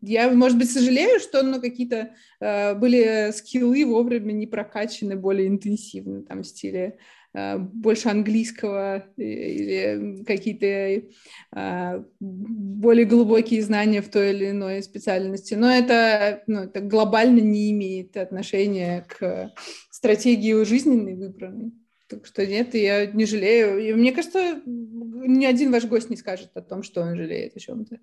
Я, 0.00 0.28
может 0.30 0.58
быть, 0.58 0.72
сожалею, 0.72 1.20
что 1.20 1.44
ну, 1.44 1.60
какие-то 1.60 2.16
э, 2.40 2.74
были 2.74 3.30
скиллы 3.30 3.86
вовремя 3.86 4.32
не 4.32 4.48
прокачаны 4.48 5.14
более 5.14 5.46
интенсивно, 5.46 6.22
там, 6.22 6.42
в 6.42 6.46
стиле 6.46 6.98
больше 7.34 8.08
английского 8.08 9.06
или 9.16 10.22
какие-то 10.24 10.66
э, 10.66 12.04
более 12.20 13.06
глубокие 13.06 13.62
знания 13.62 14.02
в 14.02 14.10
той 14.10 14.30
или 14.30 14.50
иной 14.50 14.82
специальности. 14.82 15.54
Но 15.54 15.70
это, 15.70 16.42
ну, 16.46 16.60
это 16.64 16.80
глобально 16.80 17.40
не 17.40 17.70
имеет 17.70 18.16
отношения 18.16 19.06
к 19.08 19.50
стратегии 19.90 20.62
жизненной 20.64 21.14
выбранной. 21.14 21.72
Так 22.08 22.26
что 22.26 22.46
нет, 22.46 22.74
я 22.74 23.06
не 23.06 23.24
жалею. 23.24 23.78
И 23.78 23.94
мне 23.94 24.12
кажется, 24.12 24.60
ни 24.66 25.46
один 25.46 25.72
ваш 25.72 25.86
гость 25.86 26.10
не 26.10 26.16
скажет 26.16 26.50
о 26.54 26.60
том, 26.60 26.82
что 26.82 27.00
он 27.00 27.16
жалеет 27.16 27.56
о 27.56 27.60
чем-то. 27.60 27.98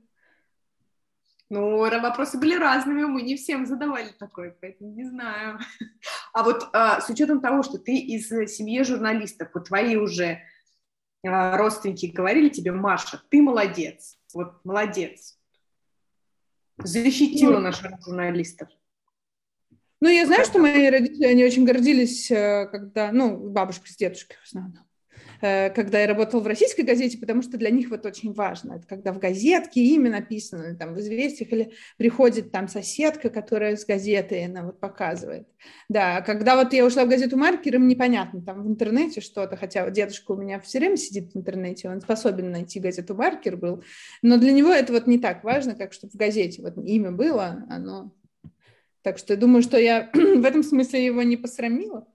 Ну, 1.50 1.80
вопросы 1.80 2.38
были 2.38 2.56
разными, 2.56 3.06
мы 3.06 3.24
не 3.24 3.36
всем 3.36 3.66
задавали 3.66 4.12
такой, 4.20 4.52
поэтому 4.62 4.92
не 4.94 5.04
знаю. 5.06 5.60
А 6.32 6.44
вот 6.44 6.70
а, 6.74 7.02
с 7.02 7.10
учетом 7.10 7.42
того, 7.42 7.64
что 7.64 7.80
ты 7.80 7.98
из 7.98 8.30
семьи 8.30 8.84
журналистов, 8.84 9.50
вот 9.56 9.68
твои 9.68 9.96
уже 9.96 10.42
а, 11.26 11.58
родственники 11.58 12.06
говорили 12.06 12.50
тебе, 12.50 12.72
Маша, 12.72 13.20
ты 13.30 13.42
молодец, 13.42 14.20
вот 14.32 14.64
молодец, 14.64 15.40
защитила 16.78 17.54
ну, 17.54 17.60
наших 17.62 17.92
журналистов. 18.06 18.70
Ну, 20.02 20.08
я 20.08 20.26
знаю, 20.28 20.46
что 20.46 20.60
мои 20.60 20.88
родители, 20.88 21.26
они 21.26 21.44
очень 21.44 21.66
гордились, 21.66 22.32
э, 22.32 22.68
когда, 22.72 23.12
ну, 23.12 23.50
бабушка 23.50 23.90
с 23.90 23.98
дедушкой 23.98 24.38
в 24.38 24.44
основном, 24.44 24.86
когда 25.40 26.02
я 26.02 26.08
работала 26.08 26.42
в 26.42 26.48
российской 26.48 26.82
газете, 26.82 27.18
потому 27.18 27.42
что 27.42 27.58
для 27.58 27.70
них 27.70 27.90
вот 27.90 28.06
очень 28.06 28.34
важно. 28.34 28.74
Это 28.74 28.88
когда 28.88 29.14
в 29.14 29.20
газетке 29.20 29.82
имя 29.82 30.12
написано, 30.12 30.76
там, 30.76 30.94
в 30.94 31.00
«Известиях», 31.00 31.52
или 31.52 31.72
приходит 31.98 32.52
там 32.52 32.68
соседка, 32.68 33.30
которая 33.30 33.78
с 33.78 33.86
газеты 33.86 34.44
она 34.44 34.64
вот 34.64 34.80
показывает. 34.80 35.48
Да, 35.88 36.22
когда 36.22 36.56
вот 36.56 36.74
я 36.74 36.86
ушла 36.86 37.06
в 37.06 37.10
газету 37.10 37.38
«Маркер», 37.38 37.76
им 37.76 37.88
непонятно 37.88 38.42
там 38.42 38.64
в 38.64 38.68
интернете 38.68 39.22
что-то, 39.22 39.56
хотя 39.56 39.86
вот 39.86 39.94
дедушка 39.94 40.32
у 40.32 40.36
меня 40.36 40.60
все 40.60 40.80
время 40.80 40.98
сидит 40.98 41.34
в 41.34 41.38
интернете, 41.38 41.90
он 41.90 42.02
способен 42.02 42.52
найти 42.52 42.80
газету 42.80 43.16
«Маркер» 43.16 43.56
был, 43.56 43.84
но 44.22 44.38
для 44.38 44.52
него 44.52 44.70
это 44.70 44.92
вот 44.94 45.08
не 45.08 45.20
так 45.20 45.44
важно, 45.44 45.76
как 45.76 45.94
чтобы 45.94 46.12
в 46.12 46.16
газете 46.16 46.62
вот 46.62 46.78
имя 46.78 47.12
было, 47.12 47.66
оно... 47.70 48.12
Так 49.02 49.18
что 49.18 49.34
я 49.34 49.40
думаю, 49.40 49.62
что 49.62 49.78
я 49.78 50.10
в 50.14 50.44
этом 50.44 50.62
смысле 50.62 51.06
его 51.06 51.24
не 51.24 51.38
посрамила. 51.38 52.06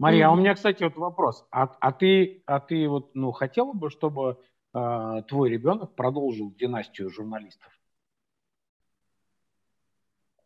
Мария, 0.00 0.28
а 0.28 0.32
у 0.32 0.36
меня, 0.36 0.54
кстати, 0.54 0.82
вот 0.82 0.96
вопрос. 0.96 1.46
А, 1.50 1.64
а 1.78 1.92
ты, 1.92 2.42
а 2.46 2.58
ты 2.58 2.88
вот, 2.88 3.14
ну, 3.14 3.32
хотела 3.32 3.74
бы, 3.74 3.90
чтобы 3.90 4.38
э, 4.72 5.22
твой 5.28 5.50
ребенок 5.50 5.94
продолжил 5.94 6.54
династию 6.54 7.10
журналистов? 7.10 7.70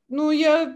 Ну, 0.08 0.32
я 0.32 0.74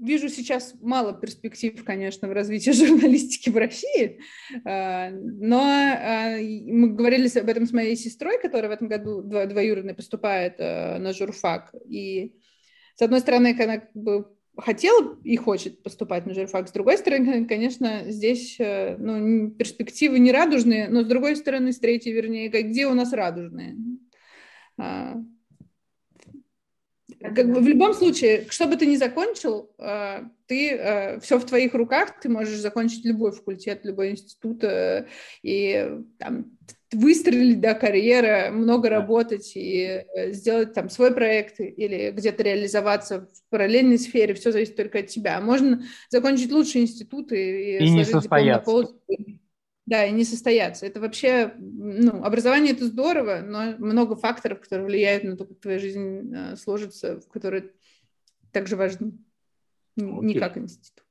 вижу 0.00 0.28
сейчас 0.28 0.74
мало 0.80 1.12
перспектив, 1.12 1.84
конечно, 1.84 2.28
в 2.28 2.32
развитии 2.32 2.70
журналистики 2.86 3.50
в 3.50 3.56
России, 3.56 4.20
э, 4.64 5.10
но 5.10 5.68
э, 5.68 6.40
мы 6.40 6.90
говорили 6.90 7.36
об 7.36 7.48
этом 7.48 7.66
с 7.66 7.72
моей 7.72 7.96
сестрой, 7.96 8.40
которая 8.40 8.70
в 8.70 8.74
этом 8.74 8.86
году 8.86 9.22
дво, 9.22 9.46
двоюродной 9.46 9.94
поступает 9.94 10.60
на 10.60 11.12
журфак, 11.12 11.74
и 11.84 12.36
с 12.94 13.02
одной 13.02 13.18
стороны, 13.18 13.56
она 13.58 13.78
как 13.78 13.92
бы 13.94 14.36
хотела 14.56 15.18
и 15.24 15.36
хочет 15.36 15.82
поступать 15.82 16.26
на 16.26 16.34
журфак. 16.34 16.68
С 16.68 16.72
другой 16.72 16.98
стороны, 16.98 17.44
конечно, 17.48 18.04
здесь 18.06 18.56
э, 18.58 18.96
ну, 18.98 19.50
перспективы 19.50 20.18
не 20.18 20.32
радужные, 20.32 20.88
но 20.88 21.02
с 21.02 21.06
другой 21.06 21.36
стороны, 21.36 21.72
с 21.72 21.78
третьей, 21.78 22.12
вернее, 22.12 22.48
где 22.48 22.86
у 22.86 22.94
нас 22.94 23.12
радужные? 23.12 23.76
А, 24.78 25.16
как 27.20 27.52
бы 27.52 27.60
в 27.60 27.68
любом 27.68 27.94
случае, 27.94 28.46
что 28.48 28.66
бы 28.66 28.76
ты 28.76 28.86
ни 28.86 28.96
закончил, 28.96 29.70
а, 29.78 30.24
ты 30.46 30.70
э, 30.70 31.20
все 31.20 31.38
в 31.38 31.46
твоих 31.46 31.74
руках, 31.74 32.20
ты 32.20 32.28
можешь 32.28 32.58
закончить 32.58 33.04
любой 33.04 33.32
факультет, 33.32 33.84
любой 33.84 34.10
институт, 34.10 34.64
э, 34.64 35.06
и 35.42 35.98
там 36.18 36.58
выстрелить, 36.92 37.60
да, 37.60 37.74
карьера, 37.74 38.50
много 38.52 38.88
работать 38.88 39.52
и 39.54 40.04
э, 40.14 40.32
сделать 40.32 40.74
там 40.74 40.88
свой 40.88 41.12
проект 41.14 41.60
или 41.60 42.10
где-то 42.10 42.42
реализоваться 42.42 43.22
в 43.22 43.50
параллельной 43.50 43.98
сфере, 43.98 44.34
все 44.34 44.52
зависит 44.52 44.76
только 44.76 45.00
от 45.00 45.06
тебя. 45.06 45.40
Можно 45.40 45.82
закончить 46.10 46.52
лучшие 46.52 46.82
институты 46.82 47.76
и, 47.76 47.84
и 47.84 47.90
не 47.90 48.04
состояться. 48.04 48.70
Пол... 48.70 49.00
Да, 49.84 50.04
и 50.04 50.12
не 50.12 50.24
состояться. 50.24 50.86
Это 50.86 51.00
вообще, 51.00 51.54
ну, 51.58 52.22
образование 52.24 52.72
это 52.72 52.86
здорово, 52.86 53.40
но 53.44 53.76
много 53.78 54.14
факторов, 54.14 54.60
которые 54.60 54.86
влияют 54.86 55.24
на 55.24 55.36
то, 55.36 55.44
как 55.44 55.58
твоя 55.60 55.78
жизнь 55.78 56.32
э, 56.34 56.56
сложится, 56.56 57.20
которые 57.32 57.72
также 58.52 58.76
важны, 58.76 59.12
не 59.96 60.34
как 60.34 60.56
институт. 60.56 61.04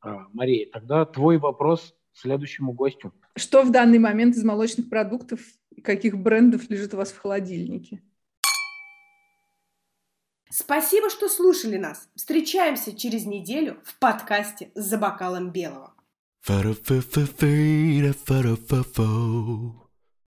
А, 0.00 0.26
Мария, 0.32 0.68
тогда 0.70 1.06
твой 1.06 1.38
вопрос 1.38 1.94
следующему 2.12 2.72
гостю. 2.72 3.12
Что 3.36 3.62
в 3.62 3.70
данный 3.70 3.98
момент 3.98 4.36
из 4.36 4.44
молочных 4.44 4.88
продуктов 4.88 5.40
и 5.70 5.80
каких 5.80 6.16
брендов 6.16 6.70
лежит 6.70 6.94
у 6.94 6.96
вас 6.96 7.10
в 7.10 7.18
холодильнике? 7.18 8.00
Спасибо, 10.50 11.10
что 11.10 11.28
слушали 11.28 11.76
нас. 11.76 12.08
Встречаемся 12.14 12.96
через 12.96 13.26
неделю 13.26 13.80
в 13.84 13.98
подкасте 13.98 14.70
«За 14.76 14.98
бокалом 14.98 15.50
белого». 15.50 15.94